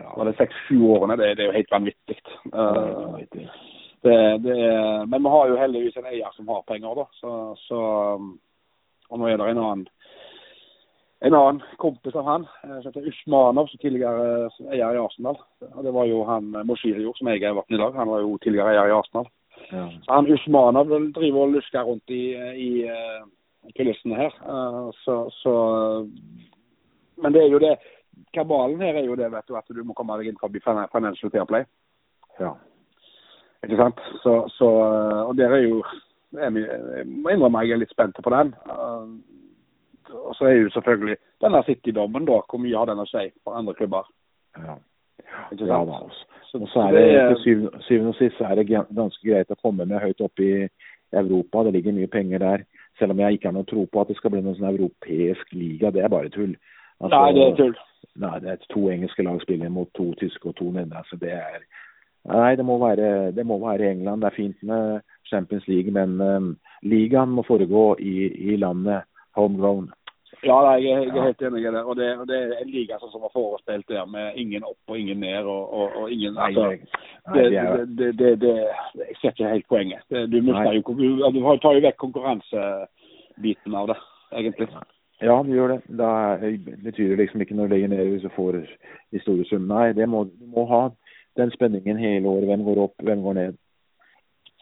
var 0.00 0.24
det 0.28 0.36
seks-sju 0.38 0.78
årene. 0.88 1.16
Det, 1.20 1.32
det 1.36 1.44
er 1.44 1.50
jo 1.50 1.56
helt 1.58 1.74
vanvittig. 1.74 2.18
Uh, 2.52 3.18
det, 4.02 4.16
det, 4.44 4.56
er- 4.58 5.06
men 5.06 5.22
vi 5.22 5.32
har 5.34 5.48
jo 5.50 5.58
heldigvis 5.60 5.96
en 6.00 6.08
eier 6.10 6.32
som 6.36 6.48
har 6.48 6.62
penger, 6.66 6.94
da. 6.98 7.04
Så, 7.20 7.34
så, 7.68 7.80
og 9.10 9.18
nå 9.20 9.28
er 9.28 9.36
det 9.38 9.50
en 9.52 9.62
annen 9.66 9.88
en 11.22 11.34
annen 11.38 11.60
kompis 11.78 12.16
av 12.18 12.24
han, 12.26 12.44
eh, 12.64 12.78
som 12.82 12.88
heter 12.90 13.04
Usmanov, 13.06 13.68
som 13.70 13.78
tidligere 13.78 14.48
eh, 14.48 14.72
eier 14.74 14.96
i 14.96 14.98
Arsenal. 14.98 15.36
Og 15.68 15.84
Det 15.86 15.92
var 15.94 16.08
jo 16.10 16.24
han 16.26 16.48
eh, 16.58 16.64
Moshirio, 16.66 17.12
som 17.14 17.28
eier 17.30 17.52
Everton 17.52 17.76
i 17.76 17.78
dag. 17.78 17.94
Han 17.94 18.10
var 18.10 18.24
jo 18.24 18.32
tidligere 18.42 18.72
eier 18.72 18.90
i 18.90 18.96
Arsenal. 18.96 19.28
Ja. 19.70 19.84
Så 20.02 20.16
han 20.16 20.26
Usmanov 20.34 20.90
driver 21.14 21.44
og 21.44 21.54
lusker 21.54 21.86
rundt 21.86 22.10
i, 22.10 22.24
i 22.58 22.70
eh, 22.90 23.22
kulissene 23.78 24.18
her. 24.18 24.34
Eh, 24.42 24.90
så, 25.04 25.20
så 25.38 25.54
Men 27.22 27.32
det 27.38 27.44
er 27.44 27.54
jo 27.54 27.62
det 27.62 27.76
Kabalen 28.34 28.80
her 28.80 28.94
er 29.00 29.04
jo 29.06 29.16
det, 29.16 29.30
vet 29.32 29.48
du, 29.48 29.56
at 29.56 29.68
du 29.68 29.82
må 29.84 29.94
komme 29.94 30.16
deg 30.18 30.28
inn 30.32 30.38
forbi 30.40 30.60
fin- 30.64 30.86
Financial 30.92 31.30
Fair 31.30 31.44
Play. 31.44 31.64
ja. 32.40 32.54
Ikke 33.62 33.76
sant? 33.78 34.00
Så, 34.24 34.32
så 34.58 34.68
eh, 34.82 35.20
Og 35.28 35.36
der 35.38 35.52
er 35.54 35.60
jo 35.62 35.82
er 36.34 36.50
Jeg 36.50 37.06
må 37.06 37.30
innrømme 37.30 37.60
jeg 37.62 37.76
er 37.76 37.82
litt 37.84 37.92
spent 37.94 38.16
på 38.18 38.30
den. 38.30 38.54
Eh, 38.66 39.04
og 40.12 40.34
så 40.34 40.44
er 40.48 40.56
jo 40.58 40.70
selvfølgelig 40.74 41.16
denne 41.40 41.62
City-dommen, 41.66 42.26
da. 42.26 42.40
Hvor 42.50 42.58
mye 42.58 42.76
har 42.76 42.90
den 42.90 42.98
å 43.04 43.06
si 43.06 43.28
for 43.44 43.54
andre 43.54 43.74
klubber? 43.74 44.08
ja. 44.58 44.74
Ikke 45.52 45.64
Ja, 45.66 45.84
da, 45.84 45.92
altså. 46.02 46.26
Så, 46.50 46.58
Og 46.58 46.68
så 46.68 46.80
er 46.80 46.92
det 46.92 47.36
til 47.36 47.38
syvende, 47.44 47.82
syvende 47.86 48.08
og 48.08 48.14
sist 48.18 48.36
så 48.36 48.44
er 48.44 48.54
det 48.58 48.66
ganske 48.68 49.28
greit 49.30 49.50
å 49.50 49.56
komme 49.62 49.86
med 49.86 50.00
høyt 50.02 50.20
opp 50.20 50.40
i 50.40 50.68
Europa. 51.12 51.62
Det 51.64 51.72
ligger 51.72 51.92
mye 51.96 52.10
penger 52.12 52.38
der. 52.38 52.64
Selv 52.98 53.12
om 53.14 53.20
jeg 53.20 53.38
ikke 53.38 53.48
har 53.48 53.54
noe 53.56 53.64
tro 53.64 53.86
på 53.86 54.00
at 54.00 54.08
det 54.08 54.16
skal 54.18 54.30
bli 54.34 54.42
noen 54.42 54.58
sånn 54.58 54.68
europeisk 54.74 55.54
liga. 55.56 55.90
Det 55.90 56.02
er 56.04 56.12
bare 56.12 56.28
tull. 56.28 56.52
Altså, 57.00 57.14
Nei, 57.16 57.32
det 57.38 57.46
er 57.46 57.56
tull. 57.56 57.74
Nei, 58.20 58.38
det 58.44 58.58
to 58.68 58.88
engelske 58.92 59.24
lag 59.24 59.40
spiller 59.42 59.72
mot 59.72 59.88
to 59.96 60.10
tyske 60.20 60.50
og 60.50 60.56
to 60.58 60.68
nederlandske. 60.70 61.16
Det 61.22 61.32
er 61.32 61.64
Nei, 62.28 62.54
det 62.54 62.64
må 62.64 62.76
være, 62.78 63.32
det 63.34 63.42
må 63.46 63.56
være 63.58 63.90
England. 63.90 64.22
Det 64.22 64.28
er 64.28 64.36
fint 64.36 64.60
med 64.62 65.00
Champions 65.26 65.66
League, 65.66 65.90
men 65.90 66.20
um, 66.20 66.52
ligaen 66.82 67.32
må 67.34 67.42
foregå 67.42 67.96
i, 67.98 68.28
i 68.52 68.56
landet 68.56 69.02
homegrown. 69.34 69.90
Ja, 70.42 70.56
nei, 70.66 70.78
jeg, 70.82 71.06
jeg 71.06 71.18
er 71.18 71.26
helt 71.28 71.42
enig 71.46 71.60
i 71.62 71.72
det. 71.74 71.82
Og 71.82 71.96
det, 71.96 72.08
og 72.18 72.28
det 72.30 72.38
er 72.38 72.62
en 72.62 72.70
liga 72.70 72.98
sånn 72.98 73.12
som 73.12 73.22
var 73.22 73.34
forespilt 73.34 73.90
der, 73.90 74.06
med 74.10 74.38
ingen 74.38 74.64
opp 74.66 74.90
og 74.90 74.98
ingen 74.98 75.20
ned. 75.22 75.46
og, 75.46 75.74
og, 75.74 75.98
og 76.02 76.14
ingen 76.14 76.38
altså, 76.38 76.70
det- 77.34 77.50
nei, 77.52 77.84
det, 77.98 78.08
det 78.18 78.32
det, 78.42 78.54
Jeg 79.02 79.18
ser 79.20 79.34
ikke 79.34 79.52
helt 79.52 79.68
poenget. 79.68 80.02
Du 80.10 80.38
jo 80.38 80.96
du, 80.98 81.06
du 81.36 81.40
tar 81.62 81.78
jo 81.78 81.84
vekk 81.86 82.00
konkurransebiten 82.06 83.78
av 83.82 83.92
det, 83.92 83.98
egentlig. 84.34 84.70
Ja, 85.22 85.36
det 85.42 85.54
gjør 85.54 85.68
det. 85.68 85.80
Da 85.98 86.36
betyr 86.84 87.08
det 87.08 87.18
liksom 87.18 87.40
ikke 87.40 87.54
når 87.54 87.66
du 87.68 87.74
legger 87.74 87.88
ned 87.88 88.08
hvis 88.10 88.22
du 88.22 88.28
får 88.36 88.52
de 89.12 89.20
store 89.22 89.44
summene. 89.44 89.74
Nei, 89.74 89.92
det 89.92 90.08
må, 90.08 90.24
du 90.24 90.46
må 90.56 90.64
ha 90.66 90.88
den 91.36 91.50
spenningen 91.54 91.96
hele 91.98 92.28
året. 92.28 92.48
Hvem 92.50 92.64
går 92.64 92.80
opp, 92.82 92.94
hvem 93.02 93.22
går 93.22 93.32
ned. 93.38 93.54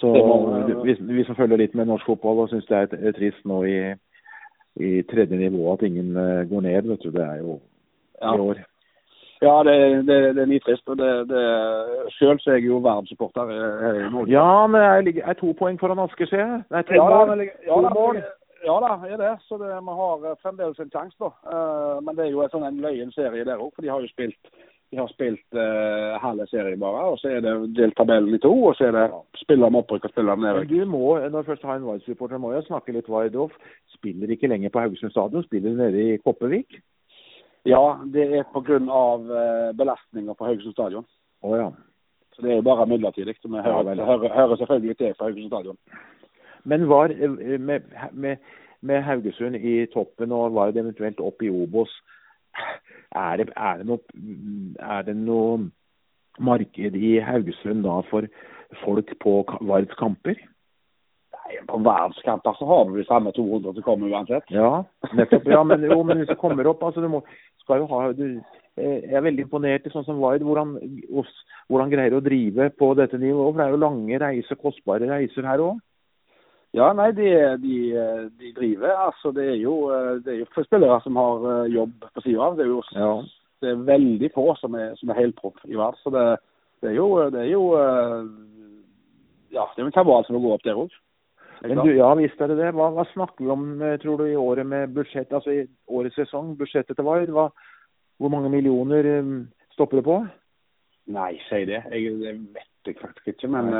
Så 0.00 0.12
vi, 0.84 0.94
vi 1.00 1.24
som 1.24 1.36
følger 1.36 1.56
litt 1.60 1.74
med 1.76 1.86
norsk 1.90 2.06
fotball 2.08 2.38
og 2.44 2.48
syns 2.52 2.66
det 2.70 2.76
er, 2.92 3.12
trist 3.12 3.44
nå 3.44 3.62
i, 3.68 3.76
i 4.80 5.02
tredje 5.10 5.36
nivå 5.36 5.72
at 5.74 5.82
ingen 5.84 6.16
eh, 6.16 6.44
går 6.48 6.60
ned, 6.64 6.82
vet 6.88 7.02
du. 7.04 7.10
Det 7.10 7.24
er 7.26 7.38
jo 7.42 7.60
Ja. 8.22 8.34
i 8.36 8.40
år. 8.40 8.58
Ja, 9.42 9.62
det, 9.64 9.74
det, 10.08 10.16
det 10.36 10.42
er 10.42 10.46
nitrist. 10.46 10.88
og 10.88 10.96
det, 11.00 11.28
det, 11.28 11.42
Selv 12.18 12.38
så 12.38 12.50
er 12.50 12.54
jeg 12.58 12.66
jo 12.68 12.78
verdenssupporter 12.84 13.48
Norge. 14.12 14.28
Ja, 14.32 14.66
men 14.66 14.80
jeg 14.82 15.04
ligger- 15.04 15.28
er 15.28 15.32
to 15.32 15.52
poeng 15.58 15.78
foran 15.80 15.98
Asker, 15.98 16.26
ser 16.26 16.36
jeg. 16.38 16.62
Er 16.70 16.82
to 16.82 16.94
Ja 16.94 17.24
mål. 17.26 17.40
ja, 17.66 17.74
To 17.74 17.80
mål. 17.94 18.16
Ja 18.66 18.76
da, 18.84 18.90
er 19.08 19.20
det. 19.20 19.32
Så 19.46 19.58
det, 19.60 19.70
vi 19.86 19.94
har 20.00 20.26
eh, 20.26 20.40
fremdeles 20.42 20.82
en 20.82 20.92
sjanse, 20.92 21.16
da. 21.20 21.30
Eh, 21.52 22.02
men 22.04 22.16
det 22.16 22.26
er 22.26 22.34
jo 22.34 22.44
en 22.44 22.52
sånn 22.52 22.66
en 22.68 22.82
løyen 22.84 23.12
serie 23.16 23.46
der 23.48 23.60
òg, 23.62 23.72
for 23.74 23.86
de 23.86 23.92
har 23.92 24.04
jo 24.04 24.12
spilt 24.12 24.52
de 24.90 24.98
har 24.98 25.06
spilt 25.12 25.54
uh, 25.54 26.16
halve 26.18 26.48
serien 26.50 26.80
bare, 26.82 27.04
og 27.12 27.18
så 27.20 27.30
er 27.30 27.44
det 27.44 27.52
delt 27.78 27.94
tabellen 27.94 28.34
i 28.34 28.40
to. 28.42 28.50
Og 28.50 28.74
så 28.74 28.88
er 28.88 28.96
det 28.96 29.04
spiller 29.38 29.70
med 29.70 29.84
opprykk 29.84 30.08
og 30.08 30.10
spiller 30.10 30.34
med 30.34 30.48
nedrykk. 30.48 30.72
du 30.72 30.90
må, 30.90 31.04
når 31.20 31.44
du 31.44 31.50
først 31.52 31.66
har 31.68 31.78
en 31.78 31.86
Vard-supporter, 31.86 32.40
må 32.42 32.50
jo 32.56 32.62
snakke 32.66 32.96
litt 32.96 33.10
Vard-off. 33.10 33.54
Spiller 33.94 34.32
ikke 34.34 34.50
lenger 34.50 34.72
på 34.74 34.82
Haugesund 34.82 35.14
stadion, 35.14 35.46
spiller 35.46 35.78
nede 35.78 36.02
i 36.02 36.16
Kopervik. 36.18 36.80
Ja, 37.68 37.84
det 38.10 38.26
er 38.40 38.50
pga. 38.50 38.80
Uh, 38.80 39.70
belastninger 39.78 40.34
på 40.34 40.50
Haugesund 40.50 40.74
stadion. 40.74 41.06
Å 41.46 41.54
ja. 41.54 41.70
Så 42.34 42.42
det 42.42 42.50
er 42.50 42.58
jo 42.58 42.66
bare 42.66 42.90
midlertidig. 42.90 43.36
Vi 43.44 43.62
hører, 43.62 43.94
ja, 43.94 44.04
hører, 44.10 44.34
hører 44.34 44.58
selvfølgelig 44.58 44.96
til 44.98 45.14
på 45.14 45.28
Haugesund 45.28 45.54
stadion. 45.54 45.78
Men 46.64 46.88
var 46.88 47.12
eh, 47.14 47.58
med, 47.60 47.90
med, 48.12 48.36
med 48.80 49.02
Haugesund 49.02 49.56
i 49.56 49.86
toppen 49.92 50.32
og 50.32 50.54
Vard 50.54 50.76
eventuelt 50.76 51.20
opp 51.20 51.42
i 51.42 51.50
Obos, 51.50 51.92
er 53.16 53.36
det, 53.40 53.48
er 53.56 53.80
det 53.80 53.86
noe, 53.88 53.98
er 54.80 55.02
det 55.06 55.16
noe 55.16 55.70
marked 56.38 56.96
i 56.96 57.18
Haugesund 57.24 57.84
da 57.84 58.00
for 58.10 58.28
folk 58.84 59.12
på 59.22 59.42
Vards 59.66 59.94
kamper? 59.98 60.38
På 61.66 61.80
verdenskamper 61.82 62.54
så 62.54 62.66
har 62.66 62.84
du 62.86 62.96
de 62.98 63.04
samme 63.08 63.32
200 63.34 63.74
som 63.74 63.82
kommer 63.82 64.12
uansett. 64.12 64.46
Ja, 64.54 64.84
nettopp. 65.18 65.48
Ja, 65.50 65.64
men, 65.66 65.82
jo, 65.82 66.02
men 66.06 66.20
hvis 66.20 66.30
du 66.30 66.38
kommer 66.38 66.68
opp, 66.70 66.82
altså 66.86 67.02
du 67.02 67.08
må, 67.10 67.24
skal 67.64 67.82
jo 67.82 67.88
ha 67.90 68.12
du, 68.14 68.26
eh, 68.78 69.00
Jeg 69.10 69.16
er 69.18 69.24
veldig 69.26 69.48
imponert 69.48 69.86
i 69.86 69.90
sånn 69.90 70.06
som 70.06 70.20
Vard, 70.22 70.44
hvordan, 70.46 70.76
hvordan 71.66 71.90
greier 71.90 72.14
å 72.14 72.22
drive 72.22 72.70
på 72.78 72.92
dette 72.94 73.18
nivået. 73.18 73.50
For 73.50 73.58
det 73.58 73.66
er 73.66 73.74
jo 73.74 73.82
lange 73.82 74.20
reiser, 74.22 74.60
kostbare 74.62 75.10
reiser 75.10 75.48
her 75.50 75.64
òg. 75.64 75.82
Ja, 76.72 76.92
nei, 76.94 77.08
de, 77.10 77.26
de, 77.58 77.76
de 78.38 78.52
driver. 78.54 78.92
Altså, 79.08 79.32
det 79.34 79.46
er 79.56 79.58
jo, 79.58 79.74
det 80.22 80.34
er 80.34 80.38
jo 80.44 80.64
spillere 80.66 81.00
som 81.02 81.16
har 81.18 81.46
eh, 81.50 81.72
jobb 81.74 82.06
på 82.14 82.22
sida 82.22 82.44
av. 82.46 82.56
Det 82.58 82.66
er 82.66 82.70
jo 82.70 82.82
Ja. 82.94 83.10
det 83.60 83.70
er 83.72 83.86
veldig 83.88 84.30
få 84.34 84.54
som 84.56 84.74
er, 84.78 84.94
som 84.96 85.10
er 85.10 85.18
helproff 85.18 85.58
i 85.66 85.74
verden. 85.74 85.98
Så 86.04 86.12
det, 86.14 86.24
det, 86.82 86.90
er 86.92 86.94
jo, 86.94 87.08
det 87.30 87.40
er 87.42 87.50
jo 87.50 87.64
eh, 87.74 88.28
Ja, 89.50 89.66
det 89.74 89.82
er 89.82 89.86
en 89.88 89.96
kabal 89.98 90.24
som 90.24 90.38
må 90.38 90.44
gå 90.44 90.52
opp 90.54 90.62
der 90.64 90.78
òg. 90.78 90.94
Men 91.62 91.82
du, 91.82 91.90
ja 91.92 92.14
visst 92.14 92.40
er 92.40 92.46
det 92.48 92.60
det. 92.60 92.70
Hva, 92.72 92.86
hva 92.94 93.04
snakker 93.10 93.44
vi 93.44 93.50
om, 93.50 93.82
eh, 93.82 93.98
tror 94.00 94.22
du, 94.22 94.28
i 94.30 94.38
året 94.38 94.66
med 94.66 94.94
budsjett, 94.94 95.32
altså 95.32 95.50
i 95.50 95.66
årets 95.88 96.16
sesong, 96.22 96.54
budsjettet 96.56 96.96
til 96.96 97.04
VAR? 97.04 97.26
Hva, 97.34 97.50
hvor 98.16 98.30
mange 98.30 98.48
millioner 98.48 99.10
stopper 99.74 99.98
det 99.98 100.06
på? 100.06 100.22
Nei, 101.10 101.34
si 101.48 101.64
det. 101.66 101.82
Jeg, 101.90 102.14
det 102.22 102.38
vet 102.54 102.86
jeg 102.86 102.96
faktisk 103.02 103.34
ikke, 103.34 103.50
men 103.50 103.74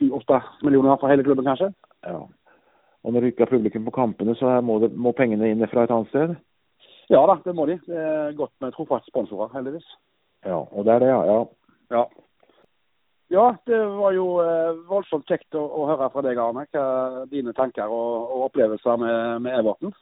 sju-åtte 0.00 0.40
millioner 0.66 0.96
for 1.00 1.12
hele 1.12 1.24
klubben, 1.26 1.46
kanskje? 1.46 1.70
Ja. 2.06 2.24
Og 3.04 3.12
når 3.12 3.20
du 3.20 3.30
ikke 3.30 3.46
har 3.46 3.52
publikum 3.52 3.84
på 3.86 3.94
kampene, 3.96 4.34
så 4.36 4.58
må, 4.64 4.78
det, 4.82 4.90
må 4.96 5.12
pengene 5.16 5.52
inn 5.52 5.64
fra 5.70 5.84
et 5.84 5.92
annet 5.94 6.10
sted? 6.12 6.34
Ja 7.10 7.22
da, 7.26 7.38
det 7.44 7.54
må 7.56 7.66
de. 7.66 7.78
Det 7.86 8.00
er 8.00 8.36
godt 8.38 8.52
med 8.62 8.74
trofaste 8.74 9.10
sponsorer, 9.10 9.52
heldigvis. 9.54 9.86
Ja, 10.46 10.60
og 10.60 10.84
det 10.86 10.94
er 10.94 11.04
det, 11.04 11.08
ja. 11.12 11.22
ja. 11.30 11.40
Ja. 11.90 12.04
Ja, 13.30 13.46
det 13.66 13.78
var 13.94 14.14
jo 14.14 14.26
eh, 14.42 14.78
voldsomt 14.90 15.28
kjekt 15.30 15.54
å, 15.54 15.62
å, 15.62 15.84
høre 15.86 16.08
fra 16.10 16.22
deg, 16.26 16.38
Arne. 16.42 16.64
Hva 16.74 17.26
dine 17.30 17.54
tanker 17.54 17.86
og, 17.86 18.30
og 18.34 18.46
opplevelser 18.48 18.98
med, 18.98 19.44
med, 19.44 19.54
Everton? 19.54 19.94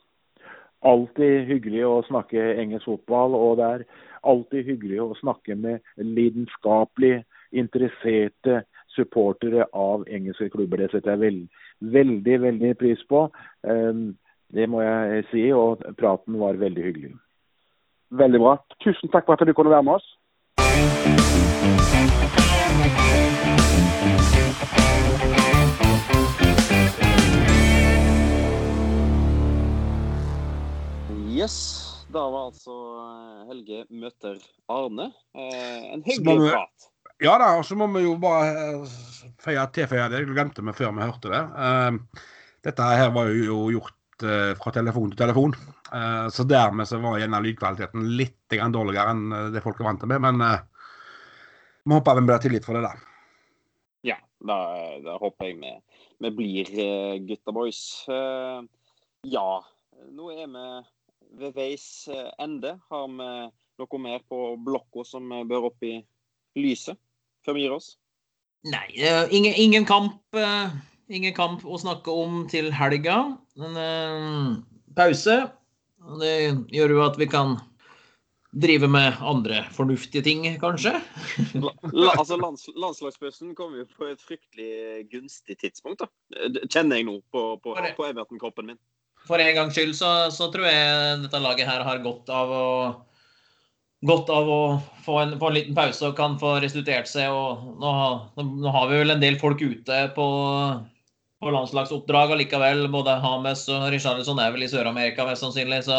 Alltid 0.88 1.44
hyggelig 1.50 1.82
å 1.84 1.98
snakke 2.08 2.54
engelsk 2.62 2.88
fotball, 2.88 3.36
og 3.36 3.58
det 3.60 3.66
er 3.68 3.84
alltid 4.32 4.70
hyggelig 4.70 5.02
å 5.04 5.18
snakke 5.20 5.58
med 5.60 5.84
lidenskapelig 6.00 7.18
interesserte 7.52 8.62
supportere 8.94 9.66
av 9.72 10.04
engelske 10.08 10.50
klubber. 10.52 10.82
Det 10.82 10.90
setter 10.92 11.14
jeg 11.14 11.20
veld, 11.20 11.62
veldig, 11.80 12.40
veldig 12.42 12.74
pris 12.80 13.02
på. 13.08 13.28
Um, 13.62 14.16
det 14.54 14.68
må 14.68 14.82
jeg 14.82 15.24
si, 15.32 15.44
og 15.52 15.84
praten 16.00 16.38
var 16.40 16.60
veldig 16.60 16.84
hyggelig. 16.84 17.12
Veldig 18.10 18.40
bra. 18.40 18.56
Tusen 18.84 19.12
takk 19.12 19.28
for 19.28 19.36
at 19.36 19.48
du 19.48 19.52
kunne 19.52 19.70
være 19.70 19.82
med 19.82 19.98
oss. 20.00 20.08
Yes. 31.38 31.88
Da 32.08 32.22
var 32.32 32.46
altså 32.48 32.74
eh, 33.04 33.40
Helge 33.50 33.82
møter 33.90 34.38
Arne. 34.72 35.10
Eh, 35.36 35.82
en 35.92 36.02
hyggelig 36.06 36.52
prat. 36.54 36.86
Ja 37.18 37.34
da, 37.34 37.48
og 37.58 37.64
så 37.66 37.74
må 37.74 37.88
vi 37.96 38.04
jo 38.04 38.14
bare 38.22 38.50
eh, 38.78 38.98
feie, 39.42 39.62
tilføye 39.74 40.06
det. 40.12 40.20
Jeg 40.22 40.30
glemte 40.30 40.62
vi 40.62 40.74
før 40.76 40.92
vi 40.94 41.06
hørte 41.06 41.32
det. 41.32 41.40
Uh, 41.58 42.26
dette 42.66 42.90
her 42.94 43.10
var 43.14 43.32
jo 43.34 43.64
gjort 43.74 44.22
uh, 44.22 44.52
fra 44.60 44.72
telefon 44.76 45.10
til 45.10 45.22
telefon. 45.24 45.56
Så 45.88 46.44
dermed 46.44 46.84
så 46.84 46.98
var 47.00 47.14
gjerne 47.16 47.38
lydkvaliteten 47.40 48.10
litt 48.18 48.52
dårligere 48.52 49.14
enn 49.14 49.52
det 49.54 49.62
folk 49.64 49.78
er 49.80 49.86
vant 49.86 50.02
med. 50.04 50.20
Men 50.20 50.42
vi 51.80 51.96
håper 51.96 52.18
vi 52.18 52.24
blir 52.28 52.42
tilgitt 52.44 52.66
for 52.68 52.76
det, 52.76 52.82
da. 52.84 52.90
Ja, 54.04 54.18
da, 54.44 54.58
da 55.00 55.14
håper 55.22 55.48
jeg 55.48 55.56
vi, 55.62 55.72
vi 56.26 56.32
blir 56.42 56.74
gutta 57.24 57.54
boys. 57.56 57.80
ja, 58.04 59.46
nå 60.12 60.28
er 60.34 60.52
vi 60.52 60.66
ved 61.40 61.56
veis 61.56 61.88
ende. 62.36 62.76
Har 62.92 63.08
vi 63.08 63.32
noe 63.80 64.04
mer 64.04 64.28
på 64.28 64.44
blokka 64.60 65.08
som 65.08 65.32
bør 65.48 65.70
opp 65.70 65.88
i 65.88 66.02
lyset? 66.60 67.00
Før 67.46 67.58
vi 67.58 67.66
gir 67.66 67.74
oss? 67.76 67.92
Nei, 68.68 68.86
ingen, 69.30 69.54
ingen, 69.54 69.86
kamp. 69.88 70.18
Uh, 70.34 70.74
ingen 71.08 71.34
kamp 71.36 71.64
å 71.64 71.78
snakke 71.80 72.12
om 72.12 72.42
til 72.50 72.72
helga. 72.74 73.20
Men 73.58 73.78
eh, 73.82 74.50
pause. 74.98 75.40
Det 76.20 76.34
gjør 76.74 76.94
jo 76.94 77.04
at 77.06 77.18
vi 77.20 77.28
kan 77.30 77.56
drive 78.58 78.88
med 78.88 79.18
andre 79.20 79.62
fornuftige 79.74 80.24
ting, 80.24 80.44
kanskje? 80.60 80.94
La, 81.54 81.72
la, 81.92 82.12
altså 82.14 82.38
lands, 82.40 82.68
Landslagspausen 82.76 83.54
kommer 83.58 83.82
jo 83.82 83.88
på 83.98 84.08
et 84.08 84.22
fryktelig 84.24 85.08
gunstig 85.12 85.58
tidspunkt, 85.60 86.00
da. 86.00 86.08
kjenner 86.70 87.00
jeg 87.00 87.08
nå 87.10 87.18
på, 87.34 87.42
på, 87.62 87.74
på 87.76 88.06
Everton-kroppen 88.08 88.72
min. 88.72 88.80
For 89.28 89.42
en 89.42 89.56
gangs 89.56 89.76
skyld 89.76 89.92
så, 89.98 90.12
så, 90.32 90.48
tror 90.52 90.68
jeg 90.70 91.18
dette 91.24 91.42
laget 91.42 91.68
her 91.68 91.84
har 91.84 92.00
godt 92.04 92.30
av 92.32 92.54
å 92.54 92.66
godt 94.06 94.30
av 94.30 94.48
å 94.50 94.60
få 95.02 95.16
en, 95.22 95.34
få 95.40 95.50
en, 95.50 95.56
liten 95.56 95.74
pause 95.74 96.06
og 96.06 96.16
kan 96.18 96.36
få 96.38 96.58
restituert 96.62 97.08
seg. 97.10 97.32
og 97.34 97.78
Nå, 97.82 97.92
nå 98.38 98.72
har 98.74 98.88
vi 98.90 99.02
vel 99.02 99.14
en 99.14 99.22
del 99.22 99.38
folk 99.40 99.62
ute 99.62 100.00
på, 100.14 100.26
på 101.42 101.54
landslagsoppdrag 101.54 102.36
allikevel. 102.36 102.86
Både 102.94 103.18
Hames 103.24 103.66
og 103.72 103.88
Richarlison 103.94 104.38
er 104.42 104.54
vel 104.54 104.66
i 104.66 104.70
Sør-Amerika 104.70 105.26
mest 105.26 105.46
sannsynlig. 105.46 105.84
så 105.88 105.98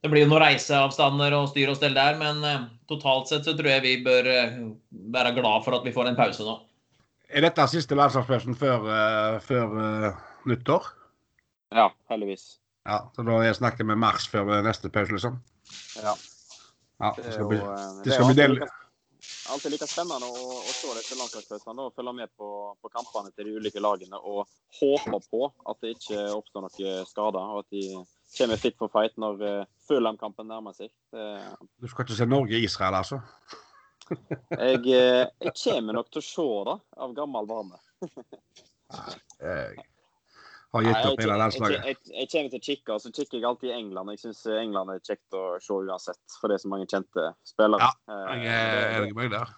det 0.00 0.08
blir 0.08 0.24
jo 0.24 0.30
noen 0.30 0.46
reiseavstander 0.46 1.34
og 1.36 1.50
styr 1.50 1.72
og 1.72 1.76
stell 1.76 1.92
der, 1.96 2.14
men 2.16 2.40
eh, 2.46 2.62
totalt 2.88 3.28
sett 3.28 3.44
så 3.44 3.52
tror 3.56 3.68
jeg 3.68 3.84
vi 3.84 3.98
bør 4.06 4.28
eh, 4.32 4.54
være 5.12 5.34
glad 5.36 5.66
for 5.66 5.76
at 5.76 5.84
vi 5.84 5.92
får 5.92 6.08
en 6.08 6.16
pause 6.16 6.46
nå. 6.46 6.56
Er 7.30 7.44
dette 7.44 7.66
siste 7.70 7.98
landslagspausen 7.98 8.56
før, 8.58 8.88
uh, 8.88 9.36
før 9.44 9.76
uh, 9.76 10.22
nyttår? 10.50 10.88
Ja, 11.76 11.90
heldigvis. 12.10 12.56
Ja, 12.88 13.04
Så 13.14 13.22
da 13.22 13.36
snakker 13.54 13.86
vi 13.86 13.94
mars 13.94 14.24
før 14.26 14.48
neste 14.66 14.90
pause, 14.90 15.14
liksom? 15.14 15.36
Ja. 16.00 16.16
Ja, 17.00 17.14
det 17.16 17.32
skal 17.32 17.48
bli, 17.48 17.58
eh, 17.58 17.90
det 18.04 18.14
skal 18.14 18.30
bli 18.30 18.38
deilig. 18.38 18.68
Alltid 19.52 19.72
like 19.72 19.86
spennende 19.88 20.28
å, 20.28 20.42
å 20.60 20.72
se 20.72 20.90
disse 20.96 21.16
landslagspausene 21.18 21.86
og 21.86 21.94
følge 21.96 22.12
med 22.16 22.30
på, 22.38 22.48
på, 22.80 22.90
kampene 22.92 23.32
til 23.34 23.48
de 23.48 23.56
ulike 23.60 23.82
lagene 23.82 24.20
og 24.20 24.48
håpe 24.78 25.20
på 25.28 25.42
at 25.68 25.80
det 25.84 25.94
ikke 25.96 26.22
oppstår 26.36 26.64
noen 26.64 27.08
skader. 27.08 27.40
og 27.40 27.64
at 27.64 27.74
de 27.74 27.82
kommer 28.36 28.60
fit 28.62 28.76
for 28.78 28.92
fight 28.92 29.16
når 29.20 29.42
uh, 29.42 29.68
Fulham-kampen 29.88 30.48
nærmer 30.48 30.76
seg. 30.76 30.92
Det, 31.12 31.26
du 31.82 31.88
skal 31.90 32.06
ikke 32.06 32.18
se 32.20 32.28
Norge-Israel, 32.30 33.00
altså? 33.00 33.20
jeg, 34.10 34.80
eh, 34.86 35.24
jeg, 35.40 35.54
kommer 35.64 35.98
nok 35.98 36.12
til 36.12 36.22
å 36.22 36.28
se 36.28 36.48
det, 36.70 36.76
av 37.04 37.16
gammel 37.16 37.50
vane. 37.50 37.80
Har 40.72 40.86
gitt 40.86 41.08
opp 41.08 41.22
hele 41.22 41.38
landslaget? 41.40 41.86
Jeg, 41.86 41.96
jeg, 42.06 42.16
jeg, 42.16 42.30
kommer 42.34 42.52
til 42.52 42.60
å 42.60 42.66
kikke, 42.68 42.94
og 42.94 43.02
så 43.02 43.14
kikker 43.14 43.38
jeg 43.38 43.48
alltid 43.48 43.70
i 43.72 43.78
England. 43.78 44.14
Jeg 44.14 44.22
syns 44.24 44.44
England 44.54 44.94
er 44.94 45.02
kjekt 45.02 45.38
å 45.38 45.46
se 45.62 45.80
uansett, 45.80 46.22
for 46.36 46.50
det 46.50 46.58
er 46.58 46.62
så 46.62 46.70
mange 46.70 46.86
kjente 46.90 47.32
spillere. 47.48 47.90
Ja, 47.90 48.20
jeg 48.36 48.54
er 48.54 48.96
enig 49.00 49.16
med 49.16 49.28
deg 49.28 49.40
der. 49.40 49.56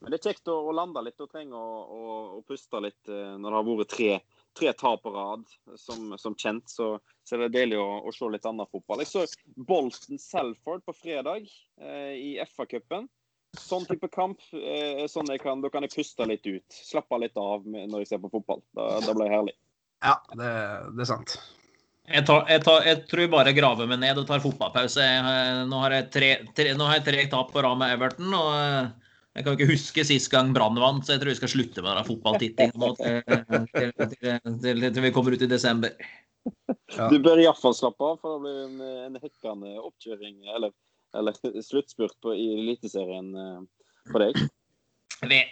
Men 0.00 0.10
det 0.10 0.18
er 0.18 0.32
kjekt 0.32 0.50
å, 0.50 0.56
å 0.68 0.74
lande 0.74 1.02
litt 1.06 1.22
og 1.22 1.30
trenge 1.30 1.58
å, 1.58 1.74
å, 1.82 2.16
å, 2.38 2.40
puste 2.46 2.80
litt 2.82 3.10
uh, 3.10 3.36
når 3.38 3.46
det 3.46 3.58
har 3.58 3.68
vært 3.68 3.92
tre, 3.92 4.08
tre 4.58 4.72
tap 4.80 5.04
på 5.04 5.12
rad, 5.14 5.44
som, 5.78 6.16
som 6.18 6.34
kjent. 6.38 6.66
Så, 6.70 6.96
så, 7.22 7.36
er 7.36 7.46
det 7.46 7.52
deilig 7.54 7.78
å, 7.82 7.86
å 8.02 8.14
se 8.14 8.30
litt 8.32 8.48
annen 8.48 8.68
fotball. 8.72 9.04
Jeg 9.04 9.12
så 9.12 9.24
Bolton 9.68 10.18
Selford 10.22 10.82
på 10.86 10.96
fredag 10.96 11.46
eh, 11.46 12.14
i 12.16 12.30
FA-cupen. 12.50 13.06
Sånn 13.58 13.86
type 13.88 14.10
kamp. 14.12 14.42
eh, 14.52 15.06
sånn 15.08 15.30
kan, 15.40 15.62
da 15.62 15.70
kan 15.72 15.86
jeg 15.86 15.94
puste 15.94 16.26
litt 16.28 16.46
ut. 16.46 16.66
Slappe 16.74 17.20
litt 17.22 17.38
av 17.38 17.64
når 17.68 18.02
jeg 18.02 18.10
ser 18.12 18.22
på 18.24 18.32
fotball. 18.34 18.64
Da, 18.76 18.90
da 19.06 19.14
blir 19.14 19.28
det 19.28 19.36
herlig. 19.36 19.56
Ja, 20.04 20.18
det, 20.38 20.50
det 20.94 21.04
er 21.04 21.08
sant. 21.08 21.38
Jeg, 22.08 22.24
tar, 22.24 22.46
jeg, 22.48 22.62
tar, 22.64 22.86
jeg, 22.86 23.00
tror 23.10 23.22
jeg 23.24 23.32
bare 23.32 23.52
graver 23.56 23.88
meg 23.90 24.00
ned 24.00 24.20
og 24.20 24.28
tar 24.28 24.40
fotballpause. 24.40 25.04
Nå 25.68 25.82
har 25.82 25.96
jeg 25.96 26.06
tre, 26.14 26.30
tre, 26.56 26.72
nå 26.78 26.86
har 26.88 27.00
jeg 27.00 27.06
tre 27.10 27.26
tap 27.32 27.50
på 27.52 27.64
rad 27.64 27.76
med 27.80 27.92
Everton. 27.92 28.30
og 28.32 28.48
eh, 28.56 29.10
Jeg 29.36 29.44
kan 29.44 29.58
ikke 29.58 29.68
huske 29.74 30.06
sist 30.08 30.30
gang 30.32 30.54
Brann 30.56 30.78
vant, 30.80 31.04
så 31.04 31.14
jeg 31.14 31.22
tror 31.22 31.34
vi 31.34 31.40
skal 31.40 31.52
slutte 31.52 31.84
med 31.84 32.00
fotballtitting 32.08 32.72
til, 32.72 33.20
til, 33.74 33.92
til, 33.92 34.86
til, 34.88 35.02
vi 35.04 35.12
kommer 35.14 35.36
ut 35.36 35.44
i 35.44 35.50
desember. 35.50 35.92
Ja. 36.96 37.10
Du 37.12 37.18
bør 37.20 37.42
iallfall 37.42 37.76
slappe 37.76 38.06
av, 38.08 38.22
for 38.22 38.38
det 38.38 38.46
blir 38.46 38.62
en, 38.64 39.08
en 39.10 39.20
hekkende 39.20 39.74
oppkjøring 39.82 40.48
eller, 40.54 40.72
eller 41.18 41.36
sluttspurt 41.68 42.16
på, 42.24 42.32
i 42.32 42.48
Eliteserien 42.56 43.34
eh, 43.36 43.60
for 44.08 44.24
deg. 44.24 44.48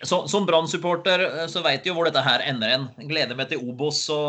Så, 0.07 0.21
som 0.31 0.45
Brann-supporter 0.47 1.25
eh, 1.27 1.47
så 1.51 1.59
veit 1.65 1.87
jo 1.89 1.97
hvor 1.97 2.07
dette 2.07 2.23
her 2.23 2.45
ender 2.47 2.71
hen. 2.71 2.85
Gleder 3.09 3.35
meg 3.39 3.49
til 3.51 3.65
Obos 3.67 4.05
og, 4.15 4.29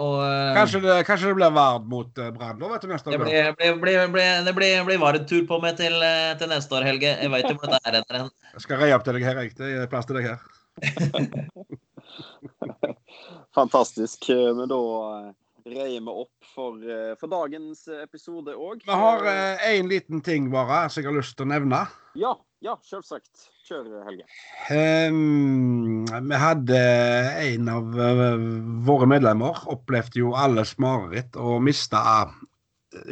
og 0.00 0.14
eh, 0.24 0.54
kanskje, 0.56 0.80
det, 0.86 0.94
kanskje, 1.08 1.28
det, 1.28 1.36
blir 1.36 1.52
Vard 1.52 1.84
mot 1.90 2.22
Brann 2.38 2.56
nå, 2.56 2.70
vet 2.72 2.86
du, 2.86 2.88
neste 2.88 3.12
år? 3.12 3.18
Det 3.18 3.20
blir, 3.26 3.76
blir, 3.82 4.00
blir, 4.14 4.40
det 4.46 4.54
blir, 4.56 4.80
blir 4.88 5.02
Vard-tur 5.02 5.44
på 5.50 5.60
meg 5.60 5.76
til, 5.80 6.00
til, 6.40 6.48
neste 6.54 6.78
år, 6.78 6.88
Helge. 6.88 7.12
Jeg 7.12 7.34
veit 7.34 7.44
jo 7.50 7.58
hvor 7.58 7.68
dette 7.68 7.84
her 7.90 8.00
ender 8.00 8.22
hen. 8.22 8.32
Jeg 8.54 8.64
skal 8.64 8.80
reie 8.80 8.96
opp 8.96 9.04
til 9.04 9.20
deg 9.20 9.28
her, 9.28 9.44
jeg. 9.44 9.54
Det 9.60 9.70
er 9.84 9.92
plass 9.92 10.08
til 10.08 10.20
deg 10.20 10.32
her. 10.32 10.40
Fantastisk. 13.54 14.28
Men 14.28 14.68
da 14.68 14.80
reier 15.70 16.04
meg 16.04 16.22
opp 16.26 16.52
for, 16.54 16.76
for, 17.20 17.30
dagens 17.30 17.86
episode 18.00 18.54
òg. 18.54 18.84
Vi 18.86 19.00
har 19.02 19.26
én 19.70 19.86
uh, 19.86 19.90
liten 19.90 20.22
ting 20.26 20.50
bare 20.52 20.84
som 20.90 21.02
jeg 21.02 21.10
har 21.10 21.18
lyst 21.20 21.36
til 21.38 21.48
å 21.48 21.52
nevne. 21.54 21.84
Ja, 22.18 22.34
ja, 22.60 22.74
selvsagt. 22.84 23.48
Kjør, 23.64 24.02
Helge. 24.04 24.26
Um, 24.68 26.02
vi 26.04 26.38
hadde 26.42 26.78
en 27.46 27.68
av 27.72 27.94
uh, 27.94 28.42
våre 28.84 29.06
medlemmer 29.08 29.62
opplevde 29.70 30.20
jo 30.20 30.34
alles 30.36 30.74
mareritt 30.82 31.38
og 31.40 31.62
mista 31.64 32.02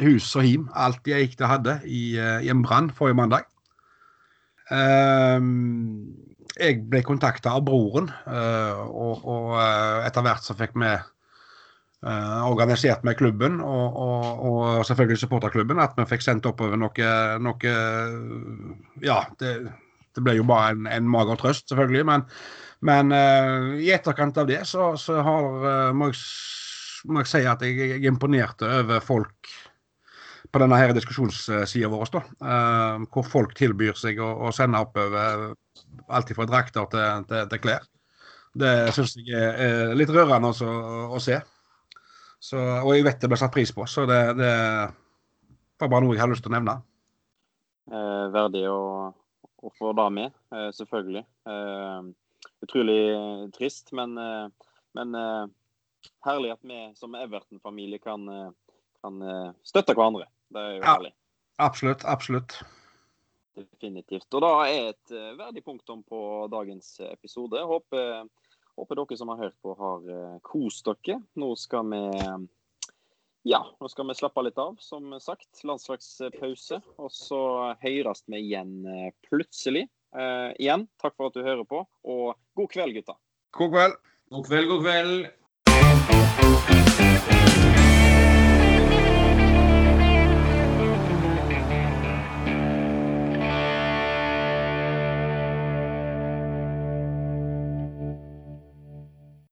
hus 0.01 0.27
og 0.35 0.43
him, 0.43 0.67
alt 0.75 1.07
jeg 1.07 1.29
gikk 1.29 1.39
det 1.39 1.49
hadde, 1.49 1.77
i, 1.87 2.01
uh, 2.19 2.43
i 2.43 2.51
en 2.51 2.61
brann 2.65 2.91
forrige 2.93 3.17
mandag. 3.21 3.47
Um, 4.69 6.11
jeg 6.59 6.83
ble 6.91 7.01
kontakta 7.07 7.55
av 7.55 7.63
broren, 7.63 8.09
og, 8.27 9.21
og 9.23 9.53
etter 10.03 10.25
hvert 10.25 10.43
så 10.43 10.55
fikk 10.59 10.73
vi 10.75 10.89
eh, 10.89 11.05
organisert 11.99 13.03
med 13.03 13.17
klubben 13.19 13.57
og, 13.59 13.95
og, 13.99 14.43
og 14.47 14.85
selvfølgelig 14.87 15.19
supporterklubben, 15.19 15.81
at 15.83 15.97
vi 15.97 16.05
fikk 16.07 16.23
sendt 16.23 16.47
oppover 16.47 16.79
noe, 16.79 17.09
noe 17.43 17.73
Ja, 19.03 19.17
det, 19.41 19.51
det, 20.15 20.23
ble 20.23 20.37
jo 20.37 20.45
bare 20.47 20.73
en, 20.77 20.87
en 20.87 21.09
mager 21.11 21.39
trøst, 21.41 21.67
selvfølgelig. 21.71 22.05
Men, 22.07 22.23
men 22.87 23.11
uh, 23.11 23.75
i 23.79 23.91
etterkant 23.91 24.39
av 24.39 24.47
det 24.47 24.61
så, 24.69 24.93
så 24.99 25.19
har, 25.25 25.49
uh, 25.59 25.89
må, 25.95 26.11
jeg, 26.13 26.23
må, 27.11 27.23
jeg, 27.23 27.31
si 27.33 27.43
at 27.51 27.67
jeg 27.67 27.91
jeg 27.97 28.07
imponerte 28.07 28.69
over 28.79 29.03
folk 29.03 29.51
på 30.49 30.63
denne 30.63 30.79
her 30.79 30.95
diskusjonssida 30.97 31.91
vår, 31.91 32.09
da, 32.15 32.23
uh, 32.41 33.05
hvor 33.11 33.27
folk 33.27 33.53
tilbyr 33.59 33.99
seg 33.99 34.23
å, 34.23 34.31
å 34.47 34.55
sende 34.55 34.81
oppover 34.81 35.51
alt 36.09 36.31
fra 36.33 36.47
drakter 36.49 36.87
til, 36.89 37.27
til, 37.29 37.47
til 37.51 37.65
klær. 37.67 37.85
Det 38.59 38.73
syns 38.95 39.13
jeg 39.19 39.35
er 39.37 39.91
litt 39.97 40.09
rørende 40.09 40.49
også, 40.49 40.67
å 41.13 41.19
se. 41.21 41.37
Så, 42.39 42.59
og 42.59 42.93
jeg 42.95 43.03
vet 43.03 43.19
det 43.19 43.29
ble 43.31 43.39
satt 43.39 43.51
pris 43.53 43.71
på, 43.75 43.83
så 43.89 44.05
det, 44.07 44.19
det 44.39 44.53
var 45.79 45.91
bare 45.91 46.05
noe 46.05 46.15
jeg 46.15 46.23
hadde 46.23 46.37
lyst 46.37 46.45
til 46.45 46.53
å 46.53 46.55
nevne. 46.55 46.77
Eh, 47.89 48.25
verdig 48.31 48.63
å, 48.71 48.81
å, 49.59 49.71
få 49.75 49.91
det 49.97 50.07
med, 50.15 50.33
eh, 50.55 50.69
selvfølgelig. 50.77 51.25
Eh, 51.51 52.09
utrolig 52.63 53.51
trist, 53.55 53.91
men, 53.91 54.17
eh, 54.17 54.47
men 54.97 55.15
eh, 55.15 55.45
herlig 56.27 56.53
at 56.55 56.65
vi 56.67 56.81
som 56.99 57.15
Everton-familie 57.15 58.01
kan, 58.03 58.27
eh, 58.29 58.51
kan, 59.03 59.21
støtte 59.63 59.95
hverandre. 59.95 60.27
Det 60.51 60.59
er 60.59 60.75
jo 60.75 60.83
ja, 60.83 60.91
herlig. 60.91 61.13
Absolutt. 61.59 62.05
Absolutt. 62.05 62.59
Definitivt. 63.59 64.27
Og 64.33 64.43
da 64.43 64.51
er 64.67 64.93
et 64.93 65.13
verdig 65.35 65.63
punktum 65.65 66.01
på 66.07 66.19
dagens 66.51 66.93
episode. 67.03 67.59
Håper 67.67 68.27
Håper 68.79 69.01
dere 69.01 69.19
som 69.19 69.31
har 69.33 69.43
hørt 69.43 69.57
på, 69.63 69.75
har 69.75 70.07
uh, 70.07 70.39
kost 70.45 70.87
dere. 70.87 71.19
Nå 71.39 71.51
skal 71.59 71.91
vi 71.91 72.01
ja, 73.47 73.61
nå 73.79 73.87
skal 73.87 74.07
vi 74.09 74.17
slappe 74.19 74.43
litt 74.43 74.59
av, 74.59 74.75
som 74.83 75.13
sagt. 75.23 75.61
Landslagspause. 75.67 76.81
Og 76.99 77.11
så 77.15 77.41
høres 77.83 78.23
vi 78.27 78.41
igjen 78.43 78.77
uh, 78.87 79.09
plutselig. 79.27 79.87
Uh, 80.15 80.51
igjen, 80.57 80.87
takk 81.01 81.15
for 81.15 81.29
at 81.29 81.37
du 81.37 81.45
hører 81.45 81.65
på, 81.69 81.83
og 82.09 82.39
god 82.57 82.71
kveld, 82.73 82.97
gutta. 82.97 83.15
God 83.55 83.75
kveld. 83.75 83.99
God 84.33 84.47
kveld, 84.49 84.71
god 84.71 84.87
kveld. 84.87 85.29